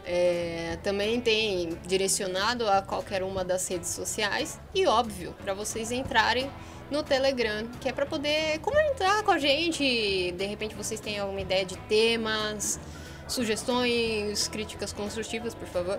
É, 0.07 0.79
também 0.83 1.21
tem 1.21 1.79
direcionado 1.87 2.67
a 2.67 2.81
qualquer 2.81 3.23
uma 3.23 3.45
das 3.45 3.69
redes 3.69 3.91
sociais 3.91 4.59
e 4.75 4.87
óbvio 4.87 5.35
para 5.43 5.53
vocês 5.53 5.93
entrarem 5.93 6.51
no 6.91 7.03
Telegram, 7.03 7.67
que 7.81 7.89
é 7.89 7.93
para 7.93 8.07
poder 8.07 8.59
comentar 8.61 9.23
com 9.23 9.31
a 9.31 9.39
gente. 9.39 10.33
De 10.33 10.47
repente 10.47 10.75
vocês 10.75 11.01
têm 11.01 11.19
alguma 11.19 11.41
ideia 11.41 11.65
de 11.65 11.77
temas, 11.77 12.79
sugestões, 13.27 14.49
críticas 14.49 14.93
construtivas, 14.93 15.55
por 15.55 15.69
favor. 15.69 15.99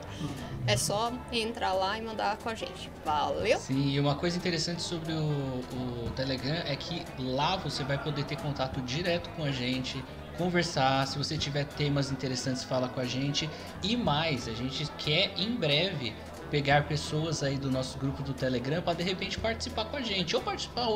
É 0.68 0.78
só 0.78 1.12
entrar 1.32 1.74
lá 1.74 1.98
e 1.98 2.02
mandar 2.02 2.38
com 2.38 2.50
a 2.50 2.56
gente. 2.56 2.92
Valeu? 3.04 3.58
Sim, 3.60 3.90
e 3.90 4.00
uma 4.00 4.16
coisa 4.16 4.38
interessante 4.38 4.82
sobre 4.82 5.14
o, 5.14 6.06
o 6.06 6.12
Telegram 6.16 6.64
é 6.66 6.76
que 6.76 7.04
lá 7.20 7.56
você 7.56 7.84
vai 7.84 8.02
poder 8.02 8.24
ter 8.26 8.38
contato 8.38 8.82
direto 8.82 9.30
com 9.32 9.44
a 9.44 9.52
gente, 9.52 10.04
conversar. 10.38 11.08
Se 11.08 11.18
você 11.18 11.38
tiver 11.38 11.66
temas 11.66 12.12
interessantes, 12.12 12.64
fala 12.64 12.88
com 12.88 13.00
a 13.00 13.06
gente. 13.06 13.50
E 13.84 13.96
mais, 13.96 14.48
a 14.48 14.54
gente 14.54 14.86
quer 14.98 15.32
em 15.38 15.56
breve 15.56 16.14
pegar 16.50 16.88
pessoas 16.88 17.44
aí 17.44 17.58
do 17.58 17.72
nosso 17.72 17.98
grupo 17.98 18.22
do 18.24 18.34
Telegram 18.34 18.82
para 18.82 18.96
de 18.96 19.04
repente 19.04 19.38
participar 19.38 19.86
com 19.86 19.98
a 19.98 20.02
gente, 20.02 20.36
ou 20.36 20.42
participar 20.42 20.88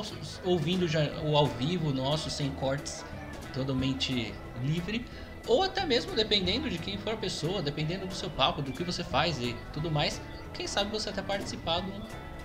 ouvindo 0.43 0.87
já, 0.87 1.01
o 1.23 1.35
ao 1.35 1.47
vivo 1.47 1.91
nosso, 1.91 2.29
sem 2.29 2.49
cortes, 2.51 3.03
totalmente 3.53 4.33
livre, 4.61 5.05
ou 5.47 5.63
até 5.63 5.85
mesmo 5.85 6.15
dependendo 6.15 6.69
de 6.69 6.77
quem 6.77 6.97
for 6.97 7.13
a 7.13 7.17
pessoa, 7.17 7.61
dependendo 7.61 8.05
do 8.05 8.13
seu 8.13 8.29
papo, 8.29 8.61
do 8.61 8.71
que 8.71 8.83
você 8.83 9.03
faz 9.03 9.39
e 9.39 9.55
tudo 9.73 9.89
mais, 9.89 10.21
quem 10.53 10.67
sabe 10.67 10.91
você 10.91 11.09
até 11.09 11.21
participar 11.21 11.81
de 11.81 11.91
um, 11.91 12.01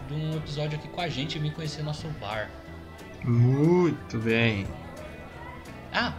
de 0.09 0.15
um 0.15 0.37
episódio 0.37 0.79
aqui 0.79 0.89
com 0.89 1.01
a 1.01 1.09
gente 1.09 1.37
e 1.37 1.39
vir 1.39 1.53
conhecer 1.53 1.83
nosso 1.83 2.09
bar. 2.21 2.51
Muito 3.23 4.19
bem. 4.19 4.67
Ah, 5.93 6.15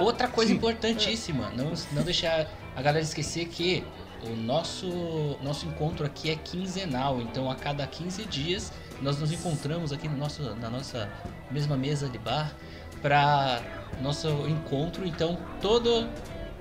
outra 0.00 0.26
coisa 0.28 0.50
Sim. 0.50 0.56
importantíssima, 0.56 1.50
não, 1.50 1.72
não 1.92 2.02
deixar 2.02 2.48
a 2.74 2.82
galera 2.82 3.04
esquecer 3.04 3.46
que 3.46 3.84
o 4.24 4.36
nosso, 4.36 5.36
nosso 5.42 5.66
encontro 5.66 6.06
aqui 6.06 6.30
é 6.30 6.36
quinzenal, 6.36 7.20
então 7.20 7.50
a 7.50 7.54
cada 7.54 7.86
15 7.86 8.24
dias 8.26 8.72
nós 9.00 9.18
nos 9.18 9.32
encontramos 9.32 9.92
aqui 9.92 10.08
no 10.08 10.16
nosso, 10.16 10.42
na 10.56 10.70
nossa 10.70 11.10
mesma 11.50 11.76
mesa 11.76 12.08
de 12.08 12.18
bar 12.18 12.54
para 13.00 13.60
nosso 14.00 14.28
encontro. 14.48 15.06
Então 15.06 15.36
todo 15.60 16.08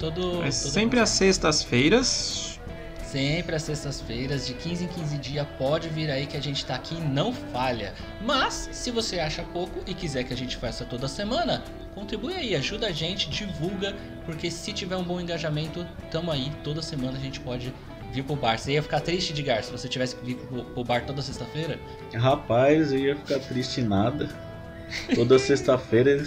todo, 0.02 0.44
é 0.44 0.50
todo 0.50 0.52
sempre 0.52 1.00
às 1.00 1.10
sextas-feiras. 1.10 2.60
Sempre 3.06 3.58
às 3.58 3.64
sextas-feiras, 3.64 4.48
de 4.48 4.54
15 4.54 4.86
em 4.86 4.88
15 4.88 5.18
dias, 5.18 5.46
pode 5.58 5.90
vir 5.90 6.10
aí 6.10 6.26
que 6.26 6.38
a 6.38 6.42
gente 6.42 6.66
tá 6.66 6.76
aqui 6.76 6.96
e 6.96 7.02
não 7.02 7.34
falha. 7.34 7.94
Mas, 8.22 8.70
se 8.72 8.90
você 8.90 9.20
acha 9.20 9.44
pouco 9.44 9.82
e 9.86 9.94
quiser 9.94 10.24
que 10.24 10.34
a 10.34 10.38
gente 10.38 10.56
faça 10.56 10.86
toda 10.86 11.10
semana, 11.10 11.62
contribui 11.94 12.34
aí, 12.34 12.56
ajuda 12.56 12.88
a 12.88 12.92
gente, 12.92 13.30
divulga, 13.30 13.96
porque 14.26 14.50
se 14.50 14.74
tiver 14.74 14.96
um 14.96 15.04
bom 15.04 15.20
engajamento, 15.20 15.86
tamo 16.10 16.32
aí, 16.32 16.52
toda 16.64 16.82
semana 16.82 17.18
a 17.18 17.22
gente 17.22 17.40
pode 17.40 17.74
vir 18.12 18.24
pro 18.24 18.36
bar. 18.36 18.58
Você 18.58 18.74
ia 18.74 18.84
ficar 18.84 19.00
triste, 19.00 19.32
Edgar, 19.32 19.64
se 19.64 19.72
você 19.72 19.88
tivesse 19.88 20.16
que 20.16 20.26
vir 20.26 20.36
pro 20.36 20.84
bar 20.84 21.06
toda 21.06 21.22
sexta-feira? 21.22 21.80
Rapaz, 22.14 22.92
eu 22.92 23.00
ia 23.00 23.16
ficar 23.16 23.40
triste 23.40 23.82
nada. 23.82 24.30
Toda 25.16 25.40
sexta-feira 25.40 26.22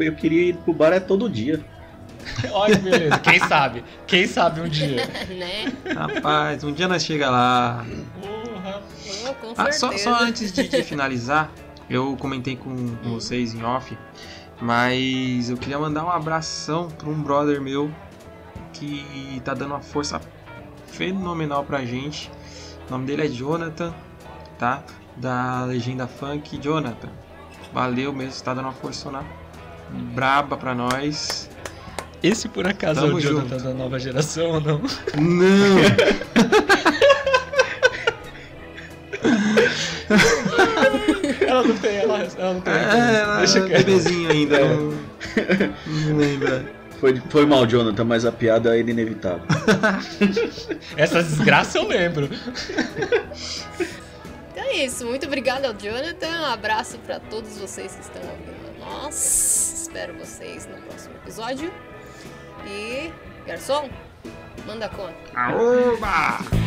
eu 0.00 0.14
queria 0.14 0.50
ir 0.50 0.56
pro 0.56 0.72
bar 0.72 0.92
é 0.92 1.00
todo 1.00 1.28
dia. 1.28 1.62
Olha, 2.52 2.76
beleza. 2.76 3.18
Quem 3.18 3.38
sabe? 3.38 3.84
Quem 4.06 4.26
sabe 4.26 4.60
um 4.60 4.68
dia? 4.68 5.06
né? 5.28 5.72
Rapaz, 5.94 6.64
um 6.64 6.72
dia 6.72 6.88
nós 6.88 7.04
chega 7.04 7.30
lá. 7.30 7.86
Porra. 8.20 8.82
Oh, 9.28 9.34
com 9.34 9.54
Ah, 9.56 9.72
só, 9.72 9.96
só 9.96 10.22
antes 10.22 10.52
de, 10.52 10.68
de 10.68 10.82
finalizar, 10.82 11.52
eu 11.88 12.16
comentei 12.16 12.56
com, 12.56 12.96
com 12.96 13.10
vocês 13.10 13.54
em 13.54 13.62
off, 13.62 13.96
mas 14.60 15.50
eu 15.50 15.56
queria 15.56 15.78
mandar 15.78 16.04
um 16.04 16.10
abração 16.10 16.88
para 16.88 17.08
um 17.08 17.22
brother 17.22 17.60
meu 17.60 17.90
que 18.72 19.40
tá 19.44 19.54
dando 19.54 19.72
uma 19.72 19.80
força 19.80 20.20
fenomenal 20.86 21.64
pra 21.64 21.84
gente. 21.84 22.30
O 22.88 22.92
nome 22.92 23.06
dele 23.06 23.26
é 23.26 23.28
Jonathan, 23.28 23.92
tá? 24.58 24.82
Da 25.16 25.64
Legenda 25.64 26.06
Funk. 26.06 26.58
Jonathan, 26.58 27.08
valeu 27.72 28.12
mesmo, 28.12 28.32
você 28.32 28.44
tá 28.44 28.54
dando 28.54 28.66
uma 28.66 28.72
força 28.72 29.10
braba 30.14 30.56
pra 30.56 30.74
nós. 30.74 31.48
Esse 32.22 32.48
por 32.48 32.66
acaso 32.66 33.00
Tamo 33.00 33.12
é 33.12 33.14
o 33.14 33.20
Jonathan 33.20 33.58
junto. 33.58 33.64
da 33.64 33.74
nova 33.74 33.98
geração 33.98 34.46
ou 34.52 34.60
não? 34.60 34.80
Não! 35.18 35.76
Ela 41.56 41.68
não 41.68 41.78
tem, 41.78 41.96
ela, 41.96 42.18
ela 42.18 42.54
não 42.54 42.60
tem. 42.60 42.72
É, 42.74 43.20
ela 43.20 43.38
Deixa 43.38 43.58
é 43.60 43.62
bebezinho 43.62 44.30
ainda. 44.30 44.60
Não, 44.60 44.92
não 45.86 46.16
lembra. 46.18 46.66
Foi, 47.00 47.22
foi 47.28 47.46
mal, 47.46 47.66
Jonathan, 47.66 48.04
mas 48.04 48.24
a 48.24 48.32
piada 48.32 48.76
era 48.78 48.90
inevitável. 48.90 49.42
Essa 50.96 51.22
desgraça 51.22 51.78
eu 51.78 51.86
lembro. 51.86 52.28
Então 54.52 54.64
é 54.64 54.84
isso. 54.84 55.04
Muito 55.06 55.26
obrigada 55.26 55.68
ao 55.68 55.74
Jonathan. 55.74 56.40
Um 56.40 56.46
abraço 56.46 56.98
para 56.98 57.20
todos 57.20 57.58
vocês 57.58 57.94
que 57.94 58.02
estão 58.02 58.22
ouvindo 58.22 58.80
nós. 58.80 59.82
Espero 59.82 60.14
vocês 60.14 60.66
no 60.66 60.76
próximo 60.82 61.14
episódio. 61.22 61.72
E, 62.66 63.12
garçom, 63.46 63.88
manda 64.66 64.88
conta. 64.88 65.14
Aoba! 65.34 66.65